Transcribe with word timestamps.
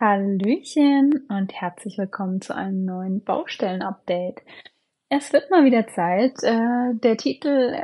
Hallöchen 0.00 1.24
und 1.28 1.52
herzlich 1.52 1.98
willkommen 1.98 2.40
zu 2.40 2.52
einem 2.52 2.84
neuen 2.84 3.22
Baustellen-Update. 3.22 4.42
Es 5.08 5.32
wird 5.32 5.52
mal 5.52 5.64
wieder 5.64 5.86
Zeit. 5.86 6.42
Äh, 6.42 6.94
der 6.94 7.16
Titel 7.16 7.80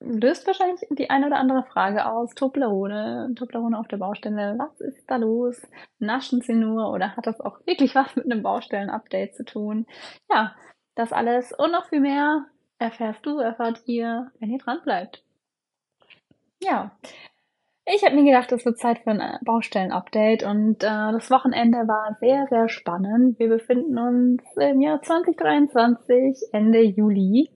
löst 0.00 0.46
wahrscheinlich 0.46 0.80
die 0.90 1.08
eine 1.08 1.28
oder 1.28 1.38
andere 1.38 1.64
Frage 1.64 2.04
aus. 2.04 2.34
Toblerone, 2.34 3.32
Toblerone 3.36 3.78
auf 3.78 3.88
der 3.88 3.96
Baustelle. 3.96 4.56
Was 4.58 4.82
ist 4.82 5.10
da 5.10 5.16
los? 5.16 5.66
Naschen 5.98 6.42
sie 6.42 6.54
nur 6.54 6.92
oder 6.92 7.16
hat 7.16 7.26
das 7.26 7.40
auch 7.40 7.66
wirklich 7.66 7.94
was 7.94 8.14
mit 8.14 8.26
einem 8.26 8.42
Baustellen-Update 8.42 9.34
zu 9.34 9.46
tun? 9.46 9.86
Ja, 10.30 10.54
das 10.94 11.10
alles 11.10 11.52
und 11.52 11.72
noch 11.72 11.88
viel 11.88 12.00
mehr 12.00 12.44
erfährst 12.78 13.24
du, 13.24 13.38
erfahrt 13.38 13.80
ihr, 13.86 14.30
wenn 14.40 14.50
ihr 14.50 14.58
dran 14.58 14.80
bleibt. 14.84 15.24
Ja, 16.62 16.90
ich 17.84 18.04
habe 18.04 18.14
mir 18.14 18.24
gedacht, 18.24 18.52
es 18.52 18.64
wird 18.64 18.78
Zeit 18.78 19.00
für 19.00 19.10
ein 19.10 19.38
Baustellen-Update 19.44 20.44
und 20.44 20.82
äh, 20.84 21.12
das 21.12 21.30
Wochenende 21.30 21.78
war 21.78 22.16
sehr, 22.20 22.46
sehr 22.48 22.68
spannend. 22.68 23.38
Wir 23.38 23.48
befinden 23.48 23.98
uns 23.98 24.42
im 24.56 24.80
Jahr 24.80 25.02
2023, 25.02 26.50
Ende 26.52 26.80
Juli 26.80 27.50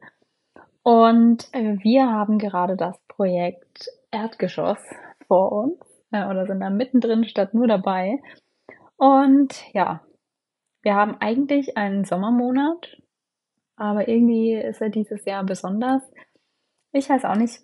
und 0.82 1.48
äh, 1.52 1.76
wir 1.82 2.10
haben 2.10 2.38
gerade 2.38 2.76
das 2.76 2.98
Projekt 3.08 3.88
Erdgeschoss 4.10 4.78
vor 5.26 5.52
uns 5.52 5.80
äh, 6.10 6.24
oder 6.26 6.46
sind 6.46 6.60
da 6.60 6.70
mittendrin 6.70 7.24
statt 7.24 7.54
nur 7.54 7.68
dabei. 7.68 8.20
Und 8.96 9.62
ja, 9.74 10.00
wir 10.82 10.94
haben 10.94 11.16
eigentlich 11.20 11.76
einen 11.76 12.04
Sommermonat, 12.04 12.96
aber 13.76 14.08
irgendwie 14.08 14.54
ist 14.54 14.80
er 14.80 14.90
dieses 14.90 15.24
Jahr 15.24 15.44
besonders. 15.44 16.02
Ich 16.92 17.10
weiß 17.10 17.24
auch 17.24 17.36
nicht, 17.36 17.60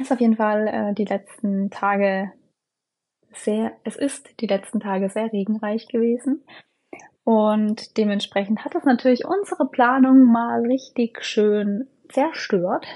ist 0.00 0.12
auf 0.12 0.20
jeden 0.20 0.36
Fall 0.36 0.68
äh, 0.68 0.94
die 0.94 1.04
letzten 1.04 1.70
Tage 1.70 2.32
sehr, 3.32 3.72
es 3.84 3.96
ist 3.96 4.40
die 4.40 4.46
letzten 4.46 4.80
Tage 4.80 5.08
sehr 5.08 5.32
regenreich 5.32 5.88
gewesen. 5.88 6.44
Und 7.24 7.98
dementsprechend 7.98 8.64
hat 8.64 8.74
es 8.74 8.84
natürlich 8.84 9.26
unsere 9.26 9.68
Planung 9.68 10.24
mal 10.24 10.62
richtig 10.62 11.22
schön 11.22 11.86
zerstört. 12.08 12.86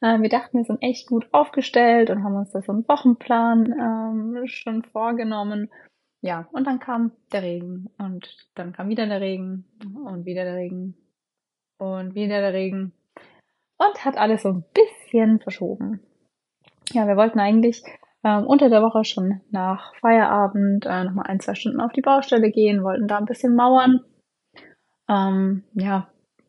Äh, 0.00 0.20
wir 0.20 0.28
dachten, 0.28 0.58
wir 0.58 0.64
sind 0.64 0.82
echt 0.82 1.06
gut 1.08 1.28
aufgestellt 1.32 2.10
und 2.10 2.24
haben 2.24 2.36
uns 2.36 2.50
da 2.50 2.60
so 2.60 2.72
einen 2.72 2.88
Wochenplan 2.88 3.72
ähm, 3.72 4.46
schon 4.46 4.82
vorgenommen. 4.82 5.70
Ja, 6.20 6.48
und 6.50 6.66
dann 6.66 6.80
kam 6.80 7.12
der 7.32 7.42
Regen 7.42 7.90
und 7.98 8.48
dann 8.56 8.72
kam 8.72 8.88
wieder 8.88 9.06
der 9.06 9.20
Regen 9.20 9.64
und 10.04 10.24
wieder 10.24 10.42
der 10.42 10.56
Regen 10.56 10.96
und 11.78 12.16
wieder 12.16 12.40
der 12.40 12.52
Regen 12.52 12.92
und 13.76 14.04
hat 14.04 14.16
alles 14.16 14.42
so 14.42 14.48
ein 14.48 14.64
bisschen 14.74 15.38
verschoben 15.38 16.00
ja, 16.92 17.06
wir 17.06 17.16
wollten 17.16 17.38
eigentlich 17.38 17.82
ähm, 18.24 18.46
unter 18.46 18.68
der 18.68 18.82
Woche 18.82 19.04
schon 19.04 19.40
nach 19.50 19.94
Feierabend 20.00 20.86
äh, 20.86 21.04
nochmal 21.04 21.26
ein, 21.26 21.40
zwei 21.40 21.54
Stunden 21.54 21.80
auf 21.80 21.92
die 21.92 22.00
Baustelle 22.00 22.50
gehen, 22.50 22.82
wollten 22.82 23.08
da 23.08 23.18
ein 23.18 23.26
bisschen 23.26 23.54
mauern. 23.54 24.00
Ähm, 25.08 25.64
ja, 25.74 26.08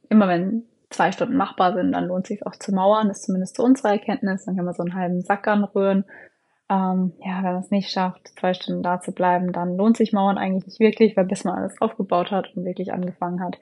immer 0.10 0.28
wenn 0.28 0.66
zwei 0.90 1.12
Stunden 1.12 1.38
machbar 1.38 1.74
sind, 1.74 1.92
dann 1.92 2.08
lohnt 2.08 2.28
sich 2.28 2.46
auch 2.46 2.56
zu 2.56 2.74
mauern, 2.74 3.08
das 3.08 3.20
ist 3.20 3.26
zumindest 3.26 3.56
zu 3.56 3.64
unserer 3.64 3.92
Erkenntnis. 3.92 4.46
Dann 4.46 4.56
können 4.56 4.68
wir 4.68 4.74
so 4.74 4.84
einen 4.84 4.96
halben 4.96 5.22
Sack 5.22 5.48
anrühren. 5.48 6.06
Ähm, 6.70 7.14
ja, 7.24 7.38
wenn 7.38 7.54
man 7.54 7.62
es 7.62 7.72
nicht 7.72 7.92
schafft, 7.92 8.28
zwei 8.40 8.54
Stunden 8.54 8.84
da 8.84 9.00
zu 9.00 9.12
bleiben, 9.12 9.52
dann 9.52 9.76
lohnt 9.76 9.98
sich 9.98 10.14
Mauern 10.14 10.38
eigentlich 10.38 10.66
nicht 10.66 10.80
wirklich, 10.80 11.18
weil 11.18 11.26
bis 11.26 11.44
man 11.44 11.56
alles 11.56 11.80
aufgebaut 11.82 12.32
hat 12.32 12.56
und 12.56 12.66
wirklich 12.66 12.94
angefangen 12.94 13.42
hat, 13.42 13.58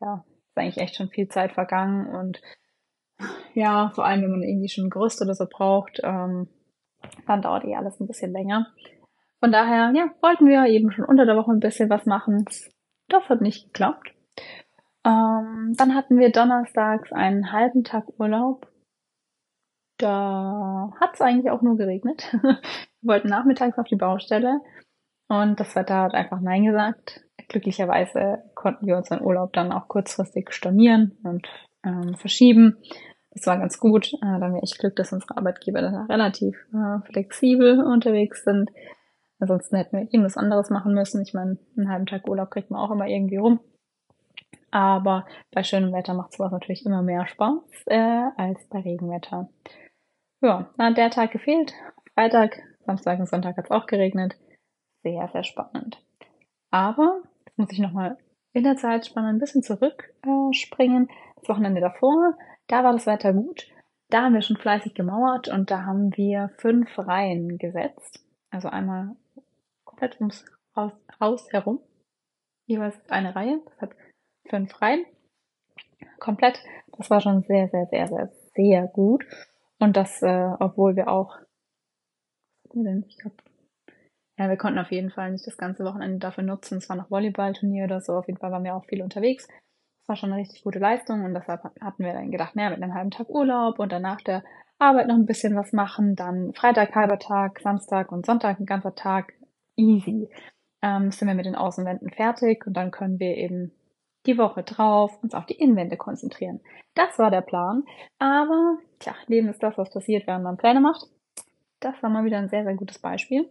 ja, 0.00 0.24
ist 0.48 0.56
eigentlich 0.56 0.78
echt 0.78 0.96
schon 0.96 1.08
viel 1.08 1.28
Zeit 1.28 1.52
vergangen 1.52 2.06
und 2.06 2.40
ja, 3.54 3.90
vor 3.94 4.04
allem, 4.04 4.22
wenn 4.22 4.30
man 4.30 4.42
irgendwie 4.42 4.68
schon 4.68 4.90
Gerüst 4.90 5.22
oder 5.22 5.34
so 5.34 5.46
braucht, 5.48 6.00
ähm, 6.02 6.48
dann 7.26 7.42
dauert 7.42 7.64
eh 7.64 7.74
alles 7.74 8.00
ein 8.00 8.06
bisschen 8.06 8.32
länger. 8.32 8.66
Von 9.40 9.52
daher, 9.52 9.92
ja, 9.94 10.10
wollten 10.22 10.46
wir 10.46 10.66
eben 10.66 10.90
schon 10.90 11.04
unter 11.04 11.26
der 11.26 11.36
Woche 11.36 11.52
ein 11.52 11.60
bisschen 11.60 11.90
was 11.90 12.06
machen. 12.06 12.44
Das 13.08 13.28
hat 13.28 13.40
nicht 13.40 13.66
geklappt. 13.66 14.12
Ähm, 15.04 15.74
dann 15.76 15.94
hatten 15.94 16.18
wir 16.18 16.32
donnerstags 16.32 17.12
einen 17.12 17.52
halben 17.52 17.84
Tag 17.84 18.04
Urlaub. 18.18 18.66
Da 19.98 20.90
hat 21.00 21.14
es 21.14 21.20
eigentlich 21.20 21.50
auch 21.50 21.62
nur 21.62 21.76
geregnet. 21.76 22.28
wir 22.42 22.58
wollten 23.02 23.28
nachmittags 23.28 23.78
auf 23.78 23.86
die 23.86 23.96
Baustelle 23.96 24.60
und 25.28 25.60
das 25.60 25.74
Wetter 25.76 26.02
hat 26.02 26.14
einfach 26.14 26.40
Nein 26.40 26.64
gesagt. 26.64 27.22
Glücklicherweise 27.48 28.42
konnten 28.54 28.86
wir 28.86 28.96
unseren 28.96 29.22
Urlaub 29.22 29.52
dann 29.52 29.72
auch 29.72 29.88
kurzfristig 29.88 30.52
stornieren 30.52 31.18
und 31.22 31.46
ähm, 31.84 32.16
verschieben. 32.16 32.78
Das 33.36 33.46
war 33.46 33.58
ganz 33.58 33.78
gut. 33.78 34.14
Äh, 34.14 34.18
da 34.22 34.40
haben 34.40 34.54
wir 34.54 34.62
echt 34.62 34.78
Glück, 34.78 34.96
dass 34.96 35.12
unsere 35.12 35.36
Arbeitgeber 35.36 35.82
dann 35.82 35.94
relativ 36.06 36.56
äh, 36.72 37.06
flexibel 37.06 37.84
unterwegs 37.84 38.44
sind. 38.44 38.70
Ansonsten 39.38 39.76
hätten 39.76 39.96
wir 39.98 40.04
irgendwas 40.04 40.38
anderes 40.38 40.70
machen 40.70 40.94
müssen. 40.94 41.20
Ich 41.20 41.34
meine, 41.34 41.58
einen 41.76 41.90
halben 41.90 42.06
Tag 42.06 42.26
Urlaub 42.26 42.50
kriegt 42.50 42.70
man 42.70 42.80
auch 42.80 42.90
immer 42.90 43.06
irgendwie 43.06 43.36
rum. 43.36 43.60
Aber 44.70 45.26
bei 45.52 45.62
schönem 45.62 45.92
Wetter 45.92 46.14
macht 46.14 46.32
sowas 46.32 46.50
natürlich 46.50 46.86
immer 46.86 47.02
mehr 47.02 47.26
Spaß 47.26 47.60
äh, 47.86 48.30
als 48.38 48.66
bei 48.70 48.80
Regenwetter. 48.80 49.50
Ja, 50.40 50.70
dann 50.78 50.86
hat 50.86 50.96
der 50.96 51.10
Tag 51.10 51.30
gefehlt. 51.32 51.74
Freitag, 52.14 52.56
Samstag 52.86 53.18
und 53.18 53.28
Sonntag 53.28 53.58
hat 53.58 53.66
es 53.66 53.70
auch 53.70 53.86
geregnet. 53.86 54.36
Sehr, 55.02 55.28
sehr 55.32 55.44
spannend. 55.44 56.02
Aber, 56.70 57.20
jetzt 57.46 57.58
muss 57.58 57.72
ich 57.72 57.80
nochmal 57.80 58.16
in 58.54 58.64
der 58.64 58.76
Zeitspanne 58.76 59.28
ein 59.28 59.38
bisschen 59.38 59.62
zurückspringen. 59.62 61.08
Äh, 61.08 61.12
das 61.40 61.48
Wochenende 61.50 61.82
davor, 61.82 62.34
da 62.68 62.84
war 62.84 62.92
das 62.92 63.06
Wetter 63.06 63.32
gut. 63.32 63.66
Da 64.08 64.22
haben 64.22 64.34
wir 64.34 64.42
schon 64.42 64.56
fleißig 64.56 64.94
gemauert 64.94 65.48
und 65.48 65.70
da 65.70 65.84
haben 65.84 66.16
wir 66.16 66.50
fünf 66.58 66.96
Reihen 66.98 67.58
gesetzt. 67.58 68.24
Also 68.50 68.68
einmal 68.68 69.16
komplett 69.84 70.20
ums 70.20 70.44
Haus, 70.76 71.50
herum. 71.50 71.80
Jeweils 72.66 72.94
eine 73.08 73.34
Reihe. 73.34 73.60
Das 73.64 73.80
hat 73.80 73.96
fünf 74.48 74.80
Reihen. 74.80 75.04
Komplett. 76.18 76.62
Das 76.96 77.10
war 77.10 77.20
schon 77.20 77.42
sehr, 77.42 77.68
sehr, 77.68 77.86
sehr, 77.86 78.08
sehr, 78.08 78.30
sehr 78.54 78.86
gut. 78.86 79.24
Und 79.78 79.96
das, 79.96 80.22
äh, 80.22 80.50
obwohl 80.60 80.96
wir 80.96 81.08
auch, 81.08 81.38
ich 82.72 83.18
glaube, 83.18 83.36
ja, 84.38 84.48
wir 84.48 84.56
konnten 84.56 84.78
auf 84.78 84.90
jeden 84.90 85.10
Fall 85.10 85.32
nicht 85.32 85.46
das 85.46 85.56
ganze 85.56 85.84
Wochenende 85.84 86.18
dafür 86.18 86.44
nutzen. 86.44 86.78
Es 86.78 86.88
war 86.88 86.96
noch 86.96 87.10
Volleyballturnier 87.10 87.84
oder 87.84 88.00
so. 88.00 88.12
Auf 88.14 88.26
jeden 88.26 88.38
Fall 88.38 88.52
waren 88.52 88.64
wir 88.64 88.74
auch 88.74 88.84
viel 88.84 89.02
unterwegs. 89.02 89.48
Das 90.06 90.10
war 90.10 90.16
schon 90.18 90.32
eine 90.32 90.40
richtig 90.40 90.62
gute 90.62 90.78
Leistung 90.78 91.24
und 91.24 91.34
deshalb 91.34 91.64
hatten 91.64 92.04
wir 92.04 92.12
dann 92.12 92.30
gedacht, 92.30 92.54
naja, 92.54 92.70
mit 92.70 92.80
einem 92.80 92.94
halben 92.94 93.10
Tag 93.10 93.28
Urlaub 93.28 93.80
und 93.80 93.90
danach 93.90 94.20
der 94.20 94.44
Arbeit 94.78 95.08
noch 95.08 95.16
ein 95.16 95.26
bisschen 95.26 95.56
was 95.56 95.72
machen. 95.72 96.14
Dann 96.14 96.52
Freitag 96.54 96.94
halber 96.94 97.18
Tag, 97.18 97.58
Samstag 97.58 98.12
und 98.12 98.24
Sonntag 98.24 98.60
ein 98.60 98.66
ganzer 98.66 98.94
Tag. 98.94 99.32
Easy. 99.74 100.30
Ähm, 100.80 101.10
sind 101.10 101.26
wir 101.26 101.34
mit 101.34 101.44
den 101.44 101.56
Außenwänden 101.56 102.10
fertig 102.10 102.68
und 102.68 102.74
dann 102.74 102.92
können 102.92 103.18
wir 103.18 103.36
eben 103.36 103.72
die 104.26 104.38
Woche 104.38 104.62
drauf 104.62 105.18
uns 105.24 105.34
auf 105.34 105.44
die 105.46 105.58
Innenwände 105.58 105.96
konzentrieren. 105.96 106.60
Das 106.94 107.18
war 107.18 107.32
der 107.32 107.40
Plan. 107.40 107.82
Aber, 108.20 108.78
tja, 109.00 109.16
Leben 109.26 109.48
ist 109.48 109.60
das, 109.60 109.76
was 109.76 109.90
passiert, 109.90 110.28
während 110.28 110.44
man 110.44 110.56
Pläne 110.56 110.80
macht. 110.80 111.04
Das 111.80 112.00
war 112.00 112.10
mal 112.10 112.24
wieder 112.24 112.38
ein 112.38 112.48
sehr, 112.48 112.62
sehr 112.62 112.74
gutes 112.74 113.00
Beispiel. 113.00 113.50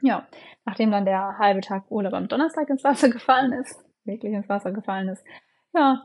Ja, 0.00 0.26
nachdem 0.64 0.90
dann 0.90 1.04
der 1.04 1.36
halbe 1.36 1.60
Tag 1.60 1.90
Urlaub 1.90 2.14
am 2.14 2.28
Donnerstag 2.28 2.70
ins 2.70 2.84
Wasser 2.84 3.10
gefallen 3.10 3.52
ist, 3.52 3.84
wirklich 4.04 4.32
ins 4.32 4.48
Wasser 4.48 4.72
gefallen 4.72 5.08
ist, 5.08 5.22
ja, 5.74 6.04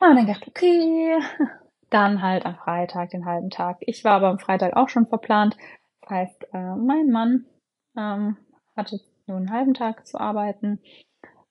haben 0.00 0.14
wir 0.14 0.14
dann 0.14 0.26
gedacht, 0.26 0.48
okay, 0.48 1.18
dann 1.90 2.22
halt 2.22 2.46
am 2.46 2.56
Freitag 2.56 3.10
den 3.10 3.26
halben 3.26 3.50
Tag. 3.50 3.78
Ich 3.80 4.04
war 4.04 4.12
aber 4.12 4.28
am 4.28 4.38
Freitag 4.38 4.76
auch 4.76 4.88
schon 4.88 5.06
verplant. 5.06 5.56
Das 6.02 6.10
heißt, 6.10 6.44
äh, 6.52 6.76
mein 6.76 7.10
Mann 7.10 7.46
ähm, 7.96 8.36
hatte 8.76 9.00
nur 9.26 9.38
einen 9.38 9.50
halben 9.52 9.74
Tag 9.74 10.06
zu 10.06 10.18
arbeiten, 10.18 10.80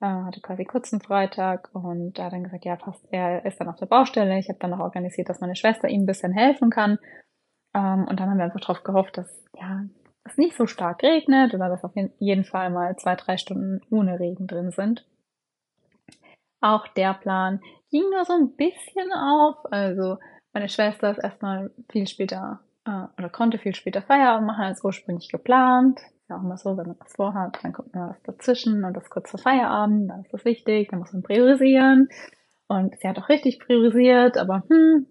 äh, 0.02 0.06
hatte 0.06 0.42
quasi 0.42 0.66
kurzen 0.66 1.02
Freitag 1.02 1.70
und 1.74 2.18
er 2.18 2.26
hat 2.26 2.34
dann 2.34 2.44
gesagt, 2.44 2.66
ja, 2.66 2.76
passt, 2.76 3.06
er 3.12 3.46
ist 3.46 3.60
dann 3.60 3.70
auf 3.70 3.76
der 3.76 3.86
Baustelle. 3.86 4.40
Ich 4.40 4.50
habe 4.50 4.60
dann 4.60 4.72
noch 4.72 4.80
organisiert, 4.80 5.30
dass 5.30 5.42
meine 5.42 5.56
Schwester 5.56 5.88
ihm 5.88 6.04
ein 6.04 6.08
bisschen 6.08 6.32
helfen 6.32 6.70
kann. 6.70 6.98
Ähm, 7.74 8.08
und 8.10 8.20
dann 8.20 8.30
haben 8.30 8.38
wir 8.38 8.46
einfach 8.46 8.62
darauf 8.62 8.84
gehofft, 8.84 9.18
dass 9.18 9.46
ja 9.56 9.84
es 10.24 10.38
nicht 10.38 10.56
so 10.56 10.68
stark 10.68 11.04
regnet 11.04 11.54
oder 11.54 11.70
dass 11.70 11.84
auf 11.84 11.94
jeden 11.96 12.44
Fall 12.44 12.70
mal 12.70 12.96
zwei, 12.98 13.16
drei 13.16 13.38
Stunden 13.38 13.82
ohne 13.90 14.20
Regen 14.20 14.48
drin 14.48 14.72
sind. 14.72 15.06
Auch 16.62 16.88
der 16.90 17.14
Plan 17.14 17.62
ging 17.90 18.04
nur 18.10 18.26
so 18.26 18.34
ein 18.34 18.56
bisschen 18.56 19.12
auf. 19.14 19.58
Also 19.72 20.18
meine 20.54 20.70
Schwester 20.70 21.12
ist 21.12 21.20
erstmal 21.20 21.72
viel 21.92 22.08
später 22.08 22.60
äh, 22.86 23.06
oder 23.18 23.30
konnte 23.30 23.58
viel 23.58 23.76
später 23.76 24.02
Feierabend 24.02 24.48
machen 24.48 24.64
als 24.64 24.84
ursprünglich 24.84 25.30
geplant. 25.30 26.00
Ist 26.00 26.30
ja 26.30 26.38
auch 26.38 26.44
immer 26.44 26.58
so, 26.58 26.78
wenn 26.78 26.88
man 26.88 27.00
was 27.00 27.14
vorhat, 27.14 27.60
dann 27.64 27.74
kommt 27.74 27.94
mal 27.94 28.10
was 28.10 28.22
dazwischen 28.24 28.84
und 28.84 28.94
das 28.96 29.10
kurz 29.10 29.32
vor 29.32 29.40
Feierabend, 29.40 30.10
dann 30.10 30.22
ist 30.22 30.34
das 30.34 30.46
wichtig, 30.46 30.90
dann 30.90 31.00
muss 31.00 31.14
man 31.14 31.24
priorisieren. 31.24 32.10
Und 32.68 33.00
sie 33.00 33.08
hat 33.08 33.18
auch 33.18 33.30
richtig 33.30 33.60
priorisiert, 33.60 34.38
aber 34.38 34.64
hm, 34.70 35.08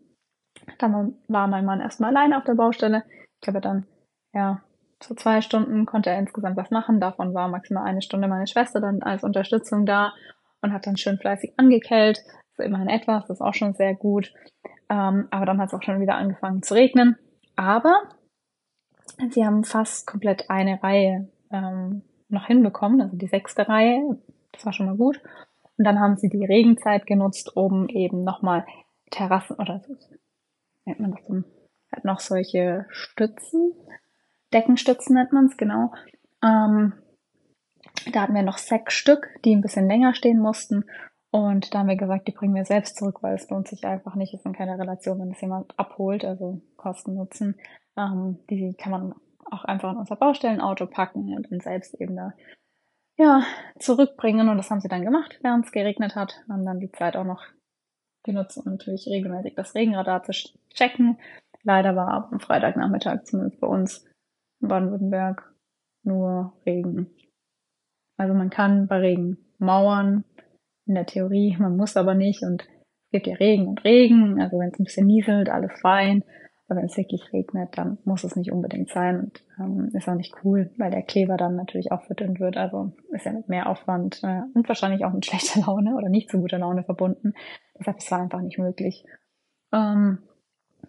dann 0.79 1.17
war 1.29 1.49
mein 1.49 1.65
Mann 1.65 1.81
erstmal 1.81 2.11
alleine 2.11 2.39
auf 2.39 2.45
der 2.45 2.55
Baustelle. 2.55 3.05
Ich 3.43 3.49
habe 3.49 3.61
dann 3.61 3.87
ja 4.33 4.63
zu 5.01 5.15
zwei 5.15 5.41
Stunden 5.41 5.87
konnte 5.87 6.11
er 6.11 6.19
insgesamt 6.19 6.57
was 6.57 6.71
machen. 6.71 7.01
Davon 7.01 7.35
war 7.35 7.49
maximal 7.49 7.85
eine 7.85 8.03
Stunde 8.03 8.29
meine 8.29 8.47
Schwester 8.47 8.81
dann 8.81 9.03
als 9.03 9.23
Unterstützung 9.23 9.87
da 9.87 10.13
und 10.63 10.73
hat 10.73 10.87
dann 10.87 10.97
schön 10.97 11.19
fleißig 11.19 11.55
angekellt. 11.57 12.19
Ist 12.19 12.65
immerhin 12.65 12.89
etwas, 12.89 13.27
das 13.27 13.39
ist 13.39 13.43
auch 13.43 13.55
schon 13.55 13.75
sehr 13.75 13.95
gut. 13.95 14.33
Ähm, 14.89 15.29
aber 15.31 15.47
dann 15.47 15.61
hat 15.61 15.69
es 15.69 15.75
auch 15.75 15.83
schon 15.83 16.01
wieder 16.01 16.17
angefangen 16.17 16.63
zu 16.63 16.75
regnen. 16.75 17.17
Aber 17.57 18.03
sie 19.31 19.45
haben 19.45 19.65
fast 19.65 20.07
komplett 20.07 20.51
eine 20.51 20.83
Reihe 20.83 21.29
ähm, 21.51 22.03
noch 22.29 22.47
hinbekommen, 22.47 23.01
also 23.01 23.17
die 23.17 23.27
sechste 23.27 23.69
Reihe, 23.69 24.19
das 24.53 24.67
war 24.67 24.73
schon 24.73 24.87
mal 24.87 24.97
gut. 24.97 25.21
Und 25.77 25.85
dann 25.85 26.01
haben 26.01 26.17
sie 26.17 26.29
die 26.29 26.45
Regenzeit 26.45 27.07
genutzt, 27.07 27.57
um 27.57 27.89
eben 27.89 28.25
nochmal 28.25 28.67
Terrassen 29.11 29.57
oder 29.57 29.81
so, 29.87 29.97
nennt 30.85 31.01
man 31.01 31.13
das 31.13 31.25
dann, 31.27 31.45
hat 31.93 32.05
noch 32.05 32.21
solche 32.21 32.87
Stützen, 32.91 33.73
Deckenstützen 34.53 35.15
nennt 35.15 35.33
man 35.33 35.47
es, 35.47 35.57
genau. 35.57 35.93
Ähm, 36.43 36.93
da 38.13 38.23
hatten 38.23 38.35
wir 38.35 38.43
noch 38.43 38.59
sechs 38.59 38.95
Stück, 38.95 39.29
die 39.45 39.55
ein 39.55 39.61
bisschen 39.61 39.89
länger 39.89 40.15
stehen 40.15 40.39
mussten. 40.39 40.85
Und 41.31 41.75
da 41.75 41.81
haben 41.81 41.89
wir 41.89 41.97
gesagt, 41.97 42.27
die 42.27 42.33
bringen 42.33 42.55
wir 42.55 42.65
selbst 42.65 42.97
zurück, 42.97 43.23
weil 43.23 43.35
es 43.35 43.49
lohnt 43.51 43.69
sich 43.69 43.85
einfach 43.85 44.15
nicht. 44.15 44.33
Es 44.33 44.41
ist 44.41 44.47
in 44.47 44.55
keiner 44.55 44.79
Relation, 44.79 45.19
wenn 45.21 45.33
es 45.33 45.41
jemand 45.41 45.79
abholt, 45.79 46.25
also 46.25 46.63
Kosten 46.77 47.15
nutzen. 47.15 47.57
Ähm, 47.97 48.39
die 48.49 48.75
kann 48.75 48.93
man 48.93 49.15
auch 49.51 49.65
einfach 49.65 49.93
in 49.93 49.99
unser 49.99 50.17
Baustellenauto 50.17 50.87
packen 50.87 51.35
und 51.35 51.51
dann 51.51 51.61
selbst 51.61 51.95
eben 52.01 52.17
da 52.17 52.33
ja, 53.17 53.43
zurückbringen. 53.79 54.49
Und 54.49 54.57
das 54.57 54.71
haben 54.71 54.81
sie 54.81 54.89
dann 54.89 55.05
gemacht, 55.05 55.39
während 55.43 55.67
es 55.67 55.73
geregnet 55.73 56.15
hat. 56.15 56.41
Haben 56.49 56.65
dann 56.65 56.81
die 56.81 56.93
Zeit 56.93 57.17
auch 57.17 57.25
noch 57.25 57.43
genutzt, 58.23 58.59
um 58.59 58.73
natürlich 58.73 59.07
regelmäßig 59.07 59.55
das 59.55 59.75
Regenradar 59.75 60.23
zu 60.23 60.33
checken. 60.71 61.19
Leider 61.63 61.97
war 61.97 62.31
am 62.33 62.41
Freitagnachmittag, 62.41 63.25
zumindest 63.25 63.61
bei 63.61 63.67
uns 63.67 64.07
in 64.61 64.69
Baden-Württemberg, 64.69 65.53
nur 66.05 66.53
Regen. 66.65 67.11
Also 68.19 68.35
man 68.35 68.51
kann 68.51 68.87
bei 68.89 68.99
Regen 68.99 69.39
mauern, 69.59 70.25
in 70.87 70.95
der 70.95 71.07
Theorie, 71.07 71.57
man 71.59 71.77
muss 71.77 71.97
aber 71.97 72.15
nicht 72.15 72.43
und 72.43 72.63
es 72.63 73.13
gibt 73.13 73.27
ja 73.27 73.35
Regen 73.37 73.69
und 73.69 73.85
Regen, 73.85 74.41
also 74.41 74.59
wenn 74.59 74.71
es 74.71 74.79
ein 74.79 74.85
bisschen 74.85 75.07
nieselt, 75.07 75.49
alles 75.49 75.73
fein. 75.81 76.25
Aber 76.69 76.81
wenn 76.81 76.87
es 76.87 76.99
wirklich 76.99 77.33
regnet, 77.33 77.79
dann 77.79 77.97
muss 78.05 78.25
es 78.25 78.37
nicht 78.37 78.53
unbedingt 78.53 78.91
sein 78.91 79.21
und 79.21 79.45
ähm, 79.59 79.91
ist 79.95 80.07
auch 80.07 80.15
nicht 80.15 80.35
cool, 80.45 80.71
weil 80.77 80.91
der 80.91 81.03
Kleber 81.03 81.39
dann 81.39 81.57
natürlich 81.57 81.93
auch 81.93 82.03
verdünnt 82.03 82.41
wird. 82.41 82.59
Also 82.59 82.93
ist 83.11 83.25
ja 83.25 83.33
mit 83.33 83.49
mehr 83.49 83.71
Aufwand 83.71 84.21
äh, 84.23 84.43
und 84.53 84.69
wahrscheinlich 84.69 85.05
auch 85.07 85.13
mit 85.13 85.25
schlechter 85.27 85.61
Laune 85.61 85.97
oder 85.97 86.11
nicht 86.11 86.31
so 86.31 86.39
guter 86.39 86.59
Laune 86.59 86.85
verbunden. 86.85 87.33
Deshalb 87.79 87.97
ist 87.97 88.05
es 88.05 88.13
einfach 88.13 88.43
nicht 88.43 88.59
möglich. 88.59 89.05
Ähm, 89.73 90.19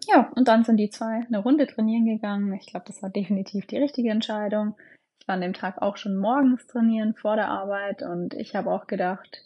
ja, 0.06 0.30
und 0.36 0.48
dann 0.48 0.64
sind 0.64 0.76
die 0.76 0.90
zwei 0.90 1.22
eine 1.26 1.38
Runde 1.38 1.66
trainieren 1.66 2.04
gegangen. 2.04 2.52
Ich 2.52 2.66
glaube, 2.66 2.84
das 2.86 3.02
war 3.02 3.08
definitiv 3.08 3.66
die 3.66 3.78
richtige 3.78 4.10
Entscheidung. 4.10 4.74
Ich 5.20 5.28
an 5.28 5.40
dem 5.40 5.52
Tag 5.52 5.80
auch 5.80 5.96
schon 5.96 6.16
morgens 6.16 6.66
trainieren 6.66 7.14
vor 7.14 7.36
der 7.36 7.48
Arbeit 7.48 8.02
und 8.02 8.34
ich 8.34 8.54
habe 8.54 8.70
auch 8.70 8.86
gedacht, 8.86 9.44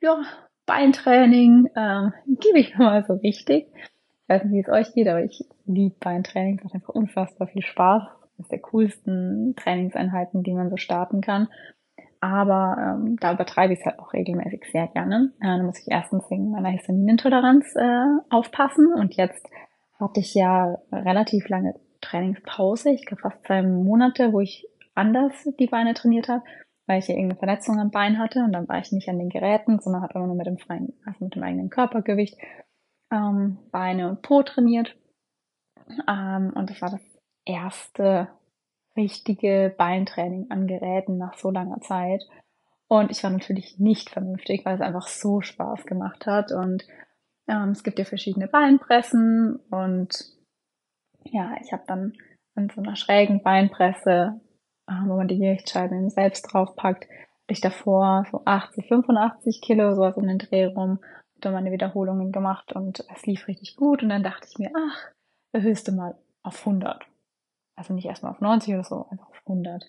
ja, 0.00 0.22
Beintraining 0.66 1.68
ähm, 1.76 2.12
gebe 2.26 2.58
ich 2.58 2.76
mir 2.76 2.84
mal 2.84 3.04
so 3.04 3.14
richtig 3.14 3.66
weiß 4.30 4.44
nicht, 4.44 4.52
wie 4.52 4.60
es 4.60 4.68
euch 4.68 4.94
geht, 4.94 5.08
aber 5.08 5.22
ich 5.22 5.44
liebe 5.66 5.96
Beintraining. 5.98 6.58
Es 6.58 6.64
macht 6.64 6.74
einfach 6.74 6.94
unfassbar 6.94 7.48
viel 7.48 7.62
Spaß. 7.62 8.02
Das 8.36 8.46
ist 8.46 8.52
der 8.52 8.60
coolsten 8.60 9.54
Trainingseinheiten, 9.56 10.42
die 10.42 10.54
man 10.54 10.70
so 10.70 10.76
starten 10.76 11.20
kann. 11.20 11.48
Aber 12.20 12.76
ähm, 12.78 13.16
da 13.20 13.32
übertreibe 13.32 13.72
ich 13.72 13.80
es 13.80 13.86
halt 13.86 13.98
auch 13.98 14.12
regelmäßig 14.12 14.62
sehr 14.70 14.86
gerne. 14.88 15.32
Äh, 15.40 15.58
da 15.58 15.62
muss 15.62 15.80
ich 15.80 15.90
erstens 15.90 16.30
wegen 16.30 16.50
meiner 16.50 16.68
Histaminintoleranz 16.68 17.74
äh, 17.76 18.06
aufpassen. 18.30 18.92
Und 18.94 19.16
jetzt 19.16 19.44
hatte 19.98 20.20
ich 20.20 20.34
ja 20.34 20.78
relativ 20.92 21.48
lange 21.48 21.74
Trainingspause. 22.00 22.90
Ich 22.90 23.06
glaube 23.06 23.22
fast 23.22 23.44
zwei 23.44 23.62
Monate, 23.62 24.32
wo 24.32 24.40
ich 24.40 24.66
anders 24.94 25.32
die 25.58 25.66
Beine 25.66 25.94
trainiert 25.94 26.28
habe, 26.28 26.44
weil 26.86 26.98
ich 26.98 27.06
hier 27.06 27.16
irgendeine 27.16 27.38
Verletzung 27.38 27.78
am 27.78 27.90
Bein 27.90 28.18
hatte. 28.18 28.40
Und 28.40 28.52
dann 28.52 28.68
war 28.68 28.78
ich 28.78 28.92
nicht 28.92 29.08
an 29.08 29.18
den 29.18 29.28
Geräten, 29.28 29.80
sondern 29.80 30.02
habe 30.02 30.14
immer 30.14 30.26
nur 30.26 30.36
mit 30.36 30.46
dem 30.46 30.58
freien, 30.58 30.92
also 31.04 31.24
mit 31.24 31.34
dem 31.34 31.42
eigenen 31.42 31.70
Körpergewicht 31.70 32.36
ähm, 33.12 33.58
Beine 33.70 34.08
und 34.08 34.22
Po 34.22 34.42
trainiert. 34.42 34.96
Ähm, 36.08 36.52
und 36.54 36.70
das 36.70 36.80
war 36.80 36.90
das 36.90 37.02
erste 37.44 38.28
richtige 38.96 39.74
Beintraining 39.76 40.50
an 40.50 40.66
Geräten 40.66 41.16
nach 41.16 41.34
so 41.34 41.50
langer 41.50 41.80
Zeit. 41.80 42.22
Und 42.88 43.10
ich 43.10 43.22
war 43.22 43.30
natürlich 43.30 43.78
nicht 43.78 44.10
vernünftig, 44.10 44.64
weil 44.64 44.74
es 44.74 44.80
einfach 44.80 45.06
so 45.06 45.40
Spaß 45.40 45.86
gemacht 45.86 46.26
hat. 46.26 46.50
Und 46.50 46.84
ähm, 47.46 47.70
es 47.70 47.84
gibt 47.84 47.98
ja 47.98 48.04
verschiedene 48.04 48.48
Beinpressen. 48.48 49.60
Und 49.70 50.10
ja, 51.22 51.54
ich 51.62 51.72
habe 51.72 51.84
dann 51.86 52.14
an 52.56 52.68
so 52.74 52.82
einer 52.82 52.96
schrägen 52.96 53.42
Beinpresse, 53.42 54.40
wo 55.06 55.16
man 55.16 55.28
die 55.28 55.38
Gewichtsscheiben 55.38 56.10
selbst 56.10 56.42
draufpackt, 56.42 57.04
hatte 57.04 57.52
ich 57.52 57.60
davor 57.60 58.26
so 58.30 58.42
80, 58.44 58.88
85 58.88 59.60
Kilo, 59.60 59.94
sowas 59.94 60.16
um 60.16 60.26
den 60.26 60.38
Dreh 60.38 60.66
rum 60.66 60.98
dann 61.44 61.52
meine 61.52 61.72
Wiederholungen 61.72 62.32
gemacht 62.32 62.72
und 62.72 63.04
es 63.14 63.26
lief 63.26 63.48
richtig 63.48 63.76
gut. 63.76 64.02
Und 64.02 64.10
dann 64.10 64.22
dachte 64.22 64.46
ich 64.48 64.58
mir, 64.58 64.70
ach, 64.76 65.10
erhöhst 65.52 65.88
du 65.88 65.92
mal 65.92 66.16
auf 66.42 66.66
100. 66.66 67.04
Also 67.76 67.94
nicht 67.94 68.06
erstmal 68.06 68.32
auf 68.32 68.40
90 68.40 68.74
oder 68.74 68.84
so, 68.84 69.06
einfach 69.10 69.28
auf 69.28 69.40
100. 69.46 69.84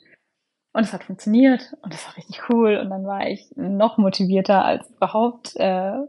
Und 0.73 0.83
es 0.83 0.93
hat 0.93 1.03
funktioniert 1.03 1.75
und 1.81 1.93
es 1.93 2.05
war 2.07 2.15
richtig 2.15 2.49
cool. 2.49 2.77
Und 2.77 2.89
dann 2.89 3.05
war 3.05 3.27
ich 3.27 3.51
noch 3.55 3.97
motivierter 3.97 4.63
als 4.63 4.89
überhaupt. 4.89 5.55
Äh, 5.57 5.99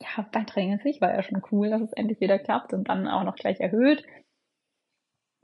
ja, 0.00 0.26
beim 0.32 0.46
Training 0.46 0.74
an 0.74 0.80
sich 0.80 1.00
war 1.00 1.14
ja 1.14 1.22
schon 1.22 1.42
cool, 1.52 1.70
dass 1.70 1.82
es 1.82 1.92
endlich 1.92 2.20
wieder 2.20 2.38
klappt 2.38 2.72
und 2.72 2.88
dann 2.88 3.08
auch 3.08 3.24
noch 3.24 3.36
gleich 3.36 3.60
erhöht. 3.60 4.04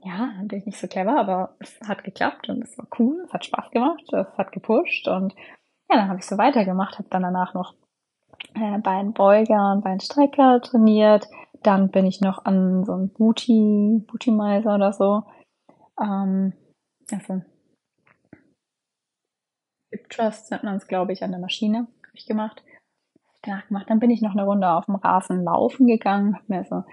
Ja, 0.04 0.32
natürlich 0.36 0.66
nicht 0.66 0.78
so 0.78 0.86
clever, 0.86 1.18
aber 1.18 1.56
es 1.60 1.80
hat 1.80 2.04
geklappt 2.04 2.50
und 2.50 2.62
es 2.62 2.76
war 2.76 2.86
cool, 2.98 3.22
es 3.24 3.32
hat 3.32 3.46
Spaß 3.46 3.70
gemacht, 3.70 4.04
es 4.12 4.36
hat 4.36 4.52
gepusht 4.52 5.08
und 5.08 5.34
ja, 5.88 5.96
dann 5.96 6.08
habe 6.08 6.18
ich 6.18 6.26
so 6.26 6.36
weitergemacht, 6.36 6.98
habe 6.98 7.08
dann 7.08 7.22
danach 7.22 7.54
noch 7.54 7.74
äh, 8.54 8.78
Beinbeuger 8.78 9.72
und 9.72 9.82
Beinstrecker 9.82 10.60
trainiert. 10.60 11.26
Dann 11.62 11.90
bin 11.90 12.06
ich 12.06 12.20
noch 12.20 12.44
an 12.44 12.84
so 12.84 12.92
einem 12.92 13.08
Booty, 13.08 14.02
Booty 14.06 14.30
Miser 14.30 14.74
oder 14.74 14.92
so. 14.92 15.22
Ähm, 16.00 16.52
also 17.10 17.42
Hip 19.90 20.10
Trust 20.10 20.50
nennt 20.50 20.64
man 20.64 20.76
es, 20.76 20.86
glaube 20.86 21.12
ich, 21.12 21.22
an 21.22 21.30
der 21.30 21.40
Maschine. 21.40 21.78
Habe 21.78 22.14
ich 22.14 22.26
gemacht. 22.26 22.62
Danach 23.42 23.66
gemacht. 23.68 23.88
Dann 23.88 24.00
bin 24.00 24.10
ich 24.10 24.22
noch 24.22 24.32
eine 24.32 24.44
Runde 24.44 24.68
auf 24.68 24.86
dem 24.86 24.96
Rasen 24.96 25.44
laufen 25.44 25.86
gegangen, 25.86 26.34
habe 26.34 26.44
mir 26.48 26.64
so 26.64 26.84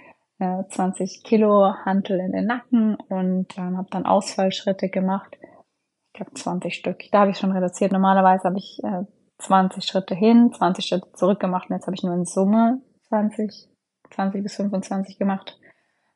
äh, 0.41 0.67
20 0.67 1.23
Kilo 1.23 1.73
Hantel 1.85 2.19
in 2.19 2.31
den 2.31 2.45
Nacken 2.45 2.95
und 2.95 3.55
ähm, 3.57 3.77
habe 3.77 3.89
dann 3.91 4.07
Ausfallschritte 4.07 4.89
gemacht. 4.89 5.37
Ich 5.41 6.13
glaube 6.13 6.33
20 6.33 6.73
Stück. 6.73 7.03
Da 7.11 7.19
habe 7.19 7.31
ich 7.31 7.37
schon 7.37 7.51
reduziert. 7.51 7.91
Normalerweise 7.91 8.45
habe 8.45 8.57
ich 8.57 8.81
äh, 8.83 9.03
20 9.37 9.85
Schritte 9.85 10.15
hin, 10.15 10.51
20 10.51 10.83
Schritte 10.83 11.11
zurück 11.13 11.39
gemacht 11.39 11.69
und 11.69 11.75
jetzt 11.75 11.85
habe 11.85 11.95
ich 11.95 12.03
nur 12.03 12.15
in 12.15 12.25
Summe 12.25 12.81
20, 13.09 13.69
20 14.09 14.43
bis 14.43 14.55
25 14.55 15.19
gemacht, 15.19 15.59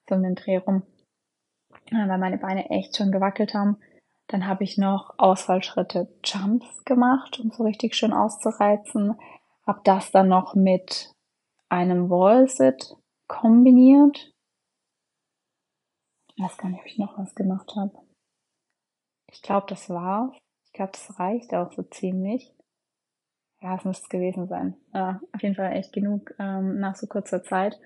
so 0.09 0.15
um 0.15 0.23
den 0.23 0.35
Dreh 0.35 0.57
rum, 0.57 0.83
weil 1.91 2.17
meine 2.17 2.37
Beine 2.37 2.69
echt 2.69 2.97
schon 2.97 3.11
gewackelt 3.11 3.53
haben. 3.53 3.77
Dann 4.27 4.47
habe 4.47 4.63
ich 4.63 4.77
noch 4.77 5.13
Ausfallschritte 5.17 6.07
Jumps 6.23 6.83
gemacht, 6.83 7.39
um 7.39 7.51
so 7.51 7.63
richtig 7.63 7.95
schön 7.95 8.13
auszureizen. 8.13 9.15
Habe 9.67 9.81
das 9.83 10.11
dann 10.11 10.29
noch 10.29 10.55
mit 10.55 11.11
einem 11.69 12.09
Wallsit 12.09 12.95
kombiniert. 13.27 14.33
Ich 16.35 16.43
weiß 16.43 16.57
gar 16.57 16.69
nicht, 16.69 16.79
ob 16.79 16.85
ich 16.85 16.97
noch 16.97 17.17
was 17.17 17.33
gemacht 17.35 17.75
habe. 17.75 17.97
Ich 19.31 19.41
glaube, 19.41 19.67
das 19.69 19.89
war's. 19.89 20.35
Ich 20.65 20.73
glaube, 20.73 20.91
das 20.91 21.19
reicht 21.19 21.53
auch 21.53 21.71
so 21.71 21.83
ziemlich 21.83 22.55
ja, 23.65 23.75
es 23.75 23.83
müsste 23.83 24.03
es 24.03 24.09
gewesen 24.09 24.47
sein. 24.47 24.75
Ja, 24.93 25.19
auf 25.33 25.41
jeden 25.41 25.55
Fall 25.55 25.73
echt 25.73 25.91
genug 25.91 26.33
ähm, 26.37 26.79
nach 26.79 26.95
so 26.95 27.07
kurzer 27.07 27.43
Zeit. 27.43 27.79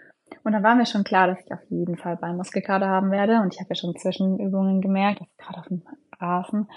Und 0.44 0.52
dann 0.52 0.62
war 0.62 0.76
mir 0.76 0.86
schon 0.86 1.06
klar, 1.06 1.28
dass 1.28 1.40
ich 1.40 1.52
auf 1.54 1.64
jeden 1.70 1.98
Fall 1.98 2.18
Beinmuskelkater 2.18 2.88
haben 2.88 3.12
werde. 3.12 3.40
Und 3.40 3.54
ich 3.54 3.62
habe 3.62 3.70
ja 3.70 3.76
schon 3.76 3.96
Zwischenübungen 3.96 4.82
gemerkt, 4.82 5.22
gerade 5.38 5.60
auf 5.60 5.68
dem 5.68 5.84
Rasen, 6.20 6.68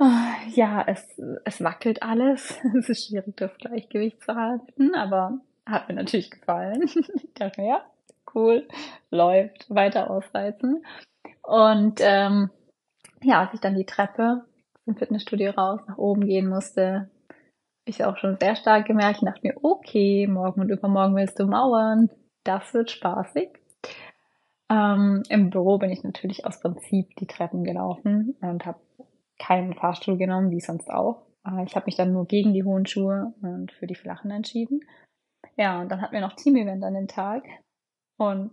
äh, 0.00 0.50
ja, 0.50 0.84
es, 0.86 1.18
es 1.46 1.64
wackelt 1.64 2.02
alles. 2.02 2.58
es 2.78 2.90
ist 2.90 3.08
schwierig, 3.08 3.36
das 3.36 3.56
Gleichgewicht 3.56 4.22
zu 4.22 4.34
halten, 4.34 4.94
aber 4.94 5.38
hat 5.66 5.88
mir 5.88 5.94
natürlich 5.94 6.30
gefallen. 6.30 6.82
ich 6.84 7.34
dachte 7.34 7.60
mir, 7.60 7.68
ja, 7.68 7.84
cool, 8.34 8.66
läuft, 9.10 9.68
weiter 9.68 10.10
ausreizen. 10.10 10.84
Und 11.42 12.00
ähm, 12.00 12.50
ja, 13.22 13.40
als 13.40 13.54
ich 13.54 13.60
dann 13.60 13.74
die 13.74 13.86
Treppe 13.86 14.44
im 14.86 14.96
Fitnessstudio 14.96 15.52
raus 15.52 15.80
nach 15.86 15.98
oben 15.98 16.26
gehen 16.26 16.48
musste, 16.48 17.10
ich 17.84 18.04
auch 18.04 18.16
schon 18.16 18.38
sehr 18.40 18.56
stark 18.56 18.86
gemerkt 18.86 19.20
und 19.20 19.26
dachte 19.26 19.46
mir, 19.46 19.54
okay, 19.62 20.26
morgen 20.26 20.60
und 20.60 20.70
übermorgen 20.70 21.16
willst 21.16 21.38
du 21.38 21.46
mauern. 21.46 22.10
Das 22.44 22.72
wird 22.74 22.90
spaßig. 22.90 23.50
Ähm, 24.70 25.22
Im 25.28 25.50
Büro 25.50 25.78
bin 25.78 25.90
ich 25.90 26.02
natürlich 26.02 26.46
aus 26.46 26.60
Prinzip 26.60 27.14
die 27.16 27.26
Treppen 27.26 27.64
gelaufen 27.64 28.36
und 28.40 28.64
habe 28.64 28.80
keinen 29.38 29.74
Fahrstuhl 29.74 30.16
genommen, 30.16 30.50
wie 30.50 30.60
sonst 30.60 30.90
auch. 30.90 31.26
Äh, 31.46 31.64
ich 31.64 31.76
habe 31.76 31.86
mich 31.86 31.96
dann 31.96 32.12
nur 32.12 32.26
gegen 32.26 32.54
die 32.54 32.64
hohen 32.64 32.86
Schuhe 32.86 33.34
und 33.42 33.72
für 33.72 33.86
die 33.86 33.94
flachen 33.94 34.30
entschieden. 34.30 34.80
Ja, 35.56 35.80
und 35.80 35.90
dann 35.90 36.00
hatten 36.00 36.14
wir 36.14 36.20
noch 36.20 36.34
Team-Event 36.34 36.84
an 36.84 36.94
dem 36.94 37.08
Tag 37.08 37.44
und 38.16 38.52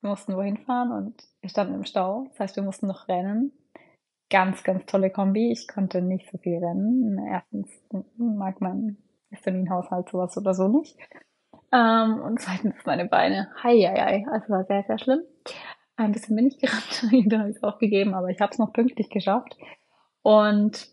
wir 0.00 0.10
mussten 0.10 0.36
wohin 0.36 0.58
fahren 0.58 0.92
und 0.92 1.22
wir 1.40 1.50
standen 1.50 1.74
im 1.74 1.84
Stau. 1.84 2.26
Das 2.28 2.40
heißt, 2.40 2.56
wir 2.56 2.62
mussten 2.62 2.86
noch 2.86 3.08
rennen 3.08 3.52
ganz, 4.30 4.62
ganz 4.62 4.86
tolle 4.86 5.10
Kombi. 5.10 5.52
Ich 5.52 5.68
konnte 5.68 6.02
nicht 6.02 6.30
so 6.30 6.38
viel 6.38 6.58
rennen. 6.58 7.18
Erstens 7.30 7.68
mag 8.16 8.60
mein 8.60 8.98
Histaminhaushalt 9.30 10.08
sowas 10.10 10.36
oder 10.36 10.54
so 10.54 10.68
nicht. 10.68 10.96
Ähm, 11.72 12.20
und 12.20 12.40
zweitens 12.40 12.74
meine 12.84 13.06
Beine. 13.06 13.50
Hei, 13.62 13.76
hei, 13.78 13.96
hei. 13.96 14.26
Also 14.30 14.48
war 14.50 14.64
sehr, 14.64 14.84
sehr 14.84 14.98
schlimm. 14.98 15.20
Ein 15.96 16.12
bisschen 16.12 16.36
bin 16.36 16.46
ich 16.46 16.58
gerannt, 16.58 17.02
dann 17.32 17.40
habe 17.40 17.50
ich 17.50 17.56
es 17.56 17.62
aufgegeben, 17.62 18.14
aber 18.14 18.28
ich 18.28 18.40
habe 18.40 18.52
es 18.52 18.58
noch 18.58 18.72
pünktlich 18.72 19.10
geschafft. 19.10 19.56
Und 20.22 20.92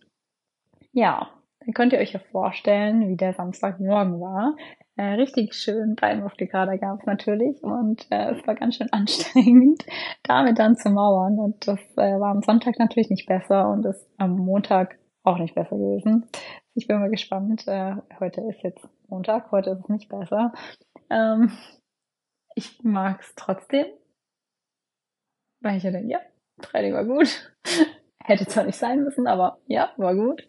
ja, 0.93 1.29
dann 1.59 1.73
könnt 1.73 1.93
ihr 1.93 1.99
euch 1.99 2.13
ja 2.13 2.19
vorstellen, 2.31 3.07
wie 3.07 3.15
der 3.15 3.33
Samstagmorgen 3.33 4.19
war. 4.19 4.55
Äh, 4.97 5.15
richtig 5.15 5.53
schön 5.55 5.97
Palmluftgegrader 5.97 6.77
gab 6.77 7.05
natürlich 7.05 7.61
und 7.61 8.07
äh, 8.11 8.31
es 8.31 8.47
war 8.47 8.55
ganz 8.55 8.75
schön 8.75 8.87
anstrengend, 8.93 9.83
damit 10.23 10.57
dann 10.57 10.77
zu 10.77 10.89
mauern. 10.89 11.37
Und 11.37 11.67
das 11.67 11.79
äh, 11.97 12.19
war 12.19 12.31
am 12.31 12.41
Sonntag 12.41 12.79
natürlich 12.79 13.09
nicht 13.09 13.27
besser 13.27 13.69
und 13.69 13.85
ist 13.85 14.07
am 14.17 14.37
Montag 14.37 14.97
auch 15.23 15.37
nicht 15.37 15.55
besser 15.55 15.75
gewesen. 15.75 16.25
Ich 16.75 16.87
bin 16.87 16.99
mal 16.99 17.09
gespannt. 17.09 17.67
Äh, 17.67 17.95
heute 18.19 18.41
ist 18.41 18.63
jetzt 18.63 18.87
Montag, 19.07 19.51
heute 19.51 19.71
ist 19.71 19.79
es 19.81 19.89
nicht 19.89 20.07
besser. 20.07 20.53
Ähm, 21.09 21.51
ich 22.55 22.81
mag 22.83 23.19
es 23.19 23.33
trotzdem. 23.35 23.87
Weil 25.61 25.77
ich 25.77 25.83
ja 25.83 25.91
denke, 25.91 26.11
ja, 26.11 26.19
Training 26.61 26.93
war 26.93 27.05
gut. 27.05 27.53
Hätte 28.23 28.47
zwar 28.47 28.63
nicht 28.63 28.77
sein 28.77 29.03
müssen, 29.03 29.27
aber 29.27 29.59
ja, 29.67 29.91
war 29.97 30.15
gut. 30.15 30.45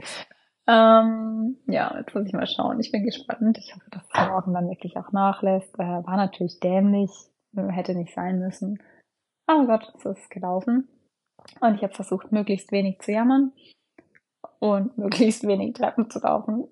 Ähm, 0.68 1.56
ja, 1.66 1.96
jetzt 1.98 2.14
muss 2.14 2.26
ich 2.26 2.32
mal 2.32 2.46
schauen. 2.46 2.80
Ich 2.80 2.90
bin 2.90 3.04
gespannt. 3.04 3.58
Ich 3.58 3.74
hoffe, 3.74 3.88
dass 3.90 4.02
es 4.12 4.28
morgen 4.28 4.52
dann 4.52 4.68
wirklich 4.68 4.96
auch 4.96 5.12
nachlässt. 5.12 5.74
Äh, 5.78 5.82
war 5.82 6.16
natürlich 6.16 6.60
dämlich. 6.60 7.10
Hätte 7.54 7.94
nicht 7.94 8.14
sein 8.14 8.38
müssen. 8.38 8.82
Aber 9.46 9.66
Gott, 9.66 9.92
so 10.02 10.10
ist 10.10 10.18
es 10.18 10.28
gelaufen. 10.28 10.88
Und 11.60 11.76
ich 11.76 11.82
habe 11.82 11.94
versucht, 11.94 12.32
möglichst 12.32 12.72
wenig 12.72 12.98
zu 13.00 13.12
jammern 13.12 13.52
und 14.58 14.98
möglichst 14.98 15.46
wenig 15.46 15.74
Treppen 15.74 16.10
zu 16.10 16.18
laufen. 16.18 16.68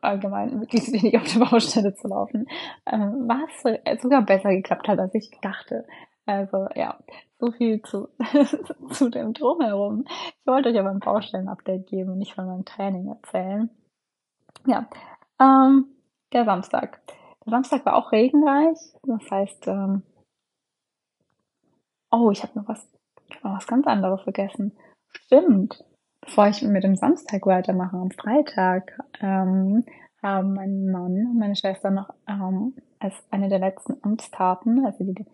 Allgemein 0.00 0.58
möglichst 0.58 0.92
wenig 0.92 1.16
auf 1.16 1.32
der 1.32 1.40
Baustelle 1.40 1.94
zu 1.94 2.08
laufen. 2.08 2.46
Ähm, 2.86 3.28
was 3.28 4.00
sogar 4.02 4.22
besser 4.22 4.50
geklappt 4.50 4.88
hat, 4.88 4.98
als 4.98 5.14
ich 5.14 5.30
dachte. 5.40 5.86
Also 6.26 6.68
ja, 6.74 6.98
so 7.38 7.50
viel 7.50 7.82
zu, 7.82 8.08
zu 8.90 9.10
dem 9.10 9.32
Drumherum. 9.32 10.04
Ich 10.06 10.46
wollte 10.46 10.68
euch 10.68 10.78
aber 10.78 10.90
ein 10.90 11.00
Baustellen-Update 11.00 11.88
geben 11.88 12.10
und 12.10 12.18
nicht 12.18 12.34
von 12.34 12.46
meinem 12.46 12.64
Training 12.64 13.08
erzählen. 13.08 13.70
Ja, 14.66 14.88
ähm, 15.40 15.86
der 16.32 16.44
Samstag. 16.44 17.00
Der 17.44 17.50
Samstag 17.50 17.84
war 17.84 17.96
auch 17.96 18.12
regenreich. 18.12 18.78
Das 19.02 19.30
heißt, 19.30 19.66
ähm, 19.66 20.02
oh, 22.12 22.30
ich 22.30 22.42
habe 22.42 22.58
noch 22.58 22.68
was, 22.68 22.86
noch 23.42 23.56
was 23.56 23.66
ganz 23.66 23.86
anderes 23.86 24.22
vergessen. 24.22 24.76
Stimmt. 25.08 25.84
Bevor 26.20 26.46
ich 26.46 26.62
mit 26.62 26.84
dem 26.84 26.94
Samstag 26.94 27.44
weitermache, 27.46 27.96
am 27.96 28.12
Freitag, 28.12 28.96
ähm, 29.20 29.84
haben 30.22 30.54
mein 30.54 30.86
Mann 30.86 31.26
und 31.26 31.38
meine 31.38 31.56
Schwester 31.56 31.90
noch 31.90 32.14
ähm, 32.28 32.76
als 33.00 33.14
eine 33.32 33.48
der 33.48 33.58
letzten 33.58 33.96
Amtstaten, 34.02 34.86
also 34.86 35.02
die 35.02 35.26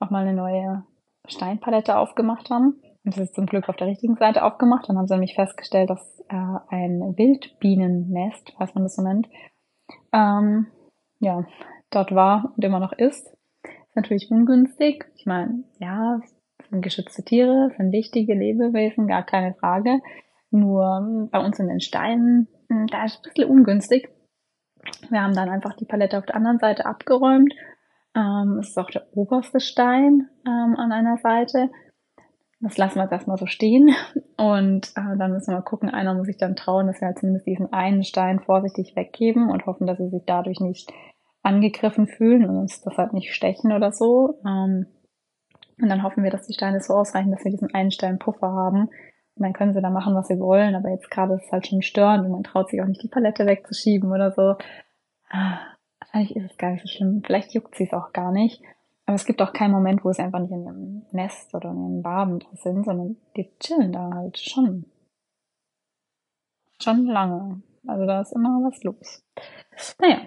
nochmal 0.00 0.26
eine 0.26 0.34
neue 0.34 0.84
Steinpalette 1.28 1.98
aufgemacht 1.98 2.50
haben. 2.50 2.80
Und 3.04 3.16
das 3.16 3.18
ist 3.18 3.34
zum 3.34 3.46
Glück 3.46 3.68
auf 3.68 3.76
der 3.76 3.86
richtigen 3.86 4.16
Seite 4.16 4.44
aufgemacht. 4.44 4.88
Dann 4.88 4.98
haben 4.98 5.06
sie 5.06 5.14
nämlich 5.14 5.34
festgestellt, 5.34 5.90
dass 5.90 6.20
äh, 6.28 6.34
ein 6.68 7.14
Wildbienennest, 7.16 8.54
was 8.58 8.74
man 8.74 8.84
das 8.84 8.96
so 8.96 9.02
nennt, 9.02 9.28
ähm, 10.12 10.66
ja, 11.20 11.44
dort 11.90 12.14
war 12.14 12.52
und 12.56 12.64
immer 12.64 12.80
noch 12.80 12.92
ist. 12.92 13.26
Ist 13.62 13.96
natürlich 13.96 14.30
ungünstig. 14.30 15.06
Ich 15.16 15.26
meine, 15.26 15.64
ja, 15.78 16.20
sind 16.68 16.82
geschützte 16.82 17.22
Tiere, 17.22 17.70
sind 17.76 17.92
wichtige 17.92 18.34
Lebewesen, 18.34 19.06
gar 19.06 19.24
keine 19.24 19.54
Frage. 19.54 20.00
Nur 20.50 21.28
bei 21.30 21.44
uns 21.44 21.58
in 21.58 21.68
den 21.68 21.80
Steinen, 21.80 22.48
hm, 22.68 22.86
da 22.88 23.04
ist 23.04 23.14
es 23.14 23.18
ein 23.18 23.32
bisschen 23.32 23.50
ungünstig. 23.50 24.08
Wir 25.10 25.22
haben 25.22 25.34
dann 25.34 25.48
einfach 25.48 25.74
die 25.74 25.84
Palette 25.84 26.18
auf 26.18 26.26
der 26.26 26.36
anderen 26.36 26.58
Seite 26.58 26.86
abgeräumt 26.86 27.52
ähm, 28.14 28.58
es 28.60 28.70
ist 28.70 28.78
auch 28.78 28.90
der 28.90 29.06
oberste 29.12 29.60
Stein 29.60 30.28
ähm, 30.46 30.76
an 30.76 30.92
einer 30.92 31.16
Seite. 31.18 31.70
Das 32.60 32.76
lassen 32.76 32.96
wir 32.96 33.04
jetzt 33.04 33.12
erstmal 33.12 33.38
so 33.38 33.46
stehen. 33.46 33.90
Und 34.36 34.88
äh, 34.96 35.16
dann 35.16 35.32
müssen 35.32 35.54
wir 35.54 35.62
gucken, 35.62 35.88
einer 35.88 36.14
muss 36.14 36.26
sich 36.26 36.36
dann 36.36 36.56
trauen, 36.56 36.86
dass 36.86 37.00
wir 37.00 37.08
halt 37.08 37.18
zumindest 37.18 37.46
diesen 37.46 37.72
einen 37.72 38.04
Stein 38.04 38.40
vorsichtig 38.40 38.94
weggeben 38.96 39.50
und 39.50 39.66
hoffen, 39.66 39.86
dass 39.86 39.98
sie 39.98 40.10
sich 40.10 40.24
dadurch 40.26 40.60
nicht 40.60 40.92
angegriffen 41.42 42.06
fühlen 42.06 42.44
und 42.44 42.58
uns 42.58 42.82
das 42.82 42.98
halt 42.98 43.12
nicht 43.12 43.32
stechen 43.32 43.72
oder 43.72 43.92
so. 43.92 44.40
Ähm, 44.46 44.86
und 45.80 45.88
dann 45.88 46.02
hoffen 46.02 46.22
wir, 46.22 46.30
dass 46.30 46.46
die 46.46 46.52
Steine 46.52 46.80
so 46.80 46.94
ausreichen, 46.94 47.30
dass 47.30 47.44
wir 47.44 47.50
diesen 47.50 47.72
einen 47.74 47.90
Stein 47.90 48.18
Puffer 48.18 48.48
haben. 48.48 48.88
Und 49.36 49.44
dann 49.44 49.54
können 49.54 49.72
sie 49.72 49.80
da 49.80 49.88
machen, 49.88 50.14
was 50.14 50.28
sie 50.28 50.38
wollen. 50.38 50.74
Aber 50.74 50.90
jetzt 50.90 51.10
gerade 51.10 51.34
ist 51.34 51.44
es 51.46 51.52
halt 51.52 51.66
schon 51.66 51.80
störend 51.80 52.26
und 52.26 52.32
man 52.32 52.42
traut 52.42 52.68
sich 52.68 52.82
auch 52.82 52.86
nicht 52.86 53.02
die 53.02 53.08
Palette 53.08 53.46
wegzuschieben 53.46 54.12
oder 54.12 54.32
so. 54.32 54.56
Vielleicht 56.20 56.36
ist 56.36 56.50
es 56.50 56.58
gar 56.58 56.72
nicht 56.72 56.82
so 56.82 56.88
schlimm. 56.88 57.22
Vielleicht 57.24 57.54
juckt 57.54 57.74
sie 57.76 57.84
es 57.84 57.94
auch 57.94 58.12
gar 58.12 58.30
nicht. 58.30 58.62
Aber 59.06 59.14
es 59.14 59.24
gibt 59.24 59.40
auch 59.40 59.54
keinen 59.54 59.72
Moment, 59.72 60.04
wo 60.04 60.12
sie 60.12 60.22
einfach 60.22 60.40
nicht 60.40 60.50
in 60.50 60.64
ihrem 60.64 61.02
Nest 61.12 61.54
oder 61.54 61.70
in 61.70 61.78
ihrem 61.78 62.04
Waben 62.04 62.40
sind, 62.54 62.84
sondern 62.84 63.16
die 63.36 63.50
chillen 63.58 63.92
da 63.92 64.10
halt 64.12 64.38
schon. 64.38 64.84
Schon 66.82 67.06
lange. 67.06 67.62
Also 67.86 68.04
da 68.04 68.20
ist 68.20 68.32
immer 68.32 68.60
was 68.62 68.82
los. 68.82 69.24
Naja. 69.98 70.18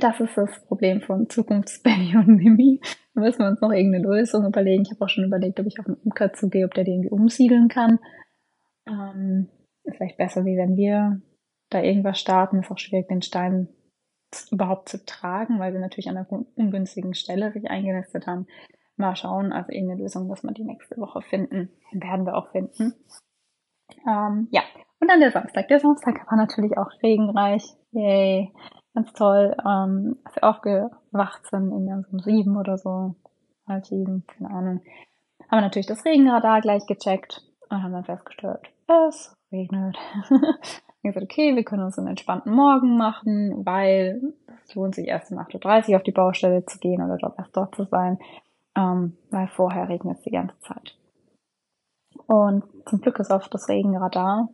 Das 0.00 0.20
ist 0.20 0.36
das 0.36 0.64
Problem 0.66 1.00
von 1.00 1.30
Zukunftsbenny 1.30 2.16
und 2.16 2.36
Mimi. 2.36 2.80
Da 3.14 3.22
müssen 3.22 3.38
wir 3.38 3.48
uns 3.48 3.60
noch 3.60 3.72
irgendeine 3.72 4.04
Lösung 4.04 4.44
überlegen. 4.44 4.82
Ich 4.82 4.90
habe 4.90 5.04
auch 5.04 5.08
schon 5.08 5.24
überlegt, 5.24 5.60
ob 5.60 5.66
ich 5.66 5.78
auf 5.78 5.86
einen 5.86 6.00
Imker 6.04 6.32
zugehe, 6.34 6.66
ob 6.66 6.74
der 6.74 6.84
die 6.84 6.92
irgendwie 6.92 7.10
umsiedeln 7.10 7.68
kann. 7.68 7.98
Ähm, 8.86 9.48
vielleicht 9.90 10.18
besser, 10.18 10.44
wie 10.44 10.58
wenn 10.58 10.76
wir 10.76 11.22
da 11.70 11.82
irgendwas 11.82 12.18
starten. 12.18 12.58
Ist 12.58 12.70
auch 12.70 12.78
schwierig, 12.78 13.08
den 13.08 13.22
Stein 13.22 13.68
überhaupt 14.50 14.88
zu 14.88 15.04
tragen, 15.04 15.58
weil 15.58 15.72
sie 15.72 15.78
natürlich 15.78 16.08
an 16.08 16.16
einer 16.16 16.44
ungünstigen 16.56 17.14
Stelle 17.14 17.52
sich 17.52 17.70
eingenistet 17.70 18.26
haben. 18.26 18.46
Mal 18.96 19.16
schauen, 19.16 19.52
also 19.52 19.72
irgendeine 19.72 20.02
Lösung 20.02 20.26
muss 20.28 20.42
man 20.42 20.54
die 20.54 20.64
nächste 20.64 20.96
Woche 20.98 21.20
finden. 21.22 21.70
Werden 21.92 22.26
wir 22.26 22.36
auch 22.36 22.50
finden. 22.50 22.94
Ähm, 24.06 24.48
ja, 24.50 24.62
und 25.00 25.10
dann 25.10 25.20
der 25.20 25.32
Samstag. 25.32 25.68
Der 25.68 25.80
Samstag 25.80 26.30
war 26.30 26.36
natürlich 26.36 26.78
auch 26.78 26.90
regenreich. 27.02 27.64
Yay, 27.92 28.52
ganz 28.94 29.12
toll. 29.12 29.56
Ähm, 29.66 30.16
als 30.24 30.36
wir 30.36 30.44
aufgewacht 30.44 31.46
sind, 31.50 31.72
in 31.72 32.02
so 32.02 32.10
um 32.12 32.20
sieben 32.20 32.56
oder 32.56 32.78
so, 32.78 33.16
halb 33.66 33.84
sieben, 33.84 34.24
keine 34.26 34.50
Ahnung, 34.50 34.80
haben 35.50 35.58
wir 35.58 35.60
natürlich 35.62 35.86
das 35.86 36.04
Regenradar 36.04 36.60
gleich 36.60 36.86
gecheckt 36.86 37.42
und 37.68 37.82
haben 37.82 37.92
dann 37.92 38.04
festgestellt, 38.04 38.60
es 39.08 39.34
regnet. 39.52 39.96
Ich 41.04 41.12
gesagt, 41.12 41.30
okay, 41.30 41.54
wir 41.54 41.64
können 41.64 41.82
uns 41.82 41.98
einen 41.98 42.08
entspannten 42.08 42.54
Morgen 42.54 42.96
machen, 42.96 43.66
weil 43.66 44.32
es 44.64 44.74
lohnt 44.74 44.94
sich 44.94 45.06
erst 45.06 45.30
um 45.30 45.38
8.30 45.38 45.90
Uhr 45.90 45.96
auf 45.96 46.02
die 46.02 46.12
Baustelle 46.12 46.64
zu 46.64 46.78
gehen 46.78 47.02
oder 47.02 47.18
dort 47.18 47.38
erst 47.38 47.54
dort 47.54 47.74
zu 47.74 47.84
sein, 47.84 48.18
ähm, 48.74 49.14
weil 49.30 49.46
vorher 49.48 49.90
regnet 49.90 50.16
es 50.16 50.22
die 50.22 50.30
ganze 50.30 50.58
Zeit. 50.60 50.96
Und 52.26 52.64
zum 52.86 53.02
Glück 53.02 53.18
ist 53.18 53.30
auch 53.30 53.46
das 53.48 53.68
Regenradar 53.68 54.48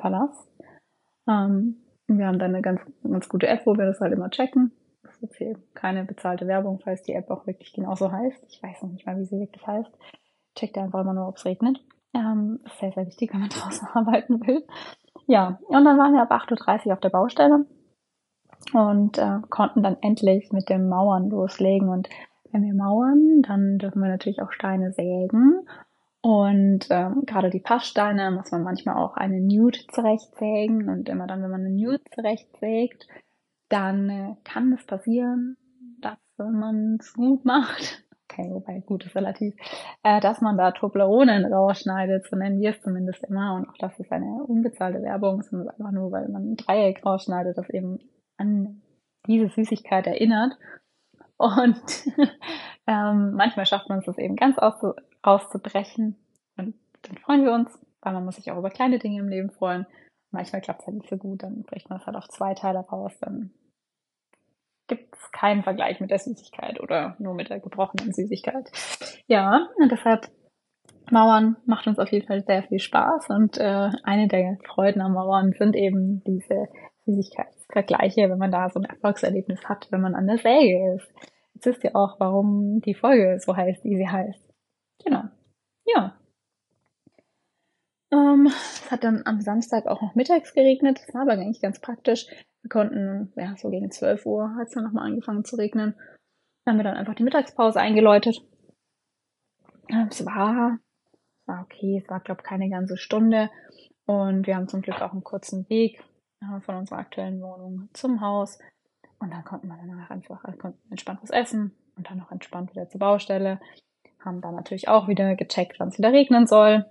Verlass. 0.00 0.48
Ähm, 1.28 1.76
wir 2.08 2.26
haben 2.26 2.40
dann 2.40 2.52
eine 2.52 2.62
ganz, 2.62 2.80
ganz 3.04 3.28
gute 3.28 3.46
App, 3.46 3.66
wo 3.66 3.76
wir 3.76 3.86
das 3.86 4.00
halt 4.00 4.12
immer 4.12 4.30
checken. 4.30 4.72
Das 5.04 5.14
ist 5.14 5.22
jetzt 5.22 5.36
hier 5.36 5.58
keine 5.74 6.04
bezahlte 6.04 6.48
Werbung, 6.48 6.80
falls 6.82 7.02
die 7.02 7.12
App 7.12 7.30
auch 7.30 7.46
wirklich 7.46 7.72
genauso 7.72 8.10
heißt. 8.10 8.44
Ich 8.48 8.60
weiß 8.60 8.82
noch 8.82 8.90
nicht 8.90 9.06
mal, 9.06 9.16
wie 9.16 9.24
sie 9.24 9.38
wirklich 9.38 9.64
heißt. 9.64 9.96
Checkt 10.56 10.76
einfach 10.76 11.02
immer 11.02 11.14
nur, 11.14 11.28
ob 11.28 11.36
es 11.36 11.44
regnet. 11.44 11.78
Ähm, 12.14 12.58
ist 12.64 12.80
sehr, 12.80 12.90
sehr 12.90 13.06
wichtig, 13.06 13.32
wenn 13.32 13.40
man 13.40 13.48
draußen 13.50 13.86
arbeiten 13.94 14.44
will. 14.44 14.66
Ja, 15.26 15.58
und 15.66 15.84
dann 15.84 15.98
waren 15.98 16.12
wir 16.12 16.22
ab 16.22 16.30
8.30 16.30 16.86
Uhr 16.86 16.92
auf 16.92 17.00
der 17.00 17.10
Baustelle 17.10 17.66
und 18.72 19.18
äh, 19.18 19.40
konnten 19.50 19.82
dann 19.82 19.96
endlich 20.00 20.52
mit 20.52 20.68
dem 20.68 20.88
Mauern 20.88 21.30
loslegen. 21.30 21.88
Und 21.88 22.08
wenn 22.52 22.62
wir 22.62 22.74
mauern, 22.74 23.42
dann 23.42 23.78
dürfen 23.78 24.02
wir 24.02 24.08
natürlich 24.08 24.40
auch 24.40 24.52
Steine 24.52 24.92
sägen. 24.92 25.66
Und 26.22 26.86
ähm, 26.90 27.22
gerade 27.26 27.50
die 27.50 27.60
Passsteine 27.60 28.30
muss 28.30 28.50
man 28.50 28.62
manchmal 28.62 28.96
auch 28.96 29.16
eine 29.16 29.40
Nude 29.40 29.78
zurechtsägen. 29.92 30.88
Und 30.88 31.08
immer 31.08 31.26
dann, 31.26 31.42
wenn 31.42 31.50
man 31.50 31.60
eine 31.60 31.70
Nude 31.74 32.02
zurechtsägt, 32.14 33.06
dann 33.68 34.08
äh, 34.08 34.36
kann 34.44 34.72
es 34.72 34.84
passieren, 34.86 35.56
dass 36.00 36.18
man 36.38 36.98
es 37.00 37.14
gut 37.14 37.44
macht, 37.44 38.05
okay, 38.36 38.50
wobei 38.52 38.80
gut 38.80 39.04
ist 39.06 39.16
relativ, 39.16 39.54
äh, 40.02 40.20
dass 40.20 40.40
man 40.40 40.56
da 40.56 40.72
Tobleronen 40.72 41.52
rausschneidet, 41.52 42.26
so 42.28 42.36
nennen 42.36 42.60
wir 42.60 42.70
es 42.70 42.80
zumindest 42.80 43.24
immer. 43.24 43.54
Und 43.54 43.68
auch 43.68 43.76
das 43.78 43.98
ist 43.98 44.12
eine 44.12 44.44
unbezahlte 44.46 45.02
Werbung, 45.02 45.42
sondern 45.42 45.70
einfach 45.70 45.92
nur, 45.92 46.12
weil 46.12 46.28
man 46.28 46.52
ein 46.52 46.56
Dreieck 46.56 47.04
rausschneidet, 47.04 47.56
das 47.56 47.68
eben 47.70 47.98
an 48.36 48.82
diese 49.26 49.48
Süßigkeit 49.48 50.06
erinnert. 50.06 50.56
Und 51.36 51.82
ähm, 52.86 53.32
manchmal 53.34 53.66
schafft 53.66 53.88
man 53.88 53.98
es, 53.98 54.06
das 54.06 54.18
eben 54.18 54.36
ganz 54.36 54.58
auszu 54.58 54.94
auszubrechen. 55.22 56.16
Und 56.56 56.74
dann 57.02 57.18
freuen 57.18 57.44
wir 57.44 57.52
uns, 57.52 57.78
weil 58.00 58.12
man 58.12 58.24
muss 58.24 58.36
sich 58.36 58.50
auch 58.50 58.58
über 58.58 58.70
kleine 58.70 58.98
Dinge 58.98 59.20
im 59.20 59.28
Leben 59.28 59.50
freuen. 59.50 59.86
Manchmal 60.30 60.60
klappt 60.60 60.82
es 60.82 60.86
halt 60.86 60.96
nicht 60.96 61.08
so 61.08 61.16
gut, 61.16 61.42
dann 61.42 61.62
bricht 61.62 61.88
man 61.88 61.98
es 61.98 62.06
halt 62.06 62.16
auf 62.16 62.28
zwei 62.28 62.54
Teile 62.54 62.80
raus, 62.80 63.12
dann 63.20 63.50
gibt 64.86 65.14
es 65.14 65.32
keinen 65.32 65.62
Vergleich 65.62 66.00
mit 66.00 66.10
der 66.10 66.18
Süßigkeit 66.18 66.80
oder 66.80 67.16
nur 67.18 67.34
mit 67.34 67.50
der 67.50 67.60
gebrochenen 67.60 68.12
Süßigkeit. 68.12 68.70
Ja, 69.26 69.68
und 69.76 69.90
deshalb 69.90 70.28
Mauern 71.10 71.56
macht 71.66 71.86
uns 71.86 71.98
auf 71.98 72.10
jeden 72.10 72.26
Fall 72.26 72.42
sehr 72.44 72.64
viel 72.64 72.80
Spaß 72.80 73.30
und 73.30 73.58
äh, 73.58 73.90
eine 74.02 74.28
der 74.28 74.58
Freuden 74.66 75.00
am 75.00 75.12
Mauern 75.12 75.52
sind 75.52 75.76
eben 75.76 76.22
diese 76.24 76.68
Süßigkeitsvergleiche, 77.04 78.28
wenn 78.28 78.38
man 78.38 78.50
da 78.50 78.68
so 78.70 78.80
ein 78.80 78.84
Erfolgserlebnis 78.84 79.64
hat, 79.64 79.86
wenn 79.90 80.00
man 80.00 80.14
an 80.14 80.26
der 80.26 80.38
Säge 80.38 80.96
ist. 80.96 81.08
Jetzt 81.54 81.66
wisst 81.66 81.84
ihr 81.84 81.94
auch, 81.94 82.18
warum 82.18 82.80
die 82.80 82.94
Folge 82.94 83.38
so 83.40 83.56
heißt, 83.56 83.84
wie 83.84 83.96
sie 83.96 84.08
heißt. 84.08 84.52
Genau. 85.04 85.22
Ja. 85.84 86.18
Ähm, 88.12 88.46
es 88.46 88.90
hat 88.90 89.04
dann 89.04 89.22
am 89.24 89.40
Samstag 89.40 89.86
auch 89.86 90.00
noch 90.00 90.14
mittags 90.14 90.54
geregnet. 90.54 91.00
Das 91.04 91.14
war 91.14 91.22
aber 91.22 91.32
eigentlich 91.32 91.62
ganz 91.62 91.80
praktisch. 91.80 92.26
Wir 92.62 92.68
konnten, 92.68 93.32
ja, 93.36 93.56
so 93.56 93.70
gegen 93.70 93.90
12 93.90 94.26
Uhr 94.26 94.54
hat 94.56 94.68
es 94.68 94.74
dann 94.74 94.84
nochmal 94.84 95.06
angefangen 95.06 95.44
zu 95.44 95.56
regnen. 95.56 95.94
Dann 96.64 96.72
haben 96.72 96.78
wir 96.78 96.84
dann 96.84 96.96
einfach 96.96 97.14
die 97.14 97.22
Mittagspause 97.22 97.80
eingeläutet. 97.80 98.40
Ähm, 99.88 100.08
es 100.10 100.24
war, 100.24 100.78
war 101.46 101.62
okay, 101.62 102.00
es 102.02 102.10
war, 102.10 102.20
glaube 102.20 102.42
ich, 102.42 102.48
keine 102.48 102.68
ganze 102.68 102.96
Stunde. 102.96 103.50
Und 104.06 104.46
wir 104.46 104.56
haben 104.56 104.68
zum 104.68 104.82
Glück 104.82 105.00
auch 105.02 105.12
einen 105.12 105.24
kurzen 105.24 105.68
Weg 105.68 106.02
äh, 106.40 106.60
von 106.60 106.76
unserer 106.76 106.98
aktuellen 106.98 107.40
Wohnung 107.40 107.88
zum 107.92 108.20
Haus. 108.20 108.58
Und 109.18 109.32
dann 109.32 109.44
konnten 109.44 109.68
wir 109.68 109.76
danach 109.76 110.10
einfach 110.10 110.44
äh, 110.44 110.56
konnten 110.56 110.78
entspannt 110.90 111.20
was 111.22 111.30
essen 111.30 111.72
und 111.96 112.08
dann 112.08 112.18
noch 112.18 112.30
entspannt 112.30 112.70
wieder 112.70 112.88
zur 112.88 113.00
Baustelle. 113.00 113.60
Haben 114.24 114.40
dann 114.40 114.54
natürlich 114.54 114.88
auch 114.88 115.08
wieder 115.08 115.34
gecheckt, 115.36 115.78
wann 115.78 115.88
es 115.88 115.98
wieder 115.98 116.12
regnen 116.12 116.46
soll. 116.46 116.84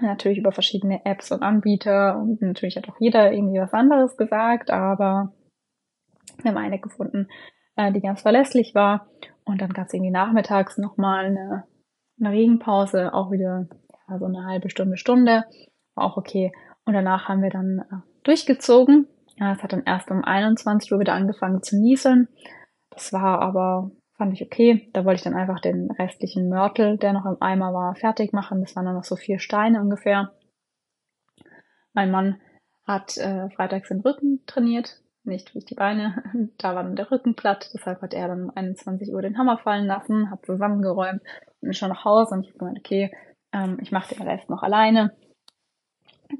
Natürlich 0.00 0.38
über 0.38 0.52
verschiedene 0.52 1.04
Apps 1.04 1.30
und 1.32 1.42
Anbieter 1.42 2.16
und 2.16 2.40
natürlich 2.40 2.76
hat 2.76 2.88
auch 2.88 2.96
jeder 2.98 3.32
irgendwie 3.32 3.60
was 3.60 3.72
anderes 3.72 4.16
gesagt, 4.16 4.70
aber 4.70 5.32
wir 6.38 6.50
haben 6.50 6.58
eine 6.58 6.80
gefunden, 6.80 7.28
äh, 7.76 7.92
die 7.92 8.00
ganz 8.00 8.22
verlässlich 8.22 8.74
war. 8.74 9.08
Und 9.44 9.60
dann 9.60 9.72
gab 9.72 9.86
es 9.86 9.94
irgendwie 9.94 10.10
nachmittags 10.10 10.78
nochmal 10.78 11.26
eine, 11.26 11.64
eine 12.20 12.30
Regenpause, 12.30 13.12
auch 13.12 13.30
wieder 13.30 13.66
ja, 14.08 14.18
so 14.18 14.24
eine 14.26 14.44
halbe 14.46 14.70
Stunde, 14.70 14.96
Stunde. 14.96 15.44
War 15.94 16.04
auch 16.04 16.16
okay. 16.16 16.52
Und 16.84 16.94
danach 16.94 17.28
haben 17.28 17.42
wir 17.42 17.50
dann 17.50 17.80
äh, 17.80 17.96
durchgezogen. 18.24 19.08
Ja, 19.36 19.52
es 19.52 19.62
hat 19.62 19.72
dann 19.72 19.84
erst 19.84 20.10
um 20.10 20.22
21 20.22 20.92
Uhr 20.92 21.00
wieder 21.00 21.14
angefangen 21.14 21.62
zu 21.62 21.76
nieseln. 21.76 22.28
Das 22.90 23.12
war 23.12 23.40
aber, 23.40 23.90
fand 24.22 24.34
ich 24.34 24.46
okay. 24.46 24.88
Da 24.92 25.04
wollte 25.04 25.16
ich 25.16 25.24
dann 25.24 25.34
einfach 25.34 25.58
den 25.58 25.90
restlichen 25.90 26.48
Mörtel, 26.48 26.96
der 26.96 27.12
noch 27.12 27.26
im 27.26 27.38
Eimer 27.40 27.74
war, 27.74 27.96
fertig 27.96 28.32
machen. 28.32 28.60
Das 28.60 28.76
waren 28.76 28.84
dann 28.84 28.94
noch 28.94 29.02
so 29.02 29.16
vier 29.16 29.40
Steine 29.40 29.80
ungefähr. 29.80 30.30
Mein 31.92 32.12
Mann 32.12 32.40
hat 32.86 33.16
äh, 33.16 33.50
freitags 33.50 33.88
den 33.88 33.98
Rücken 33.98 34.44
trainiert, 34.46 35.02
nicht 35.24 35.56
wie 35.56 35.58
die 35.58 35.74
Beine. 35.74 36.22
Da 36.58 36.76
war 36.76 36.84
dann 36.84 36.94
der 36.94 37.10
Rücken 37.10 37.34
platt, 37.34 37.70
deshalb 37.74 38.00
hat 38.00 38.14
er 38.14 38.28
dann 38.28 38.44
um 38.44 38.52
21 38.54 39.12
Uhr 39.12 39.22
den 39.22 39.36
Hammer 39.38 39.58
fallen 39.58 39.86
lassen, 39.86 40.30
hat 40.30 40.46
zusammengeräumt 40.46 41.22
und 41.60 41.70
ist 41.70 41.78
schon 41.78 41.88
nach 41.88 42.04
Hause 42.04 42.36
und 42.36 42.42
ich 42.42 42.50
habe 42.50 42.58
gemeint, 42.58 42.78
okay, 42.78 43.10
ähm, 43.52 43.78
ich 43.82 43.90
mache 43.90 44.14
den 44.14 44.22
Rest 44.22 44.48
noch 44.48 44.62
alleine. 44.62 45.16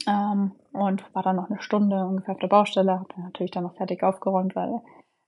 Ähm, 0.06 0.52
und 0.72 1.14
war 1.14 1.24
dann 1.24 1.36
noch 1.36 1.50
eine 1.50 1.60
Stunde 1.60 2.06
ungefähr 2.06 2.34
auf 2.34 2.40
der 2.40 2.46
Baustelle, 2.46 3.00
habe 3.00 3.20
natürlich 3.22 3.50
dann 3.50 3.64
noch 3.64 3.74
fertig 3.74 4.04
aufgeräumt, 4.04 4.54
weil 4.54 4.80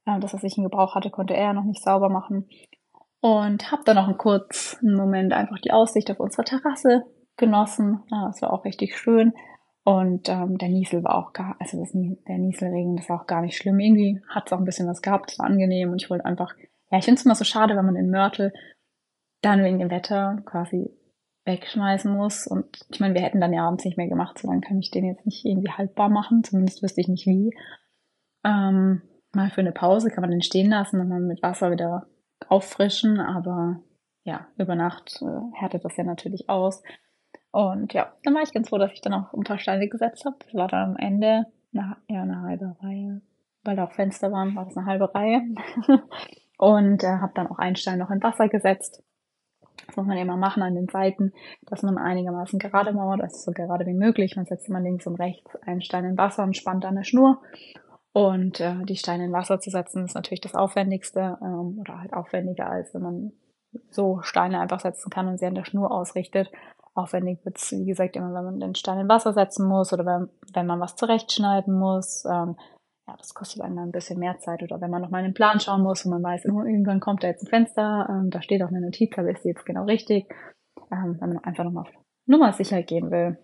das, 0.04 0.34
was 0.34 0.44
ich 0.44 0.56
in 0.56 0.64
Gebrauch 0.64 0.94
hatte, 0.94 1.10
konnte 1.10 1.34
er 1.34 1.52
noch 1.52 1.64
nicht 1.64 1.82
sauber 1.82 2.08
machen. 2.08 2.48
Und 3.20 3.72
habe 3.72 3.84
dann 3.84 3.96
noch 3.96 4.06
einen 4.06 4.18
kurzen 4.18 4.94
Moment 4.94 5.32
einfach 5.32 5.58
die 5.58 5.72
Aussicht 5.72 6.10
auf 6.10 6.20
unsere 6.20 6.44
Terrasse 6.44 7.04
genossen. 7.36 8.02
Ja, 8.10 8.26
das 8.26 8.42
war 8.42 8.52
auch 8.52 8.64
richtig 8.64 8.98
schön. 8.98 9.32
Und 9.84 10.28
ähm, 10.28 10.56
der 10.58 10.68
Niesel 10.68 11.04
war 11.04 11.16
auch 11.16 11.32
gar, 11.32 11.56
also 11.58 11.78
das, 11.78 11.92
der 11.92 12.38
Nieselregen, 12.38 12.96
das 12.96 13.08
war 13.08 13.20
auch 13.20 13.26
gar 13.26 13.42
nicht 13.42 13.56
schlimm. 13.56 13.80
Irgendwie 13.80 14.20
hat 14.28 14.46
es 14.46 14.52
auch 14.52 14.58
ein 14.58 14.64
bisschen 14.64 14.88
was 14.88 15.02
gehabt, 15.02 15.30
es 15.30 15.38
war 15.38 15.46
angenehm 15.46 15.90
und 15.90 16.02
ich 16.02 16.08
wollte 16.08 16.24
einfach, 16.24 16.54
ja, 16.90 16.98
ich 16.98 17.04
finde 17.04 17.18
es 17.18 17.24
immer 17.24 17.34
so 17.34 17.44
schade, 17.44 17.76
wenn 17.76 17.84
man 17.84 17.94
den 17.94 18.10
Mörtel 18.10 18.52
dann 19.42 19.62
wegen 19.62 19.78
dem 19.78 19.90
Wetter 19.90 20.42
quasi 20.46 20.90
wegschmeißen 21.44 22.14
muss. 22.14 22.46
Und 22.46 22.66
ich 22.90 23.00
meine, 23.00 23.14
wir 23.14 23.20
hätten 23.20 23.40
dann 23.40 23.52
ja 23.52 23.66
abends 23.66 23.84
nicht 23.84 23.98
mehr 23.98 24.08
gemacht, 24.08 24.38
so 24.38 24.48
dann 24.48 24.62
kann 24.62 24.78
ich 24.78 24.90
den 24.90 25.04
jetzt 25.04 25.26
nicht 25.26 25.44
irgendwie 25.44 25.70
haltbar 25.70 26.08
machen, 26.08 26.44
zumindest 26.44 26.82
wüsste 26.82 27.02
ich 27.02 27.08
nicht 27.08 27.26
wie. 27.26 27.54
Ähm, 28.44 29.02
mal 29.34 29.50
für 29.50 29.60
eine 29.60 29.72
Pause 29.72 30.10
kann 30.10 30.22
man 30.22 30.30
den 30.30 30.42
stehen 30.42 30.70
lassen 30.70 31.00
und 31.00 31.10
dann 31.10 31.26
mit 31.26 31.42
Wasser 31.42 31.70
wieder 31.70 32.06
auffrischen, 32.48 33.20
aber 33.20 33.80
ja, 34.24 34.46
über 34.56 34.74
Nacht 34.74 35.20
äh, 35.22 35.56
härtet 35.58 35.84
das 35.84 35.96
ja 35.96 36.04
natürlich 36.04 36.48
aus. 36.48 36.82
Und 37.50 37.92
ja, 37.92 38.12
dann 38.24 38.34
war 38.34 38.42
ich 38.42 38.52
ganz 38.52 38.68
froh, 38.68 38.78
dass 38.78 38.92
ich 38.92 39.00
dann 39.00 39.14
auch 39.14 39.32
Untersteine 39.32 39.88
gesetzt 39.88 40.24
habe. 40.24 40.36
Das 40.40 40.54
war 40.54 40.66
dann 40.66 40.90
am 40.90 40.96
Ende 40.96 41.46
eine, 41.72 41.96
ja, 42.08 42.22
eine 42.22 42.42
halbe 42.42 42.76
Reihe. 42.80 43.22
Weil 43.62 43.76
da 43.76 43.84
auch 43.84 43.92
Fenster 43.92 44.32
waren, 44.32 44.56
war 44.56 44.64
das 44.64 44.76
eine 44.76 44.86
halbe 44.86 45.14
Reihe. 45.14 45.42
und 46.58 47.04
äh, 47.04 47.18
habe 47.20 47.32
dann 47.34 47.46
auch 47.46 47.58
einen 47.58 47.76
Stein 47.76 47.98
noch 47.98 48.10
in 48.10 48.22
Wasser 48.22 48.48
gesetzt. 48.48 49.02
Das 49.86 49.96
muss 49.96 50.06
man 50.06 50.16
immer 50.16 50.36
machen 50.36 50.62
an 50.62 50.74
den 50.74 50.88
Seiten, 50.88 51.32
dass 51.62 51.82
man 51.82 51.98
einigermaßen 51.98 52.58
gerade 52.58 52.92
mauert, 52.92 53.20
also 53.20 53.36
so 53.36 53.52
gerade 53.52 53.86
wie 53.86 53.94
möglich. 53.94 54.36
Man 54.36 54.46
setzt 54.46 54.68
immer 54.68 54.80
links 54.80 55.06
und 55.06 55.16
rechts 55.16 55.54
einen 55.62 55.82
Stein 55.82 56.04
in 56.04 56.18
Wasser 56.18 56.42
und 56.44 56.56
spannt 56.56 56.84
dann 56.84 56.96
eine 56.96 57.04
Schnur. 57.04 57.42
Und 58.14 58.60
äh, 58.60 58.84
die 58.84 58.96
Steine 58.96 59.24
in 59.24 59.32
Wasser 59.32 59.58
zu 59.58 59.70
setzen, 59.70 60.04
ist 60.04 60.14
natürlich 60.14 60.40
das 60.40 60.54
Aufwendigste 60.54 61.36
ähm, 61.42 61.78
oder 61.80 62.00
halt 62.00 62.12
aufwendiger, 62.12 62.70
als 62.70 62.94
wenn 62.94 63.02
man 63.02 63.32
so 63.90 64.20
Steine 64.22 64.60
einfach 64.60 64.78
setzen 64.78 65.10
kann 65.10 65.26
und 65.26 65.38
sie 65.38 65.46
an 65.46 65.56
der 65.56 65.64
Schnur 65.64 65.90
ausrichtet. 65.90 66.50
Aufwendig 66.94 67.44
wird 67.44 67.58
es, 67.58 67.72
wie 67.72 67.84
gesagt, 67.84 68.14
immer, 68.14 68.32
wenn 68.32 68.44
man 68.44 68.60
den 68.60 68.76
Stein 68.76 69.00
in 69.00 69.08
Wasser 69.08 69.32
setzen 69.32 69.66
muss 69.66 69.92
oder 69.92 70.06
wenn, 70.06 70.28
wenn 70.52 70.66
man 70.66 70.78
was 70.78 70.94
zurechtschneiden 70.94 71.76
muss. 71.76 72.24
Ähm, 72.24 72.56
ja, 73.08 73.16
das 73.18 73.34
kostet 73.34 73.62
einem 73.62 73.74
dann 73.74 73.88
ein 73.88 73.92
bisschen 73.92 74.20
mehr 74.20 74.38
Zeit. 74.38 74.62
Oder 74.62 74.80
wenn 74.80 74.90
man 74.90 75.02
noch 75.02 75.10
mal 75.10 75.18
in 75.18 75.26
den 75.26 75.34
Plan 75.34 75.58
schauen 75.58 75.82
muss 75.82 76.04
und 76.04 76.12
man 76.12 76.22
weiß, 76.22 76.46
oh, 76.46 76.62
irgendwann 76.62 77.00
kommt 77.00 77.24
da 77.24 77.26
jetzt 77.26 77.42
ein 77.42 77.48
Fenster, 77.48 78.06
ähm, 78.08 78.30
da 78.30 78.40
steht 78.42 78.62
auch 78.62 78.68
eine 78.68 78.80
Notiz, 78.80 79.10
da 79.16 79.22
ist 79.22 79.42
sie 79.42 79.48
jetzt 79.48 79.66
genau 79.66 79.84
richtig, 79.86 80.32
ähm, 80.92 81.16
wenn 81.20 81.34
man 81.34 81.38
einfach 81.44 81.64
nochmal 81.64 81.90
Nummer 82.26 82.52
sicher 82.52 82.80
gehen 82.84 83.10
will. 83.10 83.38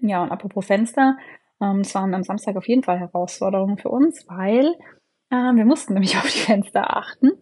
Ja, 0.00 0.22
und 0.22 0.30
apropos 0.30 0.66
Fenster, 0.66 1.16
ähm, 1.60 1.80
es 1.80 1.94
waren 1.94 2.14
am 2.14 2.22
Samstag 2.22 2.56
auf 2.56 2.68
jeden 2.68 2.82
Fall 2.82 2.98
Herausforderungen 2.98 3.78
für 3.78 3.88
uns, 3.88 4.26
weil 4.28 4.74
äh, 5.30 5.54
wir 5.54 5.64
mussten 5.64 5.94
nämlich 5.94 6.16
auf 6.16 6.30
die 6.30 6.38
Fenster 6.38 6.96
achten. 6.96 7.32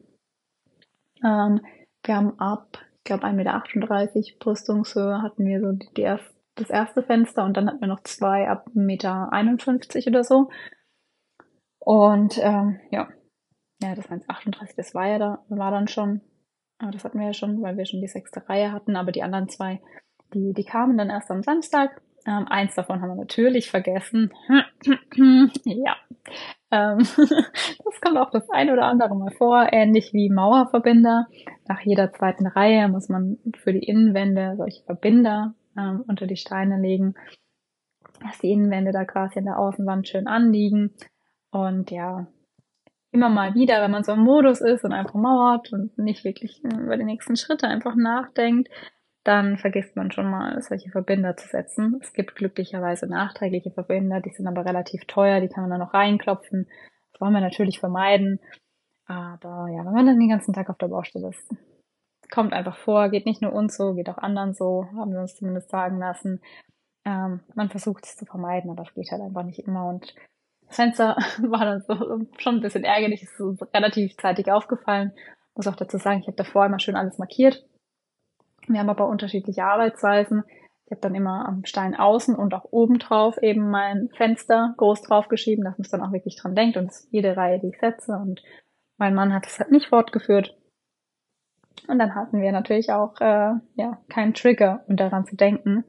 Ähm, 1.25 1.61
wir 2.05 2.17
haben 2.17 2.39
ab, 2.39 2.79
ich 2.99 3.05
glaube, 3.05 3.25
1,38 3.25 3.35
Meter 3.35 4.39
Brüstungshöhe 4.39 5.23
hatten 5.23 5.45
wir 5.45 5.61
so 5.61 5.73
die, 5.73 5.89
die 5.97 6.03
erst, 6.03 6.35
das 6.57 6.71
erste 6.71 7.03
Fenster 7.03 7.45
und 7.45 7.57
dann 7.57 7.69
hatten 7.69 7.81
wir 7.81 7.89
noch 7.89 8.03
zwei 8.05 8.49
ab 8.49 8.69
1,51 8.75 8.77
Meter 8.77 10.09
oder 10.09 10.25
so. 10.25 10.51
Und 11.81 12.39
ähm, 12.39 12.81
ja, 12.91 13.09
ja, 13.83 13.95
das 13.95 14.07
1,38, 14.07 14.77
das 14.77 14.95
war 14.95 15.09
ja 15.09 15.19
da, 15.19 15.45
war 15.49 15.71
dann 15.71 15.89
schon, 15.89 16.23
aber 16.79 16.93
das 16.93 17.05
hatten 17.05 17.19
wir 17.19 17.27
ja 17.27 17.35
schon, 17.35 17.61
weil 17.63 17.77
wir 17.77 17.87
schon 17.87 18.01
die 18.01 18.09
sechste 18.09 18.49
Reihe 18.49 18.73
hatten, 18.73 18.97
aber 18.97 19.13
die 19.13 19.23
anderen 19.23 19.49
zwei, 19.49 19.83
die, 20.33 20.53
die 20.55 20.65
kamen 20.65 20.97
dann 20.97 21.11
erst 21.11 21.31
am 21.31 21.43
Samstag. 21.43 22.01
Ähm, 22.27 22.47
eins 22.49 22.75
davon 22.75 23.03
haben 23.03 23.11
wir 23.11 23.17
natürlich 23.17 23.71
vergessen. 23.71 24.33
ja. 25.65 25.97
Ähm, 26.71 26.99
das 27.85 28.01
kommt 28.01 28.17
auch 28.17 28.31
das 28.31 28.49
ein 28.51 28.71
oder 28.71 28.87
andere 28.87 29.15
Mal 29.15 29.31
vor, 29.33 29.69
ähnlich 29.73 30.13
wie 30.13 30.31
Mauerverbinder. 30.31 31.27
Nach 31.69 31.81
jeder 31.81 32.13
zweiten 32.13 32.47
Reihe 32.47 32.89
muss 32.89 33.09
man 33.09 33.39
für 33.57 33.73
die 33.73 33.87
Innenwände 33.87 34.55
solche 34.57 34.83
Verbinder 34.85 35.55
ähm, 35.77 36.05
unter 36.09 36.27
die 36.27 36.37
Steine 36.37 36.81
legen, 36.81 37.15
dass 38.23 38.39
die 38.39 38.53
Innenwände 38.53 38.93
da 38.93 39.05
quasi 39.05 39.39
in 39.39 39.45
der 39.45 39.59
Außenwand 39.59 40.09
schön 40.09 40.27
anliegen. 40.27 40.95
Und 41.51 41.91
ja, 41.91 42.27
immer 43.13 43.29
mal 43.29 43.55
wieder, 43.55 43.83
wenn 43.83 43.91
man 43.91 44.03
so 44.03 44.13
im 44.13 44.21
Modus 44.21 44.61
ist 44.61 44.85
und 44.85 44.93
einfach 44.93 45.15
mauert 45.15 45.73
und 45.73 45.97
nicht 45.99 46.25
wirklich 46.25 46.63
über 46.65 46.97
die 46.97 47.05
nächsten 47.05 47.37
Schritte 47.37 47.69
einfach 47.69 47.95
nachdenkt, 47.95 48.69
dann 49.25 49.57
vergisst 49.57 49.97
man 49.97 50.13
schon 50.13 50.31
mal, 50.31 50.61
solche 50.61 50.91
Verbinder 50.91 51.37
zu 51.37 51.49
setzen. 51.49 51.99
Es 52.03 52.13
gibt 52.13 52.37
glücklicherweise 52.37 53.07
nachträgliche 53.07 53.71
Verbinder, 53.71 54.21
die 54.21 54.31
sind 54.31 54.47
aber 54.47 54.65
relativ 54.65 55.05
teuer, 55.07 55.41
die 55.41 55.49
kann 55.49 55.63
man 55.63 55.71
dann 55.71 55.81
noch 55.81 55.95
reinklopfen. 55.95 56.69
Das 57.13 57.21
wollen 57.21 57.33
wir 57.33 57.41
natürlich 57.41 57.81
vermeiden. 57.81 58.39
Aber 59.07 59.69
ja, 59.71 59.85
wenn 59.85 59.93
man 59.93 60.07
dann 60.07 60.19
den 60.19 60.29
ganzen 60.29 60.53
Tag 60.53 60.69
auf 60.69 60.79
der 60.79 60.89
Baustelle 60.89 61.29
ist, 61.29 61.55
kommt 62.31 62.53
einfach 62.53 62.77
vor, 62.77 63.09
geht 63.09 63.27
nicht 63.27 63.43
nur 63.43 63.53
uns 63.53 63.77
so, 63.77 63.95
geht 63.95 64.09
auch 64.09 64.19
anderen 64.19 64.55
so, 64.55 64.87
haben 64.97 65.13
wir 65.13 65.21
uns 65.21 65.37
zumindest 65.37 65.71
sagen 65.71 65.99
lassen. 65.99 66.41
Ähm, 67.05 67.41
man 67.55 67.71
versucht 67.71 68.05
es 68.05 68.17
zu 68.17 68.27
vermeiden, 68.27 68.71
aber 68.71 68.83
es 68.83 68.95
geht 68.95 69.11
halt 69.11 69.23
einfach 69.23 69.43
nicht 69.43 69.61
immer 69.61 69.89
und 69.89 70.15
Fenster 70.69 71.17
war 71.43 71.65
dann 71.65 71.83
so 71.87 72.27
schon 72.39 72.57
ein 72.57 72.61
bisschen 72.61 72.85
ärgerlich, 72.85 73.23
ist 73.23 73.37
so 73.37 73.57
relativ 73.73 74.17
zeitig 74.17 74.51
aufgefallen. 74.51 75.13
Muss 75.55 75.67
auch 75.67 75.77
dazu 75.77 75.99
sagen, 75.99 76.21
ich 76.21 76.27
habe 76.27 76.37
davor 76.37 76.67
immer 76.67 76.81
schön 76.81 76.97
alles 76.97 77.19
markiert. 77.19 77.65
Wir 78.69 78.81
haben 78.81 78.91
aber 78.91 79.09
unterschiedliche 79.09 79.65
Arbeitsweisen. 79.65 80.45
Ich 80.87 80.91
habe 80.91 81.01
dann 81.01 81.15
immer 81.15 81.47
am 81.49 81.65
Stein 81.65 81.97
außen 81.97 82.37
und 82.37 82.55
auch 82.55 82.65
oben 82.71 82.99
drauf 82.99 83.39
eben 83.43 83.71
mein 83.71 84.11
Fenster 84.17 84.75
groß 84.77 85.03
draufgeschrieben, 85.03 85.65
dass 85.65 85.79
man 85.79 85.85
es 85.85 85.91
dann 85.91 86.03
auch 86.03 86.13
wirklich 86.13 86.37
dran 86.37 86.55
denkt 86.55 86.77
und 86.77 86.93
jede 87.11 87.37
Reihe, 87.37 87.59
die 87.59 87.69
ich 87.69 87.79
setze. 87.79 88.13
Und 88.13 88.43
mein 88.99 89.15
Mann 89.15 89.33
hat 89.33 89.47
es 89.47 89.59
halt 89.59 89.71
nicht 89.71 89.89
fortgeführt. 89.89 90.57
Und 91.89 91.99
dann 91.99 92.15
hatten 92.15 92.41
wir 92.41 92.53
natürlich 92.53 92.93
auch 92.93 93.21
äh, 93.21 93.55
ja 93.75 93.99
keinen 94.09 94.35
Trigger, 94.35 94.85
um 94.87 94.97
daran 94.97 95.27
zu 95.27 95.37
denken. 95.37 95.85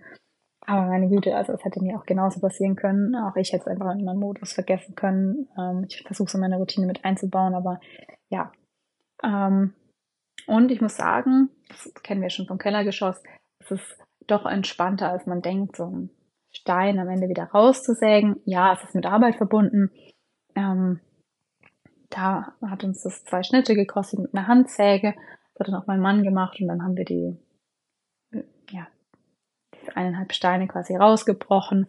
Aber 0.66 0.88
meine 0.88 1.10
Güte, 1.10 1.36
also 1.36 1.54
es 1.54 1.64
hätte 1.64 1.82
mir 1.82 1.98
auch 1.98 2.06
genauso 2.06 2.40
passieren 2.40 2.76
können. 2.76 3.16
Auch 3.16 3.36
ich 3.36 3.54
hätte 3.54 3.64
es 3.64 3.68
einfach 3.68 3.94
in 3.94 4.04
meinem 4.04 4.20
Modus 4.20 4.54
vergessen 4.54 4.96
können. 4.96 5.48
Ähm, 5.58 5.86
ich 5.88 6.04
versuche 6.06 6.30
so 6.30 6.38
meine 6.38 6.58
Routine 6.58 6.88
mit 6.88 7.06
einzubauen, 7.06 7.54
aber 7.54 7.80
ja. 8.30 8.52
Ähm, 9.24 9.74
und 10.48 10.72
ich 10.72 10.82
muss 10.82 10.96
sagen, 10.96 11.50
das 11.70 11.92
kennen 12.04 12.22
wir 12.22 12.30
schon 12.30 12.48
vom 12.48 12.58
Kellergeschoss, 12.58 13.22
es 13.60 13.72
ist 13.72 13.98
doch 14.28 14.46
entspannter, 14.46 15.10
als 15.10 15.26
man 15.26 15.42
denkt, 15.42 15.76
so 15.76 15.86
einen 15.86 16.10
Stein 16.52 17.00
am 17.00 17.10
Ende 17.10 17.30
wieder 17.30 17.46
rauszusägen. 17.46 18.42
Ja, 18.46 18.74
es 18.74 18.84
ist 18.84 18.96
mit 18.96 19.06
Arbeit 19.06 19.36
verbunden. 19.36 19.92
Ähm, 20.56 21.00
da 22.10 22.54
hat 22.62 22.84
uns 22.84 23.04
das 23.04 23.26
zwei 23.26 23.44
Schnitte 23.44 23.76
gekostet 23.76 24.20
mit 24.20 24.34
einer 24.34 24.48
Handsäge. 24.48 25.14
Das 25.54 25.68
hat 25.68 25.74
dann 25.74 25.82
auch 25.82 25.88
mein 25.88 26.00
Mann 26.00 26.24
gemacht 26.24 26.60
und 26.60 26.68
dann 26.68 26.84
haben 26.84 26.96
wir 26.96 27.06
die 27.06 27.38
eineinhalb 29.94 30.34
Steine 30.34 30.68
quasi 30.68 30.96
rausgebrochen. 30.96 31.88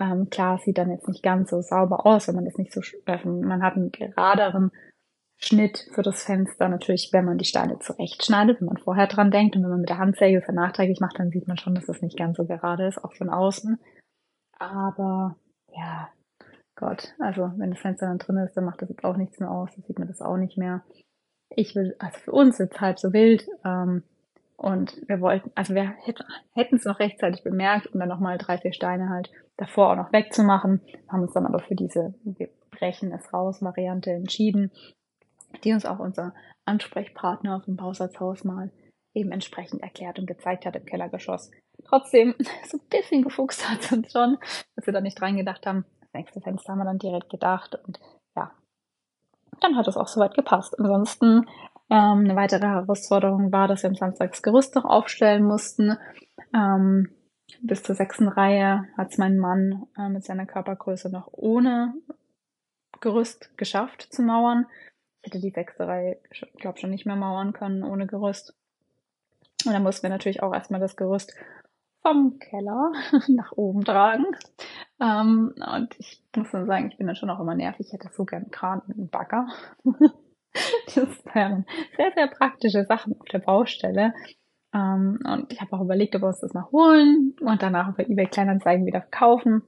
Ähm, 0.00 0.28
klar, 0.30 0.58
sieht 0.58 0.78
dann 0.78 0.90
jetzt 0.90 1.08
nicht 1.08 1.22
ganz 1.22 1.50
so 1.50 1.60
sauber 1.60 2.06
aus, 2.06 2.28
wenn 2.28 2.34
man 2.34 2.44
das 2.44 2.56
nicht 2.56 2.72
so, 2.72 2.80
äh, 3.06 3.24
man 3.26 3.62
hat 3.62 3.76
einen 3.76 3.92
geraderen 3.92 4.72
Schnitt 5.36 5.88
für 5.92 6.02
das 6.02 6.22
Fenster. 6.22 6.68
Natürlich, 6.68 7.10
wenn 7.12 7.24
man 7.24 7.38
die 7.38 7.44
Steine 7.44 7.78
zurechtschneidet, 7.78 8.60
wenn 8.60 8.66
man 8.66 8.78
vorher 8.78 9.06
dran 9.06 9.30
denkt 9.30 9.56
und 9.56 9.62
wenn 9.62 9.70
man 9.70 9.80
mit 9.80 9.88
der 9.88 9.98
Handsäge 9.98 10.38
es 10.38 10.52
nachträglich 10.52 11.00
macht, 11.00 11.18
dann 11.18 11.30
sieht 11.30 11.48
man 11.48 11.58
schon, 11.58 11.74
dass 11.74 11.86
das 11.86 12.02
nicht 12.02 12.16
ganz 12.16 12.36
so 12.36 12.44
gerade 12.44 12.86
ist, 12.86 13.02
auch 13.02 13.12
von 13.14 13.30
außen. 13.30 13.78
Aber 14.58 15.36
ja, 15.72 16.08
Gott, 16.76 17.14
also 17.18 17.52
wenn 17.56 17.70
das 17.70 17.80
Fenster 17.80 18.06
dann 18.06 18.18
drin 18.18 18.38
ist, 18.38 18.56
dann 18.56 18.64
macht 18.64 18.82
das 18.82 18.88
jetzt 18.88 19.04
auch 19.04 19.16
nichts 19.16 19.38
mehr 19.38 19.50
aus, 19.50 19.70
dann 19.74 19.84
sieht 19.84 19.98
man 19.98 20.08
das 20.08 20.22
auch 20.22 20.36
nicht 20.36 20.56
mehr. 20.56 20.82
Ich 21.50 21.74
will, 21.74 21.94
also 21.98 22.18
für 22.18 22.32
uns 22.32 22.58
ist 22.58 22.74
es 22.74 22.80
halb 22.80 22.98
so 22.98 23.12
wild. 23.12 23.46
Ähm, 23.64 24.02
und 24.56 24.96
wir 25.08 25.20
wollten, 25.20 25.50
also 25.54 25.74
wir 25.74 25.94
hätten 26.54 26.76
es 26.76 26.84
noch 26.84 27.00
rechtzeitig 27.00 27.42
bemerkt, 27.42 27.92
um 27.92 28.00
dann 28.00 28.08
nochmal 28.08 28.38
drei, 28.38 28.58
vier 28.58 28.72
Steine 28.72 29.08
halt 29.08 29.30
davor 29.56 29.90
auch 29.90 29.96
noch 29.96 30.12
wegzumachen. 30.12 30.80
Haben 31.08 31.22
uns 31.22 31.32
dann 31.32 31.46
aber 31.46 31.58
für 31.60 31.74
diese 31.74 32.14
Wir 32.24 32.48
brechen 32.70 33.12
es 33.12 33.32
raus 33.32 33.62
Variante 33.62 34.10
entschieden, 34.10 34.70
die 35.62 35.72
uns 35.72 35.86
auch 35.86 35.98
unser 35.98 36.34
Ansprechpartner 36.64 37.62
vom 37.62 37.76
Bausatzhaus 37.76 38.44
mal 38.44 38.70
eben 39.14 39.30
entsprechend 39.30 39.82
erklärt 39.82 40.18
und 40.18 40.26
gezeigt 40.26 40.66
hat 40.66 40.76
im 40.76 40.84
Kellergeschoss. 40.84 41.50
Trotzdem, 41.84 42.34
so 42.68 42.78
ein 42.78 42.88
bisschen 42.88 43.22
gefuchst 43.22 43.68
hat 43.68 43.80
es 43.80 43.92
uns 43.92 44.12
schon, 44.12 44.38
dass 44.76 44.86
wir 44.86 44.92
da 44.92 45.00
nicht 45.00 45.20
dran 45.20 45.36
gedacht 45.36 45.66
haben. 45.66 45.84
Das 46.00 46.12
nächste 46.12 46.40
Fenster 46.40 46.72
haben 46.72 46.78
wir 46.78 46.84
dann 46.84 46.98
direkt 46.98 47.30
gedacht 47.30 47.78
und 47.86 48.00
ja, 48.36 48.52
dann 49.60 49.76
hat 49.76 49.88
es 49.88 49.96
auch 49.96 50.08
soweit 50.08 50.34
gepasst. 50.34 50.78
Ansonsten 50.78 51.46
ähm, 51.90 52.20
eine 52.24 52.36
weitere 52.36 52.66
Herausforderung 52.66 53.52
war, 53.52 53.68
dass 53.68 53.82
wir 53.82 53.90
am 53.90 53.96
Samstag 53.96 54.32
das 54.32 54.42
Gerüst 54.42 54.74
noch 54.74 54.84
aufstellen 54.84 55.44
mussten. 55.44 55.96
Ähm, 56.54 57.10
bis 57.60 57.82
zur 57.82 57.94
sechsten 57.94 58.28
Reihe 58.28 58.88
hat 58.96 59.10
es 59.10 59.18
mein 59.18 59.38
Mann 59.38 59.86
äh, 59.96 60.08
mit 60.08 60.24
seiner 60.24 60.46
Körpergröße 60.46 61.10
noch 61.10 61.28
ohne 61.32 61.94
Gerüst 63.00 63.56
geschafft 63.58 64.02
zu 64.10 64.22
mauern. 64.22 64.66
Hätte 65.24 65.40
die 65.40 65.50
sechste 65.50 65.88
Reihe, 65.88 66.18
glaube 66.58 66.78
schon 66.78 66.90
nicht 66.90 67.06
mehr 67.06 67.16
mauern 67.16 67.54
können 67.54 67.82
ohne 67.82 68.06
Gerüst. 68.06 68.54
Und 69.64 69.72
dann 69.72 69.82
mussten 69.82 70.02
wir 70.02 70.10
natürlich 70.10 70.42
auch 70.42 70.52
erstmal 70.52 70.80
das 70.80 70.96
Gerüst 70.96 71.34
vom 72.02 72.38
Keller 72.38 72.92
nach 73.28 73.52
oben 73.52 73.84
tragen. 73.84 74.26
Ähm, 75.00 75.54
und 75.56 75.94
ich 75.98 76.22
muss 76.36 76.50
dann 76.50 76.66
sagen, 76.66 76.88
ich 76.90 76.98
bin 76.98 77.06
dann 77.06 77.16
schon 77.16 77.30
auch 77.30 77.40
immer 77.40 77.54
nervig. 77.54 77.86
Ich 77.86 77.92
hätte 77.94 78.10
so 78.12 78.24
gern 78.24 78.50
Kran 78.50 78.82
und 78.86 78.96
einen 78.96 79.08
Bagger. 79.08 79.48
das 80.94 81.24
wären 81.32 81.64
sehr, 81.96 82.12
sehr 82.14 82.26
praktische 82.26 82.84
Sachen 82.84 83.18
auf 83.18 83.26
der 83.28 83.38
Baustelle. 83.38 84.12
Ähm, 84.74 85.20
und 85.24 85.50
ich 85.50 85.62
habe 85.62 85.72
auch 85.72 85.80
überlegt, 85.80 86.14
ob 86.16 86.22
wir 86.22 86.28
uns 86.28 86.40
das 86.40 86.52
mal 86.52 86.70
holen 86.70 87.34
und 87.40 87.62
danach 87.62 87.88
über 87.88 88.06
eBay 88.06 88.26
Kleinanzeigen 88.26 88.84
wieder 88.84 89.00
kaufen. 89.00 89.62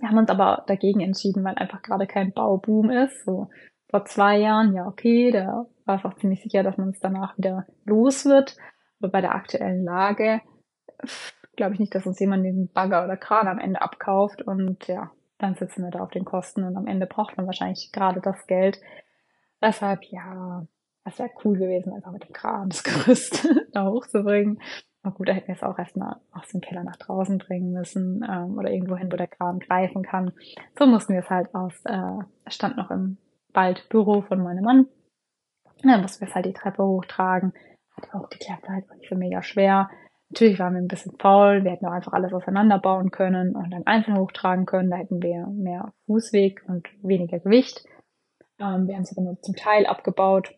Wir 0.00 0.08
haben 0.10 0.18
uns 0.18 0.30
aber 0.30 0.64
dagegen 0.66 1.00
entschieden, 1.00 1.44
weil 1.44 1.54
einfach 1.54 1.80
gerade 1.80 2.06
kein 2.06 2.32
Bauboom 2.32 2.90
ist. 2.90 3.24
So 3.24 3.48
vor 3.92 4.06
zwei 4.06 4.38
Jahren, 4.38 4.74
ja 4.74 4.86
okay, 4.86 5.30
da 5.30 5.66
war 5.84 5.98
es 5.98 6.04
auch 6.04 6.14
ziemlich 6.14 6.42
sicher, 6.42 6.62
dass 6.62 6.78
man 6.78 6.88
es 6.88 6.98
danach 6.98 7.36
wieder 7.36 7.66
los 7.84 8.24
wird. 8.24 8.56
Aber 9.00 9.10
bei 9.10 9.20
der 9.20 9.34
aktuellen 9.34 9.84
Lage 9.84 10.40
glaube 11.56 11.74
ich 11.74 11.80
nicht, 11.80 11.94
dass 11.94 12.06
uns 12.06 12.18
jemand 12.18 12.44
diesen 12.44 12.72
Bagger 12.72 13.04
oder 13.04 13.18
Kran 13.18 13.48
am 13.48 13.58
Ende 13.58 13.82
abkauft 13.82 14.40
und 14.40 14.88
ja, 14.88 15.10
dann 15.36 15.54
sitzen 15.56 15.84
wir 15.84 15.90
da 15.90 16.00
auf 16.00 16.10
den 16.10 16.24
Kosten 16.24 16.64
und 16.64 16.74
am 16.76 16.86
Ende 16.86 17.06
braucht 17.06 17.36
man 17.36 17.44
wahrscheinlich 17.44 17.92
gerade 17.92 18.22
das 18.22 18.46
Geld. 18.46 18.80
Deshalb, 19.60 20.04
ja, 20.04 20.66
das 21.04 21.18
wäre 21.18 21.28
cool 21.44 21.58
gewesen, 21.58 21.92
einfach 21.92 22.12
mit 22.12 22.24
dem 22.24 22.32
Kran 22.32 22.70
das 22.70 22.82
Gerüst 22.84 23.46
da 23.72 23.84
hochzubringen. 23.84 24.62
Aber 25.02 25.14
gut, 25.14 25.28
da 25.28 25.34
hätten 25.34 25.48
wir 25.48 25.56
es 25.56 25.62
auch 25.62 25.78
erstmal 25.78 26.16
aus 26.32 26.48
dem 26.48 26.62
Keller 26.62 26.84
nach 26.84 26.96
draußen 26.96 27.36
bringen 27.36 27.72
müssen 27.72 28.24
ähm, 28.26 28.56
oder 28.56 28.70
irgendwo 28.70 28.96
hin, 28.96 29.12
wo 29.12 29.16
der 29.16 29.26
Kran 29.26 29.58
greifen 29.58 30.02
kann. 30.02 30.32
So 30.78 30.86
mussten 30.86 31.12
wir 31.12 31.20
es 31.20 31.30
halt 31.30 31.54
aus, 31.54 31.74
äh, 31.84 32.24
stand 32.46 32.78
noch 32.78 32.90
im 32.90 33.18
Waldbüro 33.52 34.22
von 34.22 34.42
meinem 34.42 34.64
Mann. 34.64 34.86
Dann 35.82 36.02
mussten 36.02 36.20
wir 36.20 36.28
es 36.28 36.34
halt 36.34 36.46
die 36.46 36.52
Treppe 36.52 36.84
hochtragen. 36.84 37.52
Hat 37.96 38.14
auch 38.14 38.28
geklappt, 38.28 38.68
halt 38.68 38.88
war 38.88 38.96
nicht 38.96 39.08
so 39.08 39.16
mega 39.16 39.42
schwer. 39.42 39.90
Natürlich 40.30 40.58
waren 40.58 40.74
wir 40.74 40.80
ein 40.80 40.88
bisschen 40.88 41.18
faul, 41.18 41.62
wir 41.62 41.72
hätten 41.72 41.84
auch 41.84 41.92
einfach 41.92 42.14
alles 42.14 42.32
auseinanderbauen 42.32 43.10
können 43.10 43.54
und 43.54 43.70
dann 43.70 43.86
einzeln 43.86 44.16
hochtragen 44.16 44.64
können. 44.64 44.90
Da 44.90 44.96
hätten 44.96 45.22
wir 45.22 45.46
mehr 45.48 45.92
Fußweg 46.06 46.64
und 46.68 46.88
weniger 47.02 47.38
Gewicht. 47.38 47.84
Ähm, 48.58 48.86
wir 48.86 48.94
haben 48.94 49.02
es 49.02 49.12
aber 49.12 49.22
nur 49.22 49.42
zum 49.42 49.56
Teil 49.56 49.84
abgebaut 49.84 50.54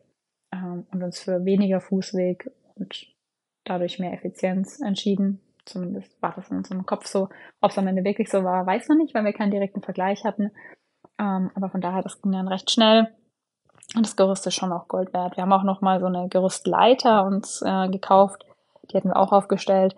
ähm, 0.52 0.86
und 0.92 1.02
uns 1.02 1.18
für 1.18 1.44
weniger 1.44 1.80
Fußweg 1.80 2.50
und 2.76 3.06
dadurch 3.64 3.98
mehr 3.98 4.12
Effizienz 4.12 4.80
entschieden. 4.80 5.40
Zumindest 5.64 6.22
war 6.22 6.34
das 6.36 6.50
in 6.50 6.58
unserem 6.58 6.86
Kopf 6.86 7.06
so. 7.06 7.28
Ob 7.60 7.70
es 7.70 7.78
am 7.78 7.86
Ende 7.86 8.04
wirklich 8.04 8.30
so 8.30 8.44
war, 8.44 8.66
weiß 8.66 8.88
man 8.88 8.98
nicht, 8.98 9.14
weil 9.14 9.24
wir 9.24 9.32
keinen 9.32 9.50
direkten 9.50 9.82
Vergleich 9.82 10.24
hatten. 10.24 10.52
Ähm, 11.18 11.50
aber 11.54 11.68
von 11.68 11.80
daher, 11.80 12.02
das 12.02 12.20
ging 12.20 12.32
dann 12.32 12.48
recht 12.48 12.70
schnell. 12.70 13.08
Und 13.96 14.04
das 14.04 14.16
Gerüst 14.16 14.46
ist 14.46 14.54
schon 14.54 14.72
auch 14.72 14.88
Gold 14.88 15.12
wert. 15.12 15.36
Wir 15.36 15.42
haben 15.42 15.52
auch 15.52 15.62
noch 15.62 15.80
mal 15.80 16.00
so 16.00 16.06
eine 16.06 16.28
Gerüstleiter 16.28 17.24
uns 17.24 17.62
äh, 17.62 17.88
gekauft 17.88 18.44
die 18.90 18.96
hätten 18.96 19.08
wir 19.08 19.16
auch 19.16 19.32
aufgestellt. 19.32 19.96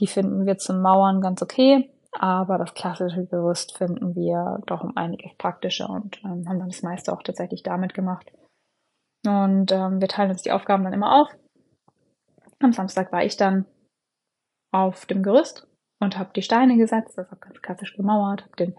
Die 0.00 0.06
finden 0.06 0.46
wir 0.46 0.58
zum 0.58 0.80
Mauern 0.80 1.20
ganz 1.20 1.42
okay, 1.42 1.90
aber 2.12 2.58
das 2.58 2.74
klassische 2.74 3.26
Gerüst 3.26 3.76
finden 3.76 4.14
wir 4.14 4.60
doch 4.66 4.82
um 4.82 4.96
einiges 4.96 5.34
praktischer 5.36 5.90
und 5.90 6.22
ähm, 6.24 6.48
haben 6.48 6.58
dann 6.58 6.68
das 6.68 6.82
meiste 6.82 7.12
auch 7.12 7.22
tatsächlich 7.22 7.62
damit 7.62 7.94
gemacht. 7.94 8.30
Und 9.26 9.72
ähm, 9.72 10.00
wir 10.00 10.08
teilen 10.08 10.30
uns 10.30 10.42
die 10.42 10.52
Aufgaben 10.52 10.84
dann 10.84 10.92
immer 10.92 11.20
auf. 11.20 11.28
Am 12.60 12.72
Samstag 12.72 13.12
war 13.12 13.24
ich 13.24 13.36
dann 13.36 13.66
auf 14.72 15.06
dem 15.06 15.22
Gerüst 15.22 15.66
und 16.00 16.18
habe 16.18 16.30
die 16.34 16.42
Steine 16.42 16.76
gesetzt, 16.76 17.18
also 17.18 17.34
ganz 17.36 17.60
klassisch 17.60 17.96
gemauert, 17.96 18.42
habe 18.44 18.56
den 18.56 18.76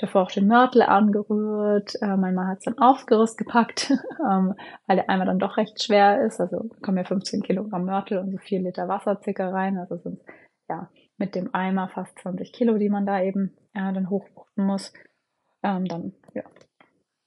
davor 0.00 0.22
auch 0.22 0.30
den 0.30 0.46
Mörtel 0.46 0.82
angerührt. 0.82 1.94
Äh, 2.00 2.16
mein 2.16 2.34
Mann 2.34 2.48
hat 2.48 2.58
es 2.58 2.64
dann 2.64 2.78
aufs 2.78 3.06
Gerüst 3.06 3.38
gepackt, 3.38 3.90
ähm, 4.30 4.54
weil 4.86 4.96
der 4.96 5.08
Eimer 5.08 5.26
dann 5.26 5.38
doch 5.38 5.56
recht 5.56 5.82
schwer 5.82 6.22
ist. 6.24 6.40
Also 6.40 6.70
kommen 6.82 6.98
ja 6.98 7.04
15 7.04 7.42
Kilogramm 7.42 7.84
Mörtel 7.84 8.18
und 8.18 8.30
so 8.30 8.38
4 8.38 8.60
Liter 8.60 8.88
Wasser 8.88 9.20
circa 9.22 9.50
rein. 9.50 9.78
Also 9.78 9.96
sind 9.96 10.20
ja 10.68 10.90
mit 11.16 11.34
dem 11.34 11.54
Eimer 11.54 11.88
fast 11.88 12.18
20 12.20 12.52
Kilo, 12.52 12.78
die 12.78 12.88
man 12.88 13.06
da 13.06 13.22
eben 13.22 13.56
äh, 13.74 13.92
dann 13.92 14.10
hochwuchten 14.10 14.64
muss. 14.64 14.92
Ähm, 15.62 15.84
dann 15.84 16.12
ja, 16.34 16.42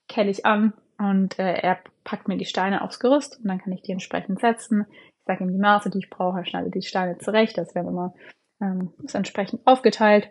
kelle 0.08 0.32
ich 0.32 0.46
an 0.46 0.74
und 0.98 1.38
äh, 1.40 1.54
er 1.54 1.80
packt 2.04 2.28
mir 2.28 2.38
die 2.38 2.46
Steine 2.46 2.82
aufs 2.82 3.00
Gerüst 3.00 3.40
und 3.40 3.48
dann 3.48 3.60
kann 3.60 3.74
ich 3.74 3.82
die 3.82 3.92
entsprechend 3.92 4.40
setzen. 4.40 4.86
Ich 4.90 5.26
sage 5.26 5.44
ihm 5.44 5.52
die 5.52 5.60
Maße, 5.60 5.90
die 5.90 6.00
ich 6.00 6.10
brauche, 6.10 6.46
schneide 6.46 6.70
die 6.70 6.82
Steine 6.82 7.18
zurecht. 7.18 7.58
Das 7.58 7.76
werden 7.76 7.88
immer 7.90 8.14
ähm, 8.62 8.94
ist 9.04 9.16
entsprechend 9.16 9.66
aufgeteilt. 9.66 10.30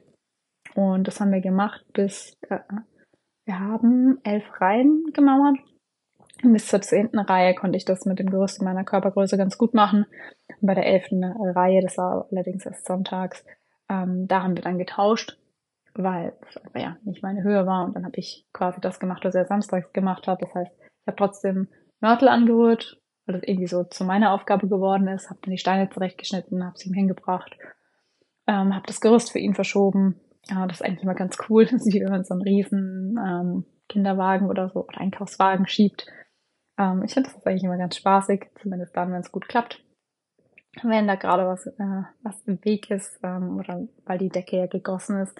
Und 0.74 1.06
das 1.06 1.20
haben 1.20 1.32
wir 1.32 1.40
gemacht 1.40 1.84
bis, 1.92 2.36
äh, 2.48 2.58
wir 3.44 3.58
haben 3.58 4.18
elf 4.24 4.44
Reihen 4.60 5.04
gemauert. 5.12 5.58
Und 6.42 6.52
bis 6.52 6.66
zur 6.66 6.80
zehnten 6.80 7.18
Reihe 7.18 7.54
konnte 7.54 7.76
ich 7.76 7.84
das 7.84 8.04
mit 8.04 8.18
dem 8.18 8.30
Gerüst 8.30 8.62
meiner 8.62 8.84
Körpergröße 8.84 9.36
ganz 9.36 9.58
gut 9.58 9.74
machen. 9.74 10.06
Und 10.60 10.66
bei 10.66 10.74
der 10.74 10.86
elften 10.86 11.22
Reihe, 11.24 11.80
das 11.82 11.98
war 11.98 12.26
allerdings 12.30 12.66
erst 12.66 12.86
sonntags, 12.86 13.44
ähm, 13.88 14.26
da 14.26 14.42
haben 14.42 14.56
wir 14.56 14.62
dann 14.62 14.78
getauscht, 14.78 15.38
weil 15.94 16.32
es 16.48 16.60
ja 16.74 16.96
nicht 17.04 17.22
meine 17.22 17.42
Höhe 17.42 17.66
war. 17.66 17.84
Und 17.84 17.94
dann 17.94 18.04
habe 18.04 18.16
ich 18.16 18.46
quasi 18.52 18.80
das 18.80 18.98
gemacht, 18.98 19.24
was 19.24 19.34
er 19.34 19.44
samstags 19.44 19.92
gemacht 19.92 20.26
hat. 20.26 20.42
Das 20.42 20.54
heißt, 20.54 20.72
ich 20.72 21.06
habe 21.06 21.16
trotzdem 21.16 21.68
Mörtel 22.00 22.28
angerührt, 22.28 23.00
weil 23.26 23.34
das 23.34 23.44
irgendwie 23.44 23.68
so 23.68 23.84
zu 23.84 24.04
meiner 24.04 24.32
Aufgabe 24.32 24.68
geworden 24.68 25.06
ist. 25.08 25.30
Habe 25.30 25.40
dann 25.42 25.50
die 25.50 25.58
Steine 25.58 25.90
zurechtgeschnitten, 25.90 26.64
habe 26.64 26.78
sie 26.78 26.88
ihm 26.88 26.94
hingebracht, 26.94 27.56
ähm, 28.46 28.74
habe 28.74 28.86
das 28.86 29.00
Gerüst 29.00 29.30
für 29.30 29.38
ihn 29.38 29.54
verschoben 29.54 30.18
ja, 30.48 30.66
das 30.66 30.80
ist 30.80 30.86
eigentlich 30.86 31.02
immer 31.02 31.14
ganz 31.14 31.36
cool. 31.48 31.64
Das 31.70 31.86
ist 31.86 31.92
wie 31.92 32.00
wenn 32.00 32.10
man 32.10 32.24
so 32.24 32.34
einen 32.34 32.42
riesen 32.42 33.16
ähm, 33.18 33.64
Kinderwagen 33.88 34.48
oder 34.48 34.70
so 34.70 34.86
oder 34.86 35.00
Einkaufswagen 35.00 35.66
schiebt. 35.66 36.06
Ähm, 36.78 37.02
ich 37.04 37.14
finde 37.14 37.28
das 37.28 37.38
ist 37.38 37.46
eigentlich 37.46 37.64
immer 37.64 37.78
ganz 37.78 37.96
spaßig, 37.96 38.46
zumindest 38.60 38.96
dann, 38.96 39.12
wenn 39.12 39.20
es 39.20 39.32
gut 39.32 39.48
klappt. 39.48 39.82
Wenn 40.82 41.06
da 41.06 41.16
gerade 41.16 41.46
was, 41.46 41.66
äh, 41.66 42.02
was 42.22 42.42
im 42.46 42.64
Weg 42.64 42.90
ist 42.90 43.20
ähm, 43.22 43.58
oder 43.58 43.86
weil 44.04 44.18
die 44.18 44.30
Decke 44.30 44.56
ja 44.56 44.66
gegossen 44.66 45.20
ist, 45.20 45.38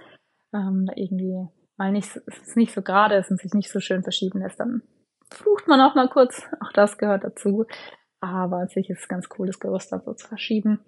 ähm, 0.53 0.85
da 0.87 0.93
irgendwie 0.95 1.49
mal 1.79 1.91
nicht, 1.91 2.21
es 2.27 2.55
nicht 2.55 2.75
so 2.75 2.83
gerade 2.83 3.15
ist 3.15 3.31
und 3.31 3.41
sich 3.41 3.55
nicht 3.55 3.71
so 3.71 3.81
schön 3.81 4.03
verschieben 4.03 4.41
lässt, 4.41 4.61
dann 4.61 4.83
flucht 5.31 5.69
man 5.69 5.81
auch 5.81 5.95
mal 5.95 6.11
kurz. 6.11 6.47
Auch 6.61 6.73
das 6.73 6.99
gehört 6.99 7.25
dazu. 7.25 7.65
Aber 8.21 8.59
an 8.59 8.69
sich 8.69 8.91
ist 8.91 9.01
es 9.01 9.09
ganz 9.09 9.29
cool, 9.38 9.47
das 9.47 9.59
Gerüst 9.59 9.91
dann 9.91 10.03
so 10.05 10.12
zu 10.12 10.29
verschieben 10.29 10.81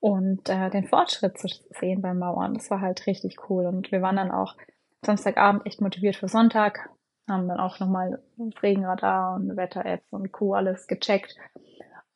und 0.00 0.48
äh, 0.48 0.70
den 0.70 0.86
Fortschritt 0.86 1.38
zu 1.38 1.48
sehen 1.78 2.02
beim 2.02 2.18
Mauern. 2.18 2.54
Das 2.54 2.70
war 2.70 2.80
halt 2.80 3.06
richtig 3.06 3.36
cool. 3.48 3.66
Und 3.66 3.90
wir 3.92 4.02
waren 4.02 4.16
dann 4.16 4.30
auch 4.30 4.54
Samstagabend 5.02 5.66
echt 5.66 5.80
motiviert 5.80 6.16
für 6.16 6.28
Sonntag, 6.28 6.90
haben 7.28 7.48
dann 7.48 7.60
auch 7.60 7.80
nochmal 7.80 8.22
Regenradar 8.62 9.36
und 9.36 9.56
Wetter-Apps 9.56 10.12
und 10.12 10.32
Co. 10.32 10.54
alles 10.54 10.86
gecheckt. 10.86 11.34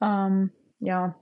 Ähm, 0.01 0.53
ja, 0.79 1.14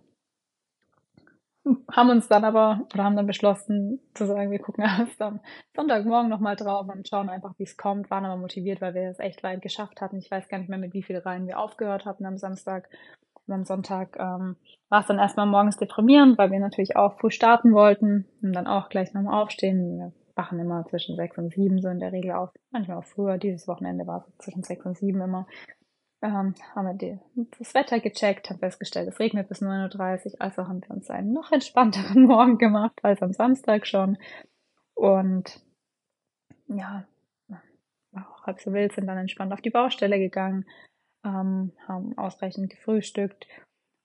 haben 1.91 2.11
uns 2.11 2.29
dann 2.29 2.45
aber 2.45 2.87
oder 2.93 3.05
haben 3.05 3.17
dann 3.17 3.27
beschlossen 3.27 4.01
zu 4.15 4.27
sagen, 4.27 4.51
wir 4.51 4.59
gucken 4.59 4.85
erst 4.99 5.21
am 5.21 5.41
Sonntagmorgen 5.75 6.31
nochmal 6.31 6.57
drauf 6.57 6.89
und 6.89 7.09
schauen 7.09 7.29
einfach, 7.29 7.55
wie 7.59 7.65
es 7.65 7.77
kommt. 7.77 8.11
Waren 8.11 8.25
aber 8.25 8.37
motiviert, 8.37 8.81
weil 8.81 8.95
wir 8.95 9.11
es 9.11 9.19
echt 9.19 9.43
weit 9.43 9.63
geschafft 9.63 10.01
hatten. 10.01 10.19
Ich 10.19 10.31
weiß 10.31 10.49
gar 10.49 10.59
nicht 10.59 10.69
mehr, 10.69 10.79
mit 10.79 10.95
wie 10.95 11.03
vielen 11.03 11.23
Reihen 11.23 11.47
wir 11.47 11.59
aufgehört 11.59 12.05
hatten 12.05 12.27
am 12.27 12.39
Samstag. 12.39 12.89
Am 13.55 13.65
Sonntag 13.65 14.17
ähm, 14.19 14.57
war 14.89 15.01
es 15.01 15.07
dann 15.07 15.19
erstmal 15.19 15.47
morgens 15.47 15.77
deprimierend, 15.77 16.39
weil 16.39 16.51
wir 16.51 16.61
natürlich 16.61 16.97
auch 16.97 17.19
früh 17.19 17.31
starten 17.31 17.73
wollten 17.73 18.27
und 18.43 18.53
dann 18.53 18.67
auch 18.67 18.89
gleich 18.89 19.13
nochmal 19.13 19.43
aufstehen. 19.43 19.99
Wir 19.99 20.13
wachen 20.35 20.59
immer 20.61 20.87
zwischen 20.87 21.17
sechs 21.17 21.37
und 21.39 21.53
sieben 21.53 21.81
so 21.81 21.89
in 21.89 21.99
der 21.99 22.13
Regel 22.13 22.33
auf. 22.33 22.51
Manchmal 22.71 22.99
auch 22.99 23.05
früher. 23.05 23.39
Dieses 23.39 23.67
Wochenende 23.69 24.07
war 24.07 24.25
es 24.27 24.45
zwischen 24.45 24.63
sechs 24.63 24.85
und 24.87 24.97
sieben 24.97 25.21
immer. 25.21 25.47
Ähm, 26.21 26.55
haben 26.75 26.87
wir 26.87 26.95
die, 26.95 27.19
das 27.59 27.75
Wetter 27.75 28.01
gecheckt, 28.01 28.51
haben 28.51 28.59
festgestellt, 28.59 29.09
es 29.09 29.21
regnet 29.21 29.49
bis 29.49 29.63
9.30 29.63 30.35
Uhr, 30.35 30.41
also 30.41 30.67
haben 30.67 30.83
wir 30.83 30.91
uns 30.91 31.09
einen 31.11 31.33
noch 31.33 31.53
entspannteren 31.53 32.23
Morgen 32.27 32.59
gemacht 32.59 32.99
als 33.03 33.23
am 33.23 33.33
Samstag 33.33 33.87
schon. 33.87 34.19
Und 34.95 35.61
ja, 36.67 37.07
auch 38.17 38.47
halb 38.47 38.61
so 38.61 38.73
wild, 38.73 38.93
sind 38.93 39.07
dann 39.07 39.19
entspannt 39.19 39.53
auf 39.53 39.61
die 39.61 39.71
Baustelle 39.71 40.19
gegangen, 40.19 40.65
ähm, 41.29 41.73
haben 41.87 42.17
ausreichend 42.17 42.71
gefrühstückt, 42.71 43.47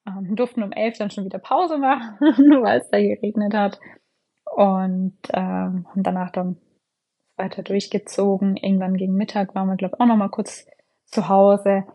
ähm, 0.07 0.35
durften 0.35 0.63
um 0.63 0.71
elf 0.71 0.97
dann 0.97 1.09
schon 1.09 1.25
wieder 1.25 1.39
Pause 1.39 1.77
machen, 1.77 2.17
weil 2.61 2.81
es 2.81 2.89
da 2.89 2.99
geregnet 2.99 3.53
hat. 3.53 3.79
Und 4.55 5.17
ähm, 5.33 5.87
haben 5.89 6.03
danach 6.03 6.31
dann 6.31 6.57
weiter 7.37 7.63
durchgezogen. 7.63 8.57
Irgendwann 8.57 8.97
gegen 8.97 9.15
Mittag 9.15 9.55
waren 9.55 9.67
wir, 9.67 9.77
glaube 9.77 9.95
ich, 9.95 10.01
auch 10.01 10.05
noch 10.05 10.17
mal 10.17 10.29
kurz 10.29 10.67
zu 11.05 11.29
Hause 11.29 11.85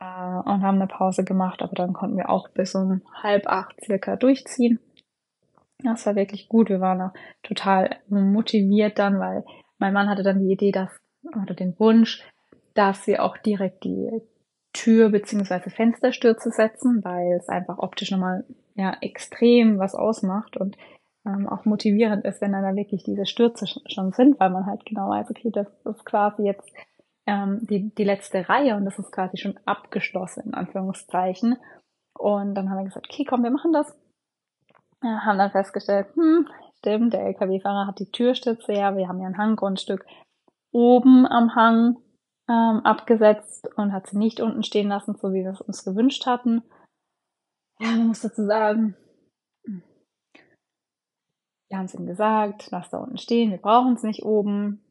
äh, 0.00 0.04
und 0.04 0.62
haben 0.62 0.76
eine 0.76 0.86
Pause 0.86 1.24
gemacht, 1.24 1.62
aber 1.62 1.74
dann 1.74 1.92
konnten 1.92 2.16
wir 2.16 2.30
auch 2.30 2.48
bis 2.50 2.74
um 2.74 3.02
halb 3.22 3.46
acht 3.46 3.80
circa 3.84 4.16
durchziehen. 4.16 4.78
Das 5.82 6.06
war 6.06 6.16
wirklich 6.16 6.48
gut. 6.48 6.68
Wir 6.68 6.80
waren 6.80 7.00
auch 7.00 7.12
total 7.42 7.96
motiviert 8.08 8.98
dann, 8.98 9.18
weil 9.18 9.44
mein 9.78 9.92
Mann 9.92 10.08
hatte 10.08 10.22
dann 10.22 10.38
die 10.38 10.52
Idee, 10.52 10.72
dass, 10.72 10.90
oder 11.24 11.54
den 11.54 11.78
Wunsch, 11.78 12.22
dass 12.74 13.06
wir 13.06 13.22
auch 13.22 13.36
direkt 13.38 13.84
die 13.84 14.22
Tür- 14.76 15.10
bzw. 15.10 15.70
Fensterstürze 15.70 16.50
setzen, 16.50 17.02
weil 17.02 17.32
es 17.32 17.48
einfach 17.48 17.78
optisch 17.78 18.10
nochmal 18.10 18.44
ja, 18.74 18.96
extrem 19.00 19.78
was 19.78 19.94
ausmacht 19.94 20.56
und 20.56 20.76
ähm, 21.24 21.48
auch 21.48 21.64
motivierend 21.64 22.24
ist, 22.24 22.40
wenn 22.40 22.52
dann 22.52 22.62
da 22.62 22.76
wirklich 22.76 23.02
diese 23.02 23.26
Stürze 23.26 23.66
schon 23.66 24.12
sind, 24.12 24.38
weil 24.38 24.50
man 24.50 24.66
halt 24.66 24.84
genau 24.84 25.08
weiß, 25.08 25.30
okay, 25.30 25.50
das 25.50 25.66
ist 25.84 26.04
quasi 26.04 26.42
jetzt 26.44 26.70
ähm, 27.26 27.60
die, 27.62 27.90
die 27.94 28.04
letzte 28.04 28.48
Reihe 28.48 28.76
und 28.76 28.84
das 28.84 28.98
ist 28.98 29.10
quasi 29.10 29.38
schon 29.38 29.58
abgeschlossen, 29.64 30.44
in 30.46 30.54
Anführungszeichen. 30.54 31.56
Und 32.18 32.54
dann 32.54 32.70
haben 32.70 32.78
wir 32.78 32.84
gesagt, 32.84 33.08
okay, 33.10 33.24
komm, 33.24 33.42
wir 33.42 33.50
machen 33.50 33.72
das. 33.72 33.96
Ja, 35.02 35.24
haben 35.24 35.38
dann 35.38 35.50
festgestellt, 35.50 36.06
hm, 36.14 36.48
stimmt, 36.78 37.12
der 37.14 37.26
LKW-Fahrer 37.26 37.86
hat 37.86 37.98
die 37.98 38.10
Türstütze, 38.10 38.72
ja, 38.72 38.96
wir 38.96 39.08
haben 39.08 39.20
ja 39.20 39.26
ein 39.26 39.38
Hanggrundstück 39.38 40.04
oben 40.70 41.26
am 41.26 41.54
Hang 41.54 41.96
ähm, 42.48 42.80
abgesetzt 42.84 43.68
und 43.76 43.92
hat 43.92 44.06
sie 44.06 44.18
nicht 44.18 44.40
unten 44.40 44.62
stehen 44.62 44.88
lassen, 44.88 45.16
so 45.16 45.32
wie 45.32 45.44
wir 45.44 45.50
es 45.50 45.60
uns 45.60 45.84
gewünscht 45.84 46.26
hatten. 46.26 46.62
Ja, 47.78 47.90
man 47.90 48.08
muss 48.08 48.20
dazu 48.20 48.44
sagen, 48.46 48.96
wir 51.68 51.78
haben 51.78 51.86
es 51.86 51.94
ihm 51.94 52.06
gesagt, 52.06 52.68
lass 52.70 52.90
da 52.90 52.98
unten 52.98 53.18
stehen, 53.18 53.50
wir 53.50 53.58
brauchen 53.58 53.94
es 53.94 54.02
nicht 54.02 54.22
oben. 54.22 54.82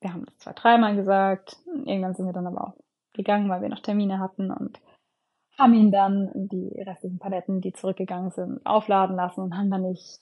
Wir 0.00 0.12
haben 0.12 0.26
es 0.28 0.38
zwei, 0.38 0.52
dreimal 0.52 0.94
gesagt. 0.94 1.56
Irgendwann 1.66 2.14
sind 2.14 2.26
wir 2.26 2.32
dann 2.32 2.46
aber 2.46 2.68
auch 2.68 2.74
gegangen, 3.14 3.48
weil 3.48 3.62
wir 3.62 3.68
noch 3.68 3.80
Termine 3.80 4.18
hatten 4.18 4.50
und 4.50 4.80
haben 5.58 5.74
ihn 5.74 5.90
dann 5.90 6.30
die 6.34 6.80
restlichen 6.82 7.18
Paletten, 7.18 7.60
die 7.60 7.72
zurückgegangen 7.72 8.30
sind, 8.30 8.64
aufladen 8.66 9.16
lassen 9.16 9.40
und 9.40 9.56
haben 9.56 9.70
dann 9.70 9.82
nicht 9.82 10.20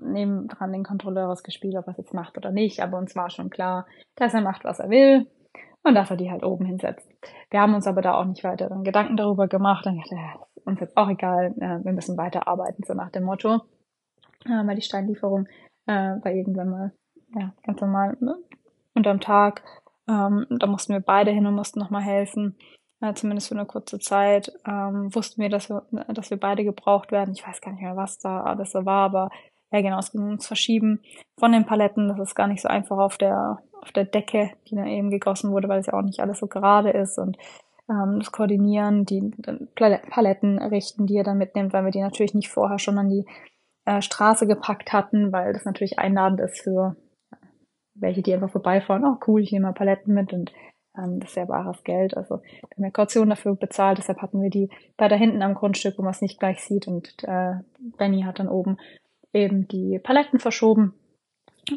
neben 0.00 0.48
dran 0.48 0.72
den 0.72 0.84
Kontrolleur 0.84 1.28
ausgespielt, 1.28 1.76
ob 1.76 1.86
er 1.86 1.92
es 1.92 1.98
jetzt 1.98 2.14
macht 2.14 2.36
oder 2.36 2.50
nicht. 2.50 2.80
Aber 2.80 2.98
uns 2.98 3.14
war 3.14 3.30
schon 3.30 3.50
klar, 3.50 3.86
dass 4.16 4.34
er 4.34 4.40
macht, 4.40 4.64
was 4.64 4.80
er 4.80 4.90
will 4.90 5.26
und 5.84 5.94
dass 5.94 6.10
er 6.10 6.16
die 6.16 6.30
halt 6.30 6.44
oben 6.44 6.64
hinsetzt. 6.64 7.08
Wir 7.50 7.60
haben 7.60 7.74
uns 7.74 7.86
aber 7.86 8.02
da 8.02 8.14
auch 8.14 8.24
nicht 8.24 8.44
weiter 8.44 8.68
dann 8.68 8.84
Gedanken 8.84 9.16
darüber 9.16 9.48
gemacht. 9.48 9.84
Dann 9.84 9.96
dachte 9.98 10.14
ja, 10.14 10.46
uns 10.64 10.80
jetzt 10.80 10.96
auch 10.96 11.08
egal, 11.08 11.54
wir 11.56 11.92
müssen 11.92 12.16
weiterarbeiten, 12.16 12.84
so 12.86 12.94
nach 12.94 13.10
dem 13.10 13.24
Motto. 13.24 13.62
Äh, 14.44 14.66
weil 14.66 14.76
die 14.76 14.82
Steinlieferung 14.82 15.46
äh, 15.86 15.92
war 15.92 16.32
irgendwann 16.32 16.68
mal 16.68 16.92
ja, 17.34 17.52
ganz 17.64 17.80
normal 17.80 18.16
ne? 18.20 18.36
unterm 18.94 19.20
Tag. 19.20 19.62
Ähm, 20.08 20.46
da 20.50 20.66
mussten 20.66 20.92
wir 20.92 21.00
beide 21.00 21.30
hin 21.30 21.46
und 21.46 21.54
mussten 21.54 21.78
nochmal 21.78 22.02
helfen 22.02 22.56
äh, 23.02 23.14
zumindest 23.14 23.48
für 23.48 23.56
eine 23.56 23.66
kurze 23.66 23.98
Zeit, 23.98 24.52
ähm, 24.66 25.14
wussten 25.14 25.42
wir 25.42 25.50
dass, 25.50 25.68
wir, 25.68 25.82
dass 26.08 26.30
wir 26.30 26.38
beide 26.38 26.64
gebraucht 26.64 27.12
werden. 27.12 27.34
Ich 27.34 27.46
weiß 27.46 27.60
gar 27.60 27.72
nicht 27.72 27.82
mehr, 27.82 27.96
was 27.96 28.18
da 28.18 28.42
alles 28.42 28.72
so 28.72 28.86
war, 28.86 29.04
aber 29.04 29.30
ja 29.72 29.80
genau, 29.80 29.98
es 29.98 30.12
ging 30.12 30.22
ums 30.22 30.46
Verschieben 30.46 31.00
von 31.38 31.52
den 31.52 31.66
Paletten. 31.66 32.08
Das 32.08 32.18
ist 32.20 32.34
gar 32.34 32.46
nicht 32.46 32.62
so 32.62 32.68
einfach 32.68 32.98
auf 32.98 33.18
der, 33.18 33.58
auf 33.82 33.92
der 33.92 34.04
Decke, 34.04 34.50
die 34.68 34.76
dann 34.76 34.86
eben 34.86 35.10
gegossen 35.10 35.50
wurde, 35.50 35.68
weil 35.68 35.80
es 35.80 35.86
ja 35.86 35.94
auch 35.94 36.02
nicht 36.02 36.20
alles 36.20 36.38
so 36.38 36.46
gerade 36.46 36.90
ist 36.90 37.18
und 37.18 37.36
ähm, 37.90 38.20
das 38.20 38.30
Koordinieren, 38.30 39.04
die 39.04 39.32
Paletten 39.74 40.58
richten, 40.58 41.06
die 41.06 41.14
ihr 41.14 41.24
dann 41.24 41.38
mitnimmt, 41.38 41.72
weil 41.72 41.84
wir 41.84 41.90
die 41.90 42.00
natürlich 42.00 42.34
nicht 42.34 42.48
vorher 42.48 42.78
schon 42.78 42.98
an 42.98 43.08
die 43.08 43.26
äh, 43.84 44.00
Straße 44.00 44.46
gepackt 44.46 44.92
hatten, 44.92 45.32
weil 45.32 45.52
das 45.52 45.64
natürlich 45.64 45.98
einladend 45.98 46.40
ist 46.40 46.60
für 46.60 46.96
welche, 47.94 48.22
die 48.22 48.32
einfach 48.32 48.50
vorbeifahren. 48.50 49.04
Oh 49.04 49.18
cool, 49.26 49.42
ich 49.42 49.52
nehme 49.52 49.66
mal 49.66 49.72
Paletten 49.72 50.14
mit 50.14 50.32
und 50.32 50.52
ähm, 50.96 51.18
das 51.18 51.30
ist 51.30 51.36
ja 51.36 51.44
bares 51.44 51.82
Geld. 51.82 52.16
Also 52.16 52.36
wir 52.36 52.76
haben 52.76 52.84
ja 52.84 52.90
Kaution 52.90 53.30
dafür 53.30 53.56
bezahlt, 53.56 53.98
deshalb 53.98 54.22
hatten 54.22 54.40
wir 54.40 54.50
die 54.50 54.70
weiter 54.96 55.16
hinten 55.16 55.42
am 55.42 55.54
Grundstück, 55.54 55.98
wo 55.98 56.02
man 56.02 56.12
es 56.12 56.22
nicht 56.22 56.38
gleich 56.38 56.62
sieht. 56.62 56.86
Und 56.86 57.14
äh, 57.24 57.54
Benny 57.98 58.22
hat 58.22 58.38
dann 58.38 58.48
oben 58.48 58.78
eben 59.32 59.66
die 59.66 59.98
Paletten 59.98 60.38
verschoben 60.38 60.94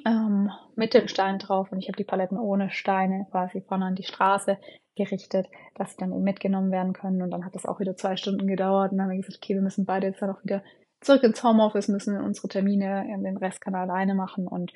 ähm, 0.06 0.52
mit 0.76 0.94
dem 0.94 1.08
Stein 1.08 1.40
drauf 1.40 1.72
und 1.72 1.80
ich 1.80 1.88
habe 1.88 1.98
die 1.98 2.04
Paletten 2.04 2.38
ohne 2.38 2.70
Steine 2.70 3.26
quasi 3.32 3.62
vorne 3.62 3.86
an 3.86 3.96
die 3.96 4.04
Straße 4.04 4.58
gerichtet, 4.96 5.48
dass 5.76 5.92
sie 5.92 5.98
dann 5.98 6.12
eben 6.12 6.24
mitgenommen 6.24 6.72
werden 6.72 6.94
können. 6.94 7.22
Und 7.22 7.32
dann 7.32 7.46
hat 7.46 7.56
das 7.56 7.66
auch 7.66 7.80
wieder 7.80 7.96
zwei 7.96 8.16
Stunden 8.16 8.48
gedauert. 8.48 8.92
Und 8.92 8.98
dann 8.98 9.08
haben 9.08 9.12
wir 9.12 9.22
gesagt, 9.22 9.40
okay, 9.42 9.56
wir 9.56 9.62
müssen 9.62 9.86
beide 9.86 10.08
jetzt 10.08 10.22
dann 10.22 10.30
auch 10.30 10.44
wieder 10.44 10.64
zurück 11.02 11.24
ins 11.24 11.44
Homeoffice, 11.44 11.88
müssen 11.88 12.20
unsere 12.20 12.48
Termine 12.48 13.06
in 13.14 13.24
den 13.24 13.38
Restkanal 13.38 13.90
alleine 13.90 14.16
machen. 14.16 14.48
Und 14.48 14.72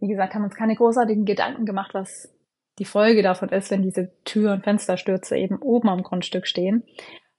wie 0.00 0.08
gesagt, 0.08 0.34
haben 0.34 0.44
uns 0.44 0.54
keine 0.54 0.74
großartigen 0.74 1.24
Gedanken 1.24 1.64
gemacht, 1.64 1.94
was 1.94 2.34
die 2.78 2.84
Folge 2.84 3.22
davon 3.22 3.50
ist, 3.50 3.70
wenn 3.70 3.82
diese 3.82 4.10
Tür- 4.24 4.52
und 4.52 4.64
Fensterstürze 4.64 5.36
eben 5.36 5.58
oben 5.58 5.88
am 5.88 6.02
Grundstück 6.02 6.46
stehen. 6.46 6.84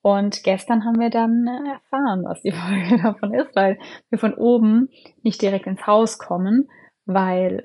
Und 0.02 0.43
gestern 0.43 0.84
haben 0.84 1.00
wir 1.00 1.10
dann 1.10 1.47
äh, 1.47 1.74
erfahren, 1.74 2.24
was 2.24 2.41
die 2.41 2.52
Folge 2.52 3.02
davon 3.02 3.34
ist, 3.34 3.56
weil 3.56 3.78
wir 4.10 4.19
von 4.19 4.34
oben 4.34 4.89
nicht 5.24 5.41
direkt 5.41 5.67
ins 5.67 5.86
Haus 5.86 6.17
kommen, 6.17 6.69
weil 7.06 7.63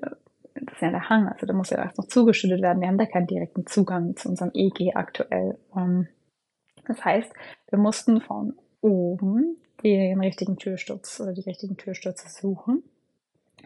das 0.62 0.74
ist 0.74 0.82
ja 0.82 0.90
der 0.90 1.08
Hang, 1.08 1.28
also 1.28 1.46
da 1.46 1.52
muss 1.52 1.70
ja 1.70 1.78
erst 1.78 1.98
noch 1.98 2.06
zugeschüttet 2.06 2.62
werden. 2.62 2.80
Wir 2.80 2.88
haben 2.88 2.98
da 2.98 3.06
keinen 3.06 3.26
direkten 3.26 3.66
Zugang 3.66 4.16
zu 4.16 4.28
unserem 4.28 4.50
EG 4.54 4.94
aktuell. 4.94 5.58
Das 6.86 7.04
heißt, 7.04 7.32
wir 7.70 7.78
mussten 7.78 8.20
von 8.20 8.54
oben 8.80 9.56
den 9.82 10.20
richtigen 10.20 10.56
Türsturz 10.56 11.20
oder 11.20 11.32
die 11.32 11.42
richtigen 11.42 11.76
Türstürze 11.76 12.28
suchen. 12.28 12.82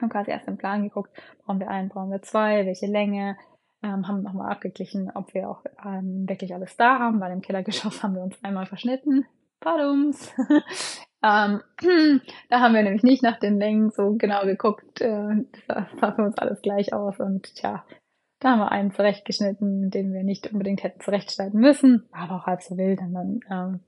Haben 0.01 0.09
quasi 0.09 0.31
erst 0.31 0.49
im 0.49 0.57
Plan 0.57 0.83
geguckt, 0.83 1.11
brauchen 1.45 1.61
wir 1.61 1.69
einen, 1.69 1.89
brauchen 1.89 2.11
wir 2.11 2.23
zwei, 2.23 2.65
welche 2.67 2.87
Länge, 2.87 3.37
ähm, 3.83 4.07
haben 4.09 4.23
nochmal 4.23 4.51
abgeglichen, 4.51 5.11
ob 5.15 5.35
wir 5.35 5.49
auch 5.49 5.65
ähm, 5.85 6.29
wirklich 6.29 6.55
alles 6.55 6.77
da 6.77 6.99
haben, 6.99 7.21
weil 7.21 7.33
im 7.33 7.43
Kellergeschoss 7.43 8.03
haben 8.03 8.15
wir 8.15 8.23
uns 8.23 8.43
einmal 8.43 8.67
verschnitten. 8.67 9.27
Badums. 9.61 10.33
Ähm, 11.23 11.63
da 12.49 12.61
haben 12.61 12.75
wir 12.75 12.83
nämlich 12.83 13.03
nicht 13.03 13.23
nach 13.23 13.39
den 13.39 13.59
Längen 13.59 13.91
so 13.91 14.15
genau 14.15 14.45
geguckt. 14.45 15.01
Äh, 15.01 15.45
das 15.69 15.87
sah 16.01 16.13
für 16.13 16.23
uns 16.23 16.39
alles 16.39 16.63
gleich 16.63 16.93
aus 16.93 17.21
und 17.21 17.55
tja, 17.57 17.85
da 18.41 18.51
haben 18.51 18.61
wir 18.61 18.73
einen 18.73 18.91
zurechtgeschnitten, 18.91 19.91
den 19.91 20.13
wir 20.15 20.25
nicht 20.25 20.51
unbedingt 20.53 20.83
hätten 20.83 21.01
zurechtschneiden 21.01 21.61
müssen, 21.61 22.09
aber 22.13 22.37
auch 22.37 22.47
halb 22.47 22.63
so 22.63 22.77
wild 22.79 23.01
und 23.01 23.13
dann 23.13 23.41
ähm, 23.51 23.81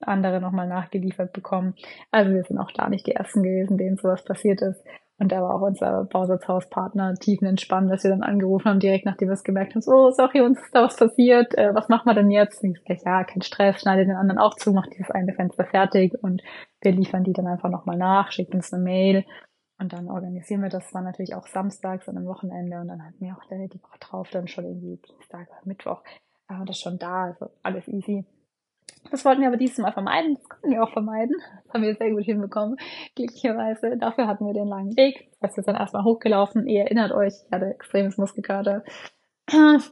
andere 0.00 0.40
nochmal 0.40 0.68
nachgeliefert 0.68 1.32
bekommen. 1.32 1.74
Also 2.10 2.32
wir 2.32 2.44
sind 2.44 2.58
auch 2.58 2.70
da 2.72 2.88
nicht 2.88 3.06
die 3.06 3.14
Ersten 3.14 3.42
gewesen, 3.42 3.78
denen 3.78 3.96
sowas 3.96 4.24
passiert 4.24 4.60
ist. 4.60 4.84
Und 5.22 5.30
da 5.30 5.40
war 5.40 5.54
auch 5.54 5.60
unser 5.60 6.04
Bausatzhauspartner 6.06 7.14
tiefenentspannt, 7.14 7.88
dass 7.88 8.02
wir 8.02 8.10
dann 8.10 8.24
angerufen 8.24 8.64
haben, 8.64 8.80
direkt 8.80 9.06
nachdem 9.06 9.28
wir 9.28 9.34
es 9.34 9.44
gemerkt 9.44 9.72
haben, 9.72 9.80
so, 9.80 10.10
sorry, 10.10 10.40
uns 10.40 10.60
ist 10.60 10.74
da 10.74 10.82
was 10.82 10.96
passiert, 10.96 11.56
äh, 11.56 11.72
was 11.72 11.88
machen 11.88 12.06
wir 12.06 12.14
denn 12.14 12.32
jetzt? 12.32 12.64
Und 12.64 12.76
ich 12.76 12.82
sage, 12.82 13.02
ja, 13.04 13.22
kein 13.22 13.40
Stress, 13.40 13.80
schneide 13.80 14.04
den 14.04 14.16
anderen 14.16 14.40
auch 14.40 14.56
zu, 14.56 14.72
mach 14.72 14.88
dieses 14.88 15.12
eine 15.12 15.32
Fenster 15.32 15.64
fertig 15.64 16.20
und 16.24 16.42
wir 16.80 16.90
liefern 16.90 17.22
die 17.22 17.32
dann 17.32 17.46
einfach 17.46 17.70
nochmal 17.70 17.96
nach, 17.96 18.32
schickt 18.32 18.52
uns 18.52 18.72
eine 18.72 18.82
Mail 18.82 19.24
und 19.78 19.92
dann 19.92 20.10
organisieren 20.10 20.60
wir 20.60 20.70
das. 20.70 20.86
Das 20.86 20.94
war 20.94 21.02
natürlich 21.02 21.36
auch 21.36 21.46
samstags 21.46 22.08
an 22.08 22.16
einem 22.16 22.26
Wochenende 22.26 22.80
und 22.80 22.88
dann 22.88 23.06
hatten 23.06 23.20
wir 23.20 23.36
auch 23.36 23.44
die 23.48 23.80
Woche 23.80 23.98
drauf 24.00 24.28
dann 24.32 24.48
schon 24.48 24.64
irgendwie 24.64 25.00
Dienstag 25.06 25.46
oder 25.50 25.60
Mittwoch, 25.62 26.02
äh, 26.48 26.64
das 26.66 26.80
schon 26.80 26.98
da, 26.98 27.26
also 27.26 27.46
alles 27.62 27.86
easy. 27.86 28.26
Das 29.10 29.24
wollten 29.24 29.42
wir 29.42 29.48
aber 29.48 29.56
dieses 29.56 29.78
Mal 29.78 29.92
vermeiden. 29.92 30.36
Das 30.36 30.48
konnten 30.48 30.70
wir 30.70 30.82
auch 30.82 30.92
vermeiden. 30.92 31.36
Das 31.64 31.74
haben 31.74 31.82
wir 31.82 31.94
sehr 31.94 32.10
gut 32.10 32.24
hinbekommen. 32.24 32.76
Glücklicherweise. 33.14 33.96
Dafür 33.98 34.26
hatten 34.26 34.46
wir 34.46 34.54
den 34.54 34.68
langen 34.68 34.96
Weg. 34.96 35.28
Das 35.40 35.58
ist 35.58 35.68
dann 35.68 35.76
erstmal 35.76 36.04
hochgelaufen. 36.04 36.66
Ihr 36.66 36.82
erinnert 36.82 37.12
euch, 37.12 37.34
ich 37.44 37.52
hatte 37.52 37.66
extremes 37.66 38.16
Muskelkater. 38.16 38.84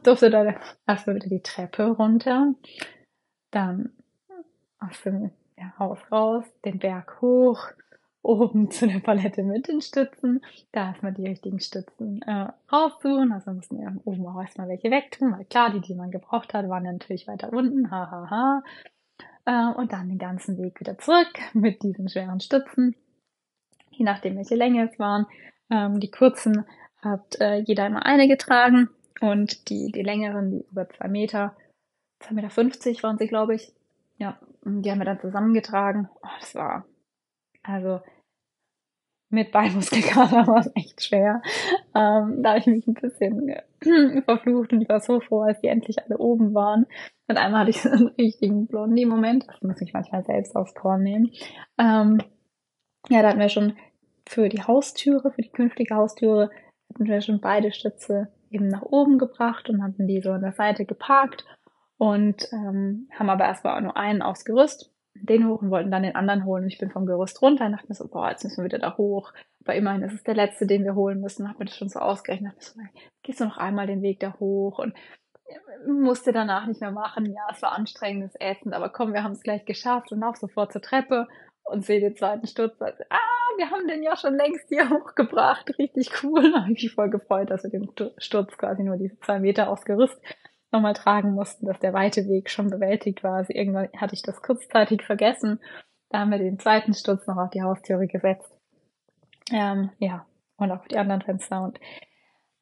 Durfte 0.03 0.29
dann 0.29 0.55
erstmal 0.87 1.17
wieder 1.17 1.27
die 1.27 1.41
Treppe 1.41 1.89
runter. 1.91 2.53
Dann 3.51 3.91
aus 4.79 5.01
dem 5.03 5.31
Haus 5.77 5.99
raus, 6.11 6.45
den 6.65 6.79
Berg 6.79 7.21
hoch, 7.21 7.67
oben 8.23 8.69
zu 8.69 8.87
der 8.87 8.99
Palette 8.99 9.43
mit 9.43 9.67
den 9.67 9.81
Stützen. 9.81 10.41
Da 10.71 10.87
erstmal 10.87 11.13
die 11.13 11.27
richtigen 11.27 11.59
Stützen 11.59 12.21
äh, 12.21 12.49
raussuchen. 12.71 13.31
Also 13.31 13.51
mussten 13.51 13.79
wir 13.79 13.95
oben 14.05 14.27
auch 14.27 14.39
erstmal 14.39 14.67
welche 14.67 14.91
wegtun, 14.91 15.31
weil 15.31 15.45
klar, 15.45 15.71
die, 15.71 15.81
die 15.81 15.95
man 15.95 16.11
gebraucht 16.11 16.53
hat, 16.53 16.69
waren 16.69 16.83
natürlich 16.83 17.27
weiter 17.27 17.51
unten. 17.51 17.89
Hahaha. 17.89 18.29
Ha, 18.29 18.63
ha. 19.45 19.71
äh, 19.71 19.73
und 19.75 19.93
dann 19.93 20.09
den 20.09 20.17
ganzen 20.17 20.57
Weg 20.57 20.79
wieder 20.79 20.97
zurück 20.97 21.31
mit 21.53 21.81
diesen 21.83 22.09
schweren 22.09 22.39
Stützen, 22.39 22.95
je 23.91 24.05
nachdem 24.05 24.37
welche 24.37 24.55
Länge 24.55 24.89
es 24.89 24.99
waren. 24.99 25.25
Ähm, 25.69 25.99
die 25.99 26.11
kurzen 26.11 26.65
hat 27.01 27.39
äh, 27.39 27.59
jeder 27.59 27.87
immer 27.87 28.05
eine 28.05 28.27
getragen 28.27 28.89
und 29.19 29.69
die, 29.69 29.91
die 29.91 30.03
längeren, 30.03 30.51
die 30.51 30.65
über 30.71 30.87
zwei 30.89 31.07
Meter, 31.07 31.55
zwei 32.19 32.35
Meter 32.35 32.49
fünfzig 32.49 33.03
waren 33.03 33.17
sie, 33.17 33.27
glaube 33.27 33.55
ich. 33.55 33.73
Ja, 34.17 34.37
die 34.63 34.91
haben 34.91 34.99
wir 34.99 35.05
dann 35.05 35.19
zusammengetragen. 35.19 36.09
Oh, 36.21 36.27
das 36.39 36.53
war, 36.53 36.85
also 37.63 38.01
mit 39.31 39.51
Beinmuskelkater 39.51 40.45
war 40.47 40.59
es 40.59 40.71
echt 40.75 41.03
schwer. 41.03 41.41
Ähm, 41.95 42.43
da 42.43 42.49
habe 42.49 42.59
ich 42.59 42.67
mich 42.67 42.85
ein 42.85 42.93
bisschen 42.93 43.49
äh, 43.49 44.21
verflucht 44.23 44.73
und 44.73 44.81
ich 44.81 44.89
war 44.89 44.99
so 44.99 45.21
froh, 45.21 45.41
als 45.41 45.61
die 45.61 45.67
endlich 45.67 46.03
alle 46.03 46.17
oben 46.17 46.53
waren. 46.53 46.85
Und 47.27 47.37
einmal 47.37 47.61
hatte 47.61 47.69
ich 47.71 47.81
so 47.81 47.89
einen 47.89 48.07
richtigen 48.09 48.67
Blondie-Moment. 48.67 49.45
Das 49.47 49.61
muss 49.61 49.81
ich 49.81 49.93
manchmal 49.93 50.25
selbst 50.25 50.55
aufs 50.55 50.75
Korn 50.75 51.03
nehmen. 51.03 51.31
Ähm, 51.77 52.21
ja, 53.09 53.21
da 53.21 53.29
hatten 53.29 53.39
wir 53.39 53.49
schon 53.49 53.77
für 54.27 54.49
die 54.49 54.63
Haustüre, 54.63 55.31
für 55.31 55.41
die 55.41 55.51
künftige 55.51 55.95
Haustüre, 55.95 56.51
hatten 56.93 57.05
wir 57.05 57.21
schon 57.21 57.39
beide 57.39 57.71
Stütze 57.71 58.27
eben 58.49 58.67
nach 58.67 58.83
oben 58.83 59.17
gebracht 59.17 59.69
und 59.69 59.81
hatten 59.81 60.07
die 60.07 60.21
so 60.21 60.31
an 60.31 60.41
der 60.41 60.51
Seite 60.51 60.85
geparkt 60.85 61.45
und 61.97 62.51
ähm, 62.51 63.07
haben 63.17 63.29
aber 63.29 63.45
erstmal 63.45 63.81
nur 63.81 63.95
einen 63.95 64.21
aufs 64.21 64.43
Gerüst 64.43 64.90
den 65.13 65.47
hoch 65.47 65.61
und 65.61 65.71
wollten 65.71 65.91
dann 65.91 66.03
den 66.03 66.15
anderen 66.15 66.45
holen. 66.45 66.67
Ich 66.67 66.77
bin 66.77 66.89
vom 66.89 67.05
Gerüst 67.05 67.41
runter 67.41 67.65
und 67.65 67.73
dachte 67.73 67.87
mir 67.87 67.95
so, 67.95 68.07
boah, 68.07 68.29
jetzt 68.29 68.43
müssen 68.43 68.57
wir 68.57 68.65
wieder 68.65 68.79
da 68.79 68.97
hoch. 68.97 69.33
Aber 69.63 69.75
immerhin 69.75 70.03
ist 70.03 70.13
es 70.13 70.23
der 70.23 70.35
letzte, 70.35 70.65
den 70.65 70.83
wir 70.83 70.95
holen 70.95 71.21
müssen. 71.21 71.47
Hab 71.47 71.59
mir 71.59 71.65
das 71.65 71.77
schon 71.77 71.89
so 71.89 71.99
ausgerechnet. 71.99 72.53
Dachte 72.55 72.79
mir 72.79 72.89
so, 72.93 72.99
gehst 73.23 73.39
du 73.39 73.45
noch 73.45 73.57
einmal 73.57 73.87
den 73.87 74.01
Weg 74.01 74.19
da 74.19 74.35
hoch 74.39 74.79
und 74.79 74.93
musste 75.87 76.31
danach 76.31 76.65
nicht 76.67 76.81
mehr 76.81 76.91
machen. 76.91 77.25
Ja, 77.25 77.47
es 77.51 77.61
war 77.61 77.73
anstrengend, 77.73 78.31
es 78.33 78.39
ätzend, 78.39 78.73
aber 78.73 78.89
komm, 78.89 79.13
wir 79.13 79.23
haben 79.23 79.33
es 79.33 79.43
gleich 79.43 79.65
geschafft 79.65 80.11
und 80.11 80.23
auch 80.23 80.35
sofort 80.35 80.71
zur 80.71 80.81
Treppe 80.81 81.27
und 81.65 81.85
sehe 81.85 81.99
den 81.99 82.15
zweiten 82.15 82.47
Sturz. 82.47 82.81
Also, 82.81 83.03
ah, 83.09 83.57
wir 83.57 83.69
haben 83.69 83.87
den 83.87 84.03
ja 84.03 84.15
schon 84.15 84.35
längst 84.35 84.67
hier 84.69 84.89
hochgebracht. 84.89 85.77
Richtig 85.77 86.23
cool. 86.23 86.41
Da 86.51 86.61
habe 86.61 86.73
ich 86.73 86.83
mich 86.83 86.93
voll 86.93 87.09
gefreut, 87.09 87.49
dass 87.49 87.63
wir 87.63 87.69
den 87.69 87.89
Sturz 88.17 88.57
quasi 88.57 88.83
nur 88.83 88.97
diese 88.97 89.19
zwei 89.19 89.39
Meter 89.39 89.69
aufs 89.69 89.85
Gerüst 89.85 90.19
nochmal 90.71 90.93
tragen 90.93 91.33
mussten, 91.33 91.65
dass 91.65 91.79
der 91.79 91.93
weite 91.93 92.27
Weg 92.27 92.49
schon 92.49 92.69
bewältigt 92.69 93.23
war. 93.23 93.35
Also 93.35 93.53
irgendwann 93.53 93.89
hatte 93.97 94.15
ich 94.15 94.21
das 94.21 94.41
kurzzeitig 94.41 95.03
vergessen. 95.03 95.59
Da 96.09 96.19
haben 96.19 96.31
wir 96.31 96.37
den 96.37 96.59
zweiten 96.59 96.93
Sturz 96.93 97.25
noch 97.27 97.37
auf 97.37 97.49
die 97.51 97.61
Haustüre 97.61 98.07
gesetzt. 98.07 98.51
Ähm, 99.51 99.91
ja, 99.99 100.25
und 100.57 100.71
auf 100.71 100.87
die 100.87 100.97
anderen 100.97 101.21
Fenster. 101.21 101.63
Und 101.63 101.79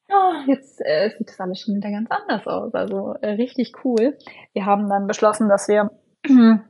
ja, 0.08 0.44
jetzt 0.46 0.80
äh, 0.84 1.10
sieht 1.16 1.28
das 1.28 1.40
alles 1.40 1.60
schon 1.60 1.76
wieder 1.76 1.90
ganz 1.90 2.10
anders 2.10 2.46
aus. 2.46 2.74
Also 2.74 3.14
äh, 3.20 3.32
richtig 3.32 3.84
cool. 3.84 4.16
Wir 4.52 4.66
haben 4.66 4.88
dann 4.88 5.06
beschlossen, 5.06 5.48
dass 5.48 5.68
wir 5.68 5.90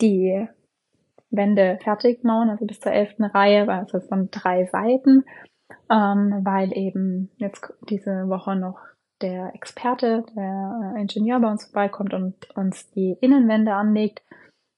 die 0.00 0.48
Wände 1.30 1.78
fertig 1.82 2.22
mauern, 2.22 2.50
also 2.50 2.64
bis 2.66 2.80
zur 2.80 2.92
elften 2.92 3.24
Reihe, 3.24 3.66
weil 3.66 3.84
es 3.84 4.08
von 4.08 4.28
drei 4.30 4.66
Seiten, 4.66 5.24
ähm, 5.90 6.40
weil 6.44 6.76
eben 6.76 7.30
jetzt 7.38 7.72
diese 7.88 8.28
Woche 8.28 8.54
noch 8.54 8.78
der 9.24 9.54
Experte, 9.54 10.22
der 10.36 10.94
äh, 10.94 11.00
Ingenieur 11.00 11.40
bei 11.40 11.50
uns 11.50 11.64
vorbeikommt 11.64 12.12
und 12.12 12.50
uns 12.56 12.90
die 12.90 13.16
Innenwände 13.22 13.72
anlegt. 13.72 14.22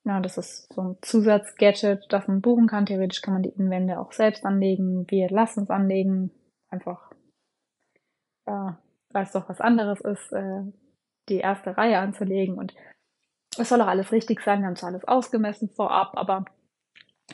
Ja, 0.04 0.20
das 0.20 0.38
ist 0.38 0.72
so 0.72 0.82
ein 0.82 0.98
Zusatzgadget, 1.02 2.06
das 2.10 2.28
man 2.28 2.40
buchen 2.40 2.68
kann. 2.68 2.86
Theoretisch 2.86 3.22
kann 3.22 3.34
man 3.34 3.42
die 3.42 3.48
Innenwände 3.48 3.98
auch 3.98 4.12
selbst 4.12 4.46
anlegen. 4.46 5.04
Wir 5.08 5.28
lassen 5.30 5.64
es 5.64 5.70
anlegen. 5.70 6.30
Einfach, 6.70 7.10
ja, 8.46 8.78
weil 9.10 9.24
es 9.24 9.32
doch 9.32 9.48
was 9.48 9.60
anderes 9.60 10.00
ist, 10.00 10.32
äh, 10.32 10.62
die 11.28 11.38
erste 11.38 11.76
Reihe 11.76 11.98
anzulegen. 11.98 12.56
Und 12.56 12.72
es 13.58 13.68
soll 13.68 13.80
auch 13.82 13.88
alles 13.88 14.12
richtig 14.12 14.42
sein. 14.42 14.60
Wir 14.60 14.68
haben 14.68 14.76
zwar 14.76 14.90
alles 14.90 15.08
ausgemessen 15.08 15.70
vorab, 15.70 16.12
aber 16.14 16.44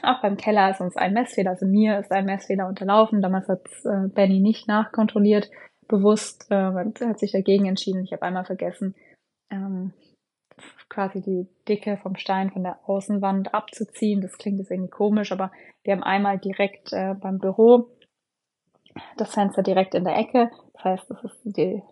auch 0.03 0.23
beim 0.23 0.39
Keller 0.39 0.71
ist 0.71 0.81
uns 0.81 0.97
ein 0.97 1.13
Messfehler, 1.13 1.51
also 1.51 1.67
mir 1.67 1.99
ist 1.99 2.11
ein 2.11 2.25
Messfehler 2.25 2.67
unterlaufen. 2.67 3.21
Damals 3.21 3.49
hat 3.49 3.67
äh, 3.85 4.09
Benny 4.09 4.41
nicht 4.41 4.67
nachkontrolliert 4.67 5.51
bewusst, 5.93 6.51
äh, 6.51 6.73
hat 6.73 7.19
sich 7.19 7.33
dagegen 7.33 7.67
entschieden. 7.67 8.03
Ich 8.03 8.13
habe 8.13 8.23
einmal 8.23 8.45
vergessen, 8.45 8.95
ähm, 9.51 9.93
quasi 10.89 11.21
die 11.21 11.47
Dicke 11.69 11.99
vom 11.99 12.17
Stein 12.17 12.51
von 12.51 12.63
der 12.63 12.79
Außenwand 12.87 13.55
abzuziehen. 13.55 14.21
Das 14.21 14.39
klingt 14.39 14.59
jetzt 14.59 14.71
irgendwie 14.71 14.91
komisch, 14.91 15.33
aber 15.33 15.53
wir 15.85 15.93
haben 15.93 16.03
einmal 16.03 16.39
direkt 16.39 16.93
äh, 16.93 17.15
beim 17.15 17.39
Büro 17.39 17.89
das 19.17 19.35
Fenster 19.35 19.63
direkt 19.63 19.95
in 19.95 20.05
der 20.05 20.17
Ecke. 20.17 20.51
Das 20.75 20.85
heißt, 20.85 21.11
das 21.11 21.25
ist 21.25 21.41
die, 21.45 21.83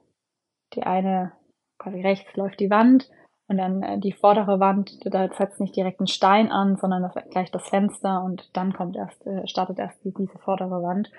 die 0.74 0.82
eine, 0.82 1.32
quasi 1.78 2.00
rechts 2.00 2.34
läuft 2.36 2.60
die 2.60 2.70
Wand 2.70 3.08
und 3.48 3.58
dann 3.58 3.82
äh, 3.82 3.98
die 3.98 4.12
vordere 4.12 4.60
Wand, 4.60 4.98
da 5.04 5.28
setzt 5.32 5.60
nicht 5.60 5.76
direkt 5.76 6.00
ein 6.00 6.06
Stein 6.06 6.50
an, 6.50 6.76
sondern 6.76 7.02
das 7.02 7.14
gleich 7.30 7.50
das 7.50 7.68
Fenster 7.68 8.22
und 8.22 8.48
dann 8.56 8.72
kommt 8.72 8.96
erst, 8.96 9.26
äh, 9.26 9.46
startet 9.46 9.78
erst 9.78 10.02
die, 10.04 10.12
diese 10.12 10.38
vordere 10.38 10.82
Wand. 10.82 11.10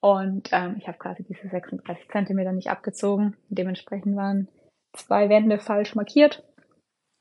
Und 0.00 0.50
ähm, 0.52 0.76
ich 0.78 0.86
habe 0.86 0.98
quasi 0.98 1.24
diese 1.24 1.48
36 1.48 2.08
Zentimeter 2.10 2.52
nicht 2.52 2.70
abgezogen. 2.70 3.36
Dementsprechend 3.48 4.16
waren 4.16 4.48
zwei 4.92 5.28
Wände 5.28 5.58
falsch 5.58 5.94
markiert. 5.94 6.44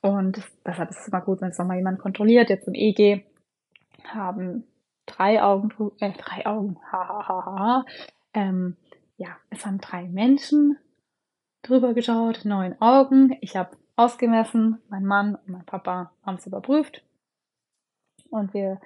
Und 0.01 0.41
deshalb 0.65 0.91
ist 0.91 0.99
es 0.99 1.07
immer 1.07 1.21
gut, 1.21 1.41
wenn 1.41 1.49
es 1.49 1.57
nochmal 1.57 1.77
jemand 1.77 1.99
kontrolliert. 1.99 2.49
Jetzt 2.49 2.67
im 2.67 2.75
EG 2.75 3.25
haben 4.05 4.63
drei 5.05 5.41
Augen, 5.41 5.71
äh, 5.99 6.11
drei 6.11 6.45
Augen, 6.45 6.77
hahaha. 6.91 7.27
Ha, 7.27 7.45
ha, 7.45 7.59
ha. 7.59 7.85
Ähm, 8.33 8.77
ja, 9.17 9.29
es 9.49 9.65
haben 9.65 9.79
drei 9.79 10.03
Menschen 10.03 10.77
drüber 11.63 11.93
geschaut, 11.93 12.45
neun 12.45 12.79
Augen. 12.79 13.35
Ich 13.41 13.55
habe 13.55 13.75
ausgemessen, 13.95 14.79
mein 14.89 15.05
Mann 15.05 15.35
und 15.35 15.49
mein 15.49 15.65
Papa 15.65 16.11
haben 16.23 16.35
es 16.35 16.45
überprüft. 16.45 17.03
Und 18.29 18.53
wir 18.53 18.79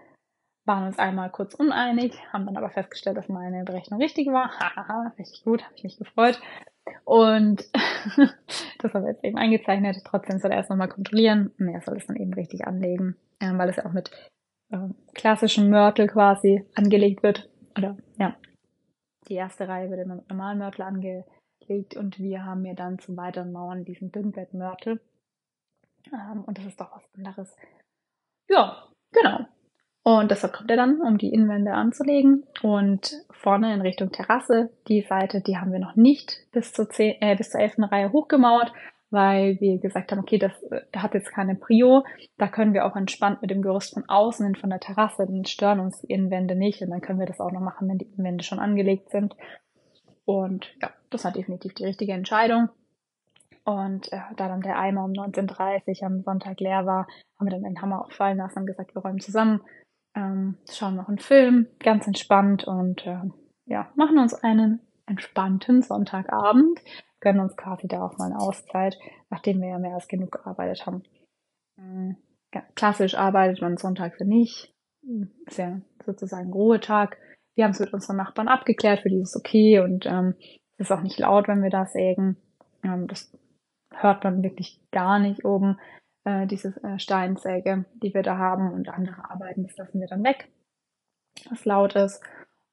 waren 0.66 0.88
uns 0.88 1.00
einmal 1.00 1.30
kurz 1.32 1.56
uneinig, 1.56 2.14
haben 2.32 2.46
dann 2.46 2.58
aber 2.58 2.70
festgestellt, 2.70 3.18
dass 3.18 3.30
meine 3.30 3.64
Berechnung 3.64 4.00
richtig 4.00 4.28
war. 4.28 4.52
Hahaha, 4.60 5.14
richtig 5.18 5.44
gut, 5.44 5.64
habe 5.64 5.74
ich 5.76 5.84
mich 5.84 5.98
gefreut. 5.98 6.40
Und 7.04 7.64
das 8.80 8.94
haben 8.94 9.04
wir 9.04 9.12
jetzt 9.12 9.24
eben 9.24 9.38
eingezeichnet. 9.38 9.98
Trotzdem 10.06 10.40
soll 10.40 10.52
er 10.52 10.58
erst 10.58 10.70
nochmal 10.70 10.90
kontrollieren 10.90 11.52
und 11.60 11.70
er 11.70 11.82
soll 11.82 11.98
es 11.98 12.08
dann 12.08 12.16
eben 12.16 12.34
richtig 12.34 12.68
anlegen, 12.68 13.16
ähm, 13.40 13.58
weil 13.58 13.70
es 13.70 13.78
ja 13.78 13.86
auch 13.86 13.94
mit 13.94 14.12
ähm, 14.72 14.96
klassischem 15.14 15.70
Mörtel 15.70 16.08
quasi 16.08 16.66
angelegt 16.76 17.24
wird. 17.24 17.50
Oder 17.78 17.98
ja, 18.18 18.36
die 19.28 19.36
erste 19.36 19.68
Reihe 19.68 19.90
wird 19.90 20.02
immer 20.02 20.16
mit 20.16 20.30
normalen 20.30 20.60
Mörtel 20.60 20.84
angelegt 20.84 21.96
und 21.96 22.20
wir 22.20 22.46
haben 22.46 22.62
mir 22.62 22.76
dann 22.76 23.00
zum 23.00 23.18
weiteren 23.18 23.52
Mauern 23.52 23.86
diesen 23.86 24.12
Dünnbettmörtel. 24.12 25.00
Ähm, 26.12 26.44
und 26.46 26.58
das 26.58 26.66
ist 26.66 26.80
doch 26.80 26.92
was 26.96 27.04
anderes. 27.16 27.56
Ja, 28.50 28.88
genau. 29.12 29.46
Und 30.04 30.32
deshalb 30.32 30.54
kommt 30.54 30.72
er 30.72 30.78
dann, 30.78 31.00
um 31.00 31.18
die 31.18 31.32
Innenwände 31.32 31.74
anzulegen. 31.74 32.44
Und 32.64 33.24
vorne 33.30 33.74
in 33.74 33.82
Richtung 33.82 34.12
Terrasse, 34.12 34.72
die 34.88 35.02
Seite, 35.02 35.42
die 35.42 35.58
haben 35.58 35.72
wir 35.72 35.80
noch 35.80 35.96
nicht 35.96 36.48
bis 36.52 36.74
zur, 36.74 36.90
10, 36.90 37.22
äh, 37.22 37.36
bis 37.36 37.52
zur 37.52 37.62
11. 37.62 37.92
Reihe 37.92 38.12
hochgemauert, 38.12 38.74
weil 39.12 39.60
wir 39.60 39.78
gesagt 39.78 40.12
haben, 40.12 40.20
okay, 40.20 40.40
das 40.40 40.52
äh, 40.72 40.82
hat 40.96 41.14
jetzt 41.14 41.32
keine 41.32 41.56
Prio. 41.56 42.04
Da 42.38 42.48
können 42.48 42.74
wir 42.74 42.86
auch 42.86 42.96
entspannt 42.96 43.44
mit 43.44 43.52
dem 43.52 43.62
Gerüst 43.62 43.94
von 43.94 44.06
außen 44.08 44.44
hin 44.44 44.56
von 44.56 44.72
der 44.72 44.80
Terrasse, 44.80 45.28
dann 45.28 45.46
stören 45.46 45.80
uns 45.80 46.02
die 46.02 46.12
Innenwände 46.12 46.56
nicht. 46.56 46.82
Und 46.82 46.90
dann 46.90 47.02
können 47.02 47.20
wir 47.20 47.28
das 47.28 47.40
auch 47.40 47.52
noch 47.52 47.62
machen, 47.62 47.88
wenn 47.88 48.00
die 48.00 48.08
Innenwände 48.08 48.44
schon 48.44 48.60
angelegt 48.60 49.12
sind. 49.12 49.36
Und 50.26 50.74
ja, 50.82 50.90
das 51.12 51.26
war 51.26 51.32
definitiv 51.32 51.76
die 51.76 51.86
richtige 51.86 52.14
Entscheidung. 52.14 52.70
Und 53.66 54.12
äh, 54.12 54.20
da 54.36 54.48
dann 54.48 54.62
der 54.62 54.80
Eimer 54.80 55.06
um 55.06 55.12
19.30 55.12 56.02
Uhr 56.02 56.08
am 56.08 56.22
Sonntag 56.24 56.60
leer 56.60 56.88
war, 56.88 57.08
haben 57.38 57.46
wir 57.46 57.52
dann 57.52 57.64
den 57.64 57.80
Hammer 57.80 58.04
auch 58.04 58.12
fallen 58.12 58.38
lassen 58.38 58.60
und 58.60 58.66
gesagt, 58.66 58.96
wir 58.96 59.04
räumen 59.04 59.20
zusammen 59.20 59.62
ähm, 60.16 60.58
schauen 60.70 60.96
noch 60.96 61.08
einen 61.08 61.20
Film, 61.20 61.68
ganz 61.80 62.08
entspannt 62.08 62.66
und 62.66 63.06
äh, 63.06 63.22
ja, 63.66 63.92
machen 63.96 64.20
uns 64.20 64.34
einen 64.34 64.82
entspannten 65.06 65.82
Sonntagabend, 65.82 66.80
gönnen 67.20 67.42
uns 67.42 67.56
quasi 67.56 67.88
da 67.88 68.06
auch 68.06 68.18
mal 68.18 68.26
eine 68.26 68.40
Auszeit, 68.40 68.98
nachdem 69.30 69.62
wir 69.62 69.70
ja 69.70 69.80
mehr 69.80 69.96
als 69.96 70.08
genug 70.08 70.32
gearbeitet 70.32 70.86
haben. 70.86 71.04
Ähm, 71.78 72.18
klassisch 72.76 73.16
arbeitet 73.16 73.62
man 73.62 73.78
sonntags 73.78 74.20
ja 74.20 74.26
nicht, 74.26 74.74
ist 75.46 75.58
ja 75.58 75.80
sozusagen 76.06 76.52
Ruhetag. 76.52 77.18
Wir 77.56 77.66
haben 77.66 77.72
es 77.72 77.80
mit 77.80 77.94
unseren 77.94 78.18
Nachbarn 78.18 78.48
abgeklärt, 78.48 79.02
für 79.02 79.10
die 79.10 79.22
ist 79.22 79.36
es 79.36 79.38
okay 79.38 79.80
und 79.80 80.06
ähm, 80.06 80.36
es 80.78 80.88
ist 80.88 80.92
auch 80.92 81.02
nicht 81.02 81.20
laut, 81.20 81.48
wenn 81.48 81.64
wir 81.64 81.70
da 81.70 81.86
sägen. 81.86 82.38
Ähm, 82.84 83.08
das 83.08 83.32
hört 83.94 84.24
man 84.24 84.44
wirklich 84.44 84.80
gar 84.92 85.20
nicht 85.20 85.46
oben 85.46 85.78
äh, 86.24 86.48
diese 86.48 86.76
äh, 86.84 87.00
Steinsäge, 87.00 87.86
die 88.02 88.14
wir 88.14 88.24
da 88.24 88.38
haben 88.38 88.72
und 88.72 88.90
andere 88.90 89.30
Arbeiten, 89.30 89.64
das 89.64 89.78
lassen 89.78 90.00
wir 90.00 90.08
dann 90.08 90.24
weg, 90.24 90.50
was 91.50 91.66
laut 91.66 91.96
ist. 91.96 92.22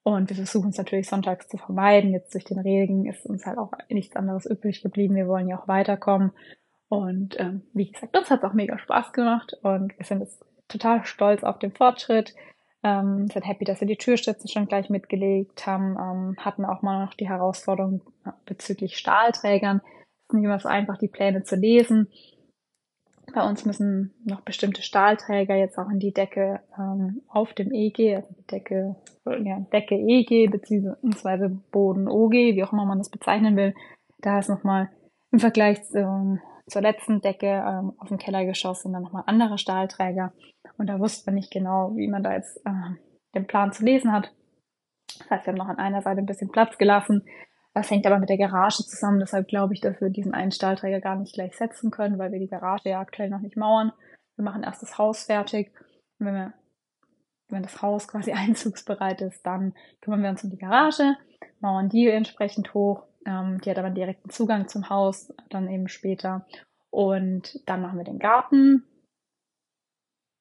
Und 0.03 0.29
wir 0.29 0.35
versuchen 0.35 0.69
es 0.69 0.77
natürlich 0.77 1.07
sonntags 1.07 1.47
zu 1.49 1.57
vermeiden. 1.57 2.13
Jetzt 2.13 2.33
durch 2.33 2.45
den 2.45 2.59
Regen 2.59 3.05
ist 3.05 3.25
uns 3.25 3.45
halt 3.45 3.57
auch 3.57 3.71
nichts 3.89 4.15
anderes 4.15 4.45
übrig 4.45 4.81
geblieben. 4.81 5.15
Wir 5.15 5.27
wollen 5.27 5.49
ja 5.49 5.59
auch 5.59 5.67
weiterkommen. 5.67 6.31
Und 6.87 7.39
ähm, 7.39 7.63
wie 7.73 7.91
gesagt, 7.91 8.17
uns 8.17 8.29
hat 8.29 8.39
es 8.39 8.49
auch 8.49 8.53
mega 8.53 8.79
Spaß 8.79 9.13
gemacht 9.13 9.55
und 9.61 9.95
wir 9.97 10.05
sind 10.05 10.21
jetzt 10.21 10.43
total 10.67 11.05
stolz 11.05 11.43
auf 11.43 11.59
den 11.59 11.71
Fortschritt. 11.71 12.33
Ähm, 12.81 13.27
sind 13.27 13.45
happy, 13.45 13.65
dass 13.65 13.81
wir 13.81 13.87
die 13.87 13.97
Türstütze 13.97 14.47
schon 14.47 14.67
gleich 14.67 14.89
mitgelegt 14.89 15.67
haben. 15.67 15.97
Ähm, 15.99 16.35
hatten 16.39 16.65
auch 16.65 16.81
mal 16.81 17.05
noch 17.05 17.13
die 17.13 17.29
Herausforderung 17.29 18.01
bezüglich 18.45 18.97
Stahlträgern. 18.97 19.81
Es 19.83 20.29
ist 20.29 20.33
nicht 20.33 20.45
immer 20.45 20.59
so 20.59 20.69
einfach, 20.69 20.97
die 20.97 21.09
Pläne 21.09 21.43
zu 21.43 21.55
lesen. 21.55 22.07
Bei 23.33 23.47
uns 23.47 23.65
müssen 23.65 24.13
noch 24.23 24.41
bestimmte 24.41 24.81
Stahlträger 24.81 25.55
jetzt 25.55 25.77
auch 25.77 25.89
in 25.89 25.99
die 25.99 26.13
Decke 26.13 26.61
ähm, 26.77 27.21
auf 27.27 27.53
dem 27.53 27.71
EG, 27.71 28.15
also 28.15 28.27
die 28.37 28.47
Decke, 28.47 28.95
ja, 29.25 29.59
Decke 29.71 29.95
EG 29.95 30.47
beziehungsweise 30.47 31.49
Boden 31.71 32.07
OG, 32.07 32.31
wie 32.31 32.63
auch 32.63 32.73
immer 32.73 32.85
man 32.85 32.97
das 32.97 33.09
bezeichnen 33.09 33.55
will. 33.55 33.75
Da 34.19 34.39
ist 34.39 34.49
nochmal 34.49 34.89
im 35.31 35.39
Vergleich 35.39 35.83
zu, 35.83 36.39
zur 36.67 36.81
letzten 36.81 37.21
Decke 37.21 37.47
ähm, 37.47 37.93
auf 37.97 38.07
dem 38.07 38.17
Kellergeschoss 38.17 38.81
sind 38.81 38.93
dann 38.93 39.03
nochmal 39.03 39.23
andere 39.27 39.57
Stahlträger. 39.57 40.33
Und 40.77 40.87
da 40.87 40.99
wusste 40.99 41.29
man 41.29 41.35
nicht 41.35 41.51
genau, 41.51 41.95
wie 41.95 42.07
man 42.07 42.23
da 42.23 42.33
jetzt 42.33 42.57
äh, 42.65 42.95
den 43.35 43.47
Plan 43.47 43.71
zu 43.71 43.83
lesen 43.83 44.11
hat. 44.11 44.33
Das 45.19 45.29
heißt, 45.29 45.45
wir 45.45 45.51
haben 45.51 45.57
noch 45.57 45.67
an 45.67 45.79
einer 45.79 46.01
Seite 46.01 46.19
ein 46.19 46.25
bisschen 46.25 46.51
Platz 46.51 46.77
gelassen. 46.77 47.25
Das 47.73 47.89
hängt 47.91 48.05
aber 48.05 48.19
mit 48.19 48.29
der 48.29 48.37
Garage 48.37 48.83
zusammen. 48.83 49.19
Deshalb 49.19 49.47
glaube 49.47 49.73
ich, 49.73 49.81
dass 49.81 50.01
wir 50.01 50.09
diesen 50.09 50.33
einen 50.33 50.51
Stahlträger 50.51 50.99
gar 50.99 51.15
nicht 51.15 51.33
gleich 51.33 51.55
setzen 51.55 51.91
können, 51.91 52.17
weil 52.17 52.31
wir 52.31 52.39
die 52.39 52.47
Garage 52.47 52.89
ja 52.89 52.99
aktuell 52.99 53.29
noch 53.29 53.41
nicht 53.41 53.57
mauern. 53.57 53.91
Wir 54.35 54.43
machen 54.43 54.63
erst 54.63 54.81
das 54.81 54.97
Haus 54.97 55.23
fertig. 55.23 55.71
Und 56.19 56.27
wenn 56.27 56.33
wir, 56.33 56.53
wenn 57.49 57.63
das 57.63 57.81
Haus 57.81 58.07
quasi 58.07 58.31
einzugsbereit 58.33 59.21
ist, 59.21 59.45
dann 59.45 59.73
kümmern 60.01 60.23
wir 60.23 60.29
uns 60.29 60.43
um 60.43 60.49
die 60.49 60.57
Garage, 60.57 61.15
mauern 61.59 61.89
die 61.89 62.07
entsprechend 62.07 62.73
hoch. 62.73 63.03
Ähm, 63.25 63.59
die 63.61 63.69
hat 63.69 63.77
aber 63.77 63.87
einen 63.87 63.95
direkten 63.95 64.29
Zugang 64.29 64.67
zum 64.67 64.89
Haus, 64.89 65.33
dann 65.49 65.69
eben 65.69 65.87
später. 65.87 66.45
Und 66.89 67.61
dann 67.67 67.81
machen 67.81 67.97
wir 67.97 68.05
den 68.05 68.17
Garten, 68.17 68.83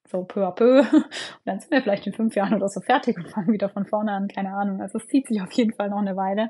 so 0.09 0.25
peu 0.25 0.47
à 0.47 0.53
peu. 0.53 0.81
Und 0.93 1.45
dann 1.45 1.61
sind 1.61 1.71
wir 1.71 1.83
vielleicht 1.83 2.07
in 2.07 2.15
fünf 2.15 2.35
Jahren 2.35 2.55
oder 2.55 2.69
so 2.69 2.81
fertig 2.81 3.17
und 3.17 3.29
fangen 3.29 3.53
wieder 3.53 3.69
von 3.69 3.85
vorne 3.85 4.13
an, 4.13 4.29
keine 4.29 4.55
Ahnung. 4.55 4.81
Also 4.81 4.99
es 4.99 5.07
zieht 5.09 5.27
sich 5.27 5.43
auf 5.43 5.53
jeden 5.53 5.75
Fall 5.75 5.91
noch 5.91 5.99
eine 5.99 6.17
Weile. 6.17 6.49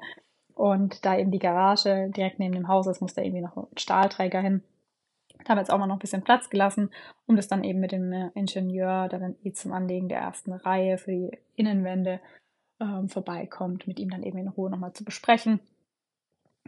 Und 0.58 1.04
da 1.04 1.16
eben 1.16 1.30
die 1.30 1.38
Garage 1.38 2.10
direkt 2.10 2.40
neben 2.40 2.52
dem 2.52 2.66
Haus 2.66 2.88
ist, 2.88 3.00
muss 3.00 3.14
da 3.14 3.22
irgendwie 3.22 3.42
noch 3.42 3.56
ein 3.56 3.78
Stahlträger 3.78 4.40
hin. 4.40 4.64
Da 5.44 5.50
haben 5.50 5.58
wir 5.58 5.60
jetzt 5.60 5.70
auch 5.70 5.78
mal 5.78 5.86
noch 5.86 5.94
ein 5.94 6.00
bisschen 6.00 6.24
Platz 6.24 6.50
gelassen, 6.50 6.90
um 7.26 7.36
das 7.36 7.46
dann 7.46 7.62
eben 7.62 7.78
mit 7.78 7.92
dem 7.92 8.12
äh, 8.12 8.30
Ingenieur, 8.34 9.06
der 9.06 9.20
dann 9.20 9.36
eh 9.44 9.52
zum 9.52 9.72
Anlegen 9.72 10.08
der 10.08 10.18
ersten 10.18 10.52
Reihe 10.52 10.98
für 10.98 11.12
die 11.12 11.30
Innenwände 11.54 12.18
ähm, 12.80 13.08
vorbeikommt, 13.08 13.86
mit 13.86 14.00
ihm 14.00 14.10
dann 14.10 14.24
eben 14.24 14.36
in 14.36 14.48
Ruhe 14.48 14.68
nochmal 14.68 14.92
zu 14.94 15.04
besprechen. 15.04 15.60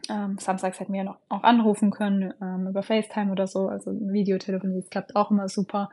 Ähm, 0.08 0.38
samstags 0.38 0.78
hätten 0.78 0.92
wir 0.92 1.02
noch 1.02 1.18
auch 1.28 1.42
anrufen 1.42 1.90
können 1.90 2.32
ähm, 2.40 2.68
über 2.68 2.84
FaceTime 2.84 3.32
oder 3.32 3.48
so. 3.48 3.66
Also 3.66 3.90
Videotelefonie, 3.90 4.82
das 4.82 4.90
klappt 4.90 5.16
auch 5.16 5.32
immer 5.32 5.48
super, 5.48 5.90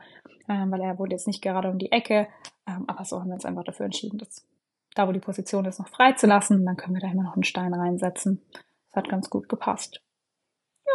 ähm, 0.48 0.70
weil 0.70 0.82
er 0.82 1.00
wohnt 1.00 1.10
jetzt 1.10 1.26
nicht 1.26 1.42
gerade 1.42 1.68
um 1.68 1.78
die 1.78 1.90
Ecke. 1.90 2.28
Ähm, 2.64 2.84
aber 2.86 3.04
so 3.04 3.18
haben 3.18 3.26
wir 3.26 3.34
uns 3.34 3.44
einfach 3.44 3.64
dafür 3.64 3.86
entschieden, 3.86 4.18
dass 4.18 4.46
da, 4.94 5.06
wo 5.06 5.12
die 5.12 5.20
Position 5.20 5.64
ist, 5.64 5.78
noch 5.78 5.88
frei 5.88 6.12
zu 6.12 6.26
lassen. 6.26 6.64
Dann 6.64 6.76
können 6.76 6.94
wir 6.94 7.00
da 7.00 7.10
immer 7.10 7.24
noch 7.24 7.34
einen 7.34 7.44
Stein 7.44 7.74
reinsetzen. 7.74 8.42
Das 8.52 8.96
hat 8.96 9.08
ganz 9.08 9.30
gut 9.30 9.48
gepasst. 9.48 10.02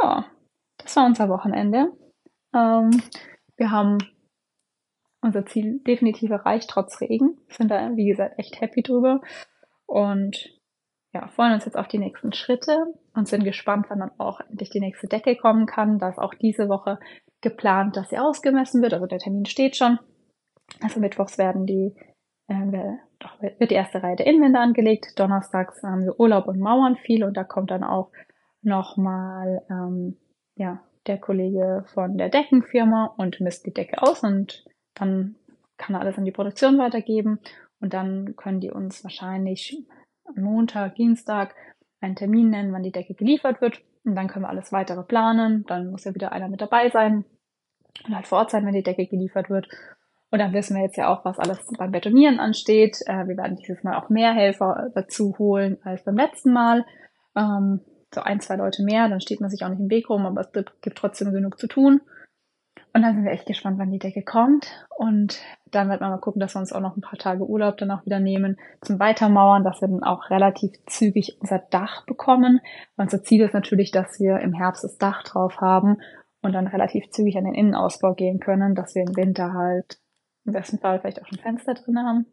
Ja, 0.01 0.25
das 0.77 0.95
war 0.95 1.05
unser 1.05 1.29
Wochenende. 1.29 1.91
Ähm, 2.53 3.01
wir 3.57 3.71
haben 3.71 3.97
unser 5.21 5.45
Ziel 5.45 5.79
definitiv 5.87 6.31
erreicht, 6.31 6.69
trotz 6.69 6.99
Regen. 7.01 7.37
Sind 7.49 7.69
da, 7.71 7.95
wie 7.95 8.07
gesagt, 8.07 8.37
echt 8.37 8.59
happy 8.59 8.81
drüber. 8.83 9.21
Und 9.85 10.49
ja, 11.13 11.27
freuen 11.27 11.53
uns 11.53 11.65
jetzt 11.65 11.77
auf 11.77 11.87
die 11.87 11.99
nächsten 11.99 12.33
Schritte 12.33 12.85
und 13.13 13.27
sind 13.27 13.43
gespannt, 13.43 13.85
wann 13.89 13.99
dann 13.99 14.19
auch 14.19 14.39
endlich 14.41 14.71
die 14.71 14.79
nächste 14.79 15.07
Decke 15.07 15.37
kommen 15.37 15.67
kann. 15.67 15.99
Da 15.99 16.09
ist 16.09 16.17
auch 16.17 16.33
diese 16.33 16.69
Woche 16.69 16.99
geplant, 17.41 17.95
dass 17.95 18.09
sie 18.09 18.17
ausgemessen 18.17 18.81
wird. 18.81 18.93
Also 18.93 19.05
der 19.05 19.19
Termin 19.19 19.45
steht 19.45 19.77
schon. 19.77 19.99
Also 20.81 20.99
mittwochs 20.99 21.37
werden 21.37 21.65
die, 21.65 21.95
äh, 22.47 22.97
wird 23.39 23.71
die 23.71 23.75
erste 23.75 24.01
Reihe 24.01 24.15
der 24.15 24.27
Innenwände 24.27 24.59
angelegt. 24.59 25.19
Donnerstags 25.19 25.81
haben 25.83 26.03
wir 26.03 26.19
Urlaub 26.19 26.47
und 26.47 26.59
Mauern 26.59 26.95
viel 26.97 27.23
und 27.23 27.35
da 27.35 27.43
kommt 27.43 27.71
dann 27.71 27.83
auch 27.83 28.11
nochmal, 28.61 29.61
ähm, 29.69 30.17
ja, 30.55 30.81
der 31.07 31.17
Kollege 31.17 31.83
von 31.93 32.17
der 32.17 32.29
Deckenfirma 32.29 33.13
und 33.17 33.41
misst 33.41 33.65
die 33.65 33.73
Decke 33.73 34.01
aus 34.01 34.23
und 34.23 34.63
dann 34.93 35.35
kann 35.77 35.95
er 35.95 36.01
alles 36.01 36.17
an 36.17 36.23
die 36.23 36.31
Produktion 36.31 36.77
weitergeben 36.77 37.39
und 37.81 37.93
dann 37.93 38.35
können 38.37 38.61
die 38.61 38.71
uns 38.71 39.03
wahrscheinlich 39.03 39.85
Montag, 40.35 40.95
Dienstag 40.95 41.53
einen 41.99 42.15
Termin 42.15 42.49
nennen, 42.49 42.73
wann 42.73 42.83
die 42.83 42.91
Decke 42.91 43.13
geliefert 43.13 43.61
wird. 43.61 43.81
Und 44.05 44.15
dann 44.15 44.27
können 44.27 44.45
wir 44.45 44.49
alles 44.49 44.71
weitere 44.71 45.03
planen. 45.03 45.65
Dann 45.67 45.91
muss 45.91 46.03
ja 46.03 46.13
wieder 46.13 46.31
einer 46.31 46.49
mit 46.49 46.61
dabei 46.61 46.89
sein 46.89 47.25
und 48.05 48.15
halt 48.15 48.27
vor 48.27 48.39
Ort 48.39 48.51
sein, 48.51 48.65
wenn 48.65 48.73
die 48.73 48.83
Decke 48.83 49.07
geliefert 49.07 49.49
wird. 49.49 49.67
Und 50.33 50.39
dann 50.39 50.51
wissen 50.51 50.75
wir 50.75 50.81
jetzt 50.81 50.97
ja 50.97 51.13
auch, 51.13 51.23
was 51.25 51.37
alles 51.37 51.63
beim 51.77 51.91
Betonieren 51.91 52.39
ansteht. 52.39 52.97
Äh, 53.05 53.27
wir 53.27 53.37
werden 53.37 53.55
dieses 53.55 53.83
Mal 53.83 53.95
auch 53.95 54.09
mehr 54.09 54.33
Helfer 54.33 54.89
dazu 54.95 55.35
holen 55.37 55.77
als 55.83 56.03
beim 56.05 56.15
letzten 56.15 56.51
Mal. 56.51 56.87
Ähm, 57.35 57.81
so 58.11 58.21
ein, 58.21 58.39
zwei 58.39 58.55
Leute 58.55 58.81
mehr, 58.81 59.07
dann 59.09 59.21
steht 59.21 59.41
man 59.41 59.51
sich 59.51 59.63
auch 59.63 59.69
nicht 59.69 59.79
im 59.79 59.91
Weg 59.91 60.09
rum, 60.09 60.25
aber 60.25 60.41
es 60.41 60.51
gibt 60.51 60.97
trotzdem 60.97 61.31
genug 61.31 61.59
zu 61.59 61.67
tun. 61.67 62.01
Und 62.93 63.03
dann 63.03 63.13
sind 63.13 63.25
wir 63.25 63.31
echt 63.31 63.45
gespannt, 63.45 63.77
wann 63.77 63.91
die 63.91 63.99
Decke 63.99 64.23
kommt. 64.23 64.87
Und 64.97 65.39
dann 65.69 65.87
wird 65.87 66.01
man 66.01 66.09
mal 66.09 66.17
gucken, 66.17 66.39
dass 66.39 66.55
wir 66.55 66.61
uns 66.61 66.73
auch 66.73 66.81
noch 66.81 66.97
ein 66.97 67.01
paar 67.01 67.19
Tage 67.19 67.47
Urlaub 67.47 67.77
dann 67.77 67.91
auch 67.91 68.03
wieder 68.03 68.19
nehmen 68.19 68.57
zum 68.81 68.99
Weitermauern, 68.99 69.63
dass 69.63 69.81
wir 69.81 69.87
dann 69.87 70.01
auch 70.01 70.31
relativ 70.31 70.71
zügig 70.87 71.37
unser 71.41 71.59
Dach 71.59 72.07
bekommen. 72.07 72.59
Unser 72.97 73.21
Ziel 73.21 73.43
ist 73.43 73.53
natürlich, 73.53 73.91
dass 73.91 74.19
wir 74.19 74.39
im 74.39 74.53
Herbst 74.53 74.83
das 74.83 74.97
Dach 74.97 75.21
drauf 75.21 75.61
haben 75.61 75.97
und 76.41 76.53
dann 76.53 76.65
relativ 76.65 77.11
zügig 77.11 77.37
an 77.37 77.43
den 77.43 77.53
Innenausbau 77.53 78.15
gehen 78.15 78.39
können, 78.39 78.73
dass 78.73 78.95
wir 78.95 79.03
im 79.03 79.15
Winter 79.15 79.53
halt 79.53 79.99
im 80.45 80.53
besten 80.53 80.79
Fall 80.79 80.99
vielleicht 80.99 81.21
auch 81.21 81.27
schon 81.27 81.39
Fenster 81.39 81.73
drin 81.73 81.99
haben. 81.99 82.25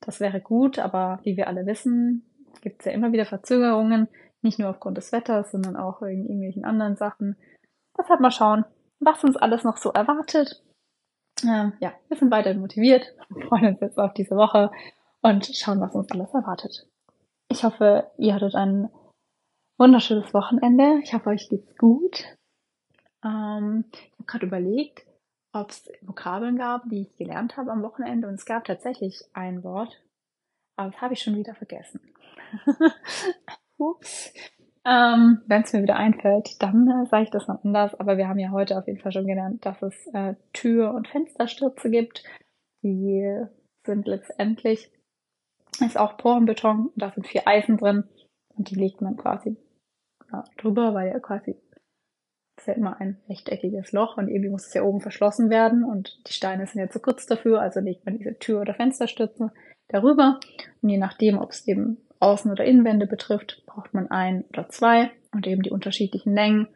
Das 0.00 0.20
wäre 0.20 0.40
gut, 0.40 0.78
aber 0.78 1.20
wie 1.22 1.36
wir 1.36 1.46
alle 1.46 1.64
wissen, 1.66 2.26
gibt 2.60 2.80
es 2.80 2.86
ja 2.86 2.92
immer 2.92 3.12
wieder 3.12 3.24
Verzögerungen, 3.24 4.08
nicht 4.42 4.58
nur 4.58 4.70
aufgrund 4.70 4.96
des 4.98 5.12
Wetters, 5.12 5.52
sondern 5.52 5.76
auch 5.76 6.02
wegen 6.02 6.24
irgendwelchen 6.24 6.64
anderen 6.64 6.96
Sachen. 6.96 7.36
Deshalb 7.98 8.20
mal 8.20 8.32
schauen, 8.32 8.64
was 8.98 9.22
uns 9.22 9.36
alles 9.36 9.64
noch 9.64 9.76
so 9.76 9.90
erwartet. 9.92 10.62
Ähm, 11.44 11.72
ja, 11.80 11.92
wir 12.08 12.16
sind 12.16 12.30
weiterhin 12.30 12.60
motiviert, 12.60 13.14
freuen 13.48 13.66
uns 13.66 13.80
jetzt 13.80 13.98
auf 13.98 14.12
diese 14.14 14.36
Woche 14.36 14.70
und 15.22 15.46
schauen, 15.46 15.80
was 15.80 15.94
uns 15.94 16.10
alles 16.10 16.34
erwartet. 16.34 16.88
Ich 17.48 17.64
hoffe, 17.64 18.10
ihr 18.18 18.34
hattet 18.34 18.54
ein 18.54 18.90
wunderschönes 19.78 20.32
Wochenende. 20.34 21.00
Ich 21.02 21.14
hoffe, 21.14 21.30
euch 21.30 21.48
geht's 21.48 21.76
gut. 21.76 22.24
Ähm, 23.24 23.84
ich 23.92 24.12
habe 24.14 24.24
gerade 24.26 24.46
überlegt, 24.46 25.06
ob 25.52 25.70
es 25.70 25.90
Vokabeln 26.02 26.56
gab, 26.56 26.88
die 26.88 27.02
ich 27.02 27.16
gelernt 27.16 27.56
habe 27.56 27.70
am 27.70 27.82
Wochenende. 27.82 28.28
Und 28.28 28.34
es 28.34 28.46
gab 28.46 28.64
tatsächlich 28.64 29.22
ein 29.34 29.62
Wort, 29.62 30.02
aber 30.76 30.90
das 30.90 31.00
habe 31.00 31.14
ich 31.14 31.22
schon 31.22 31.36
wieder 31.36 31.54
vergessen. 31.54 32.00
Ups. 33.76 34.32
Ähm, 34.84 35.42
Wenn 35.46 35.62
es 35.62 35.72
mir 35.72 35.82
wieder 35.82 35.96
einfällt, 35.96 36.60
dann 36.60 36.88
äh, 36.88 37.06
sage 37.06 37.24
ich 37.24 37.30
das 37.30 37.46
noch 37.46 37.64
anders. 37.64 37.94
Aber 37.94 38.16
wir 38.16 38.28
haben 38.28 38.38
ja 38.38 38.50
heute 38.50 38.76
auf 38.76 38.86
jeden 38.86 38.98
Fall 38.98 39.12
schon 39.12 39.26
gelernt, 39.26 39.64
dass 39.64 39.80
es 39.82 40.06
äh, 40.12 40.34
Tür- 40.52 40.94
und 40.94 41.06
Fensterstürze 41.08 41.88
gibt. 41.88 42.24
Die 42.82 43.44
sind 43.84 44.06
letztendlich, 44.06 44.90
ist 45.80 45.98
auch 45.98 46.16
Porenbeton, 46.16 46.90
da 46.96 47.10
sind 47.10 47.26
vier 47.26 47.46
Eisen 47.46 47.76
drin 47.76 48.04
und 48.56 48.70
die 48.70 48.74
legt 48.74 49.00
man 49.00 49.16
quasi 49.16 49.56
ja, 50.32 50.44
drüber, 50.58 50.94
weil 50.94 51.08
ja 51.08 51.20
quasi 51.20 51.56
ist 52.62 52.68
ja 52.68 52.74
immer 52.74 53.00
ein 53.00 53.18
rechteckiges 53.28 53.92
Loch 53.92 54.16
und 54.16 54.28
irgendwie 54.28 54.50
muss 54.50 54.66
es 54.66 54.74
ja 54.74 54.82
oben 54.82 55.00
verschlossen 55.00 55.50
werden 55.50 55.84
und 55.84 56.20
die 56.28 56.32
Steine 56.32 56.66
sind 56.66 56.80
ja 56.80 56.88
zu 56.88 57.00
kurz 57.00 57.26
dafür, 57.26 57.60
also 57.60 57.80
legt 57.80 58.06
man 58.06 58.16
diese 58.18 58.38
Tür- 58.38 58.60
oder 58.60 58.74
Fensterstürze 58.74 59.52
darüber 59.88 60.38
und 60.80 60.88
je 60.88 60.98
nachdem, 60.98 61.38
ob 61.38 61.50
es 61.50 61.66
eben 61.66 61.98
Außen- 62.20 62.52
oder 62.52 62.64
Innenwände 62.64 63.06
betrifft, 63.06 63.64
braucht 63.66 63.94
man 63.94 64.10
ein 64.10 64.44
oder 64.50 64.68
zwei 64.68 65.10
und 65.32 65.46
eben 65.46 65.62
die 65.62 65.70
unterschiedlichen 65.70 66.34
Längen. 66.34 66.68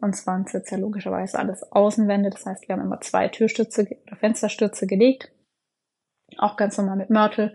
Und 0.00 0.16
zwar 0.16 0.36
sind 0.36 0.48
es 0.48 0.52
jetzt 0.52 0.70
ja 0.72 0.78
logischerweise 0.78 1.38
alles 1.38 1.62
Außenwände. 1.70 2.30
Das 2.30 2.44
heißt, 2.44 2.66
wir 2.66 2.74
haben 2.74 2.82
immer 2.82 3.00
zwei 3.00 3.28
Türstütze 3.28 3.86
oder 4.06 4.16
Fensterstürze 4.16 4.88
gelegt. 4.88 5.30
Auch 6.38 6.56
ganz 6.56 6.76
normal 6.76 6.96
mit 6.96 7.10
Mörtel 7.10 7.54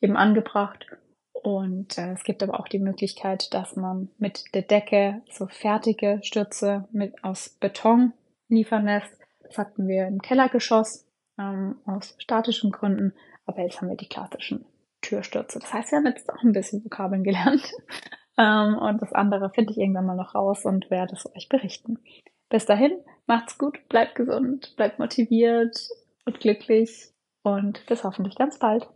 eben 0.00 0.16
angebracht. 0.16 0.86
Und 1.42 1.96
äh, 1.96 2.12
es 2.12 2.24
gibt 2.24 2.42
aber 2.42 2.60
auch 2.60 2.68
die 2.68 2.78
Möglichkeit, 2.78 3.52
dass 3.54 3.76
man 3.76 4.10
mit 4.18 4.54
der 4.54 4.62
Decke 4.62 5.22
so 5.30 5.46
fertige 5.46 6.20
Stürze 6.22 6.88
mit 6.92 7.24
aus 7.24 7.48
Beton 7.60 8.12
liefern 8.48 8.84
lässt. 8.84 9.12
Das 9.42 9.56
hatten 9.56 9.88
wir 9.88 10.06
im 10.06 10.20
Kellergeschoss 10.20 11.06
ähm, 11.38 11.76
aus 11.86 12.14
statischen 12.18 12.70
Gründen, 12.70 13.14
aber 13.46 13.62
jetzt 13.62 13.80
haben 13.80 13.88
wir 13.88 13.96
die 13.96 14.08
klassischen 14.08 14.66
Türstürze. 15.00 15.58
Das 15.58 15.72
heißt, 15.72 15.92
wir 15.92 15.98
haben 15.98 16.06
jetzt 16.06 16.30
auch 16.30 16.42
ein 16.42 16.52
bisschen 16.52 16.84
Vokabeln 16.84 17.24
gelernt. 17.24 17.72
Ähm, 18.38 18.78
und 18.78 19.02
das 19.02 19.12
andere 19.12 19.50
finde 19.50 19.72
ich 19.72 19.78
irgendwann 19.78 20.06
mal 20.06 20.16
noch 20.16 20.34
raus 20.34 20.64
und 20.64 20.88
werde 20.90 21.14
es 21.14 21.26
euch 21.34 21.48
berichten. 21.50 21.98
Bis 22.48 22.64
dahin, 22.64 22.92
macht's 23.26 23.58
gut, 23.58 23.86
bleibt 23.88 24.14
gesund, 24.14 24.74
bleibt 24.76 24.98
motiviert 24.98 25.76
und 26.24 26.40
glücklich 26.40 27.12
und 27.42 27.84
bis 27.86 28.02
hoffentlich 28.02 28.36
ganz 28.36 28.58
bald. 28.58 28.88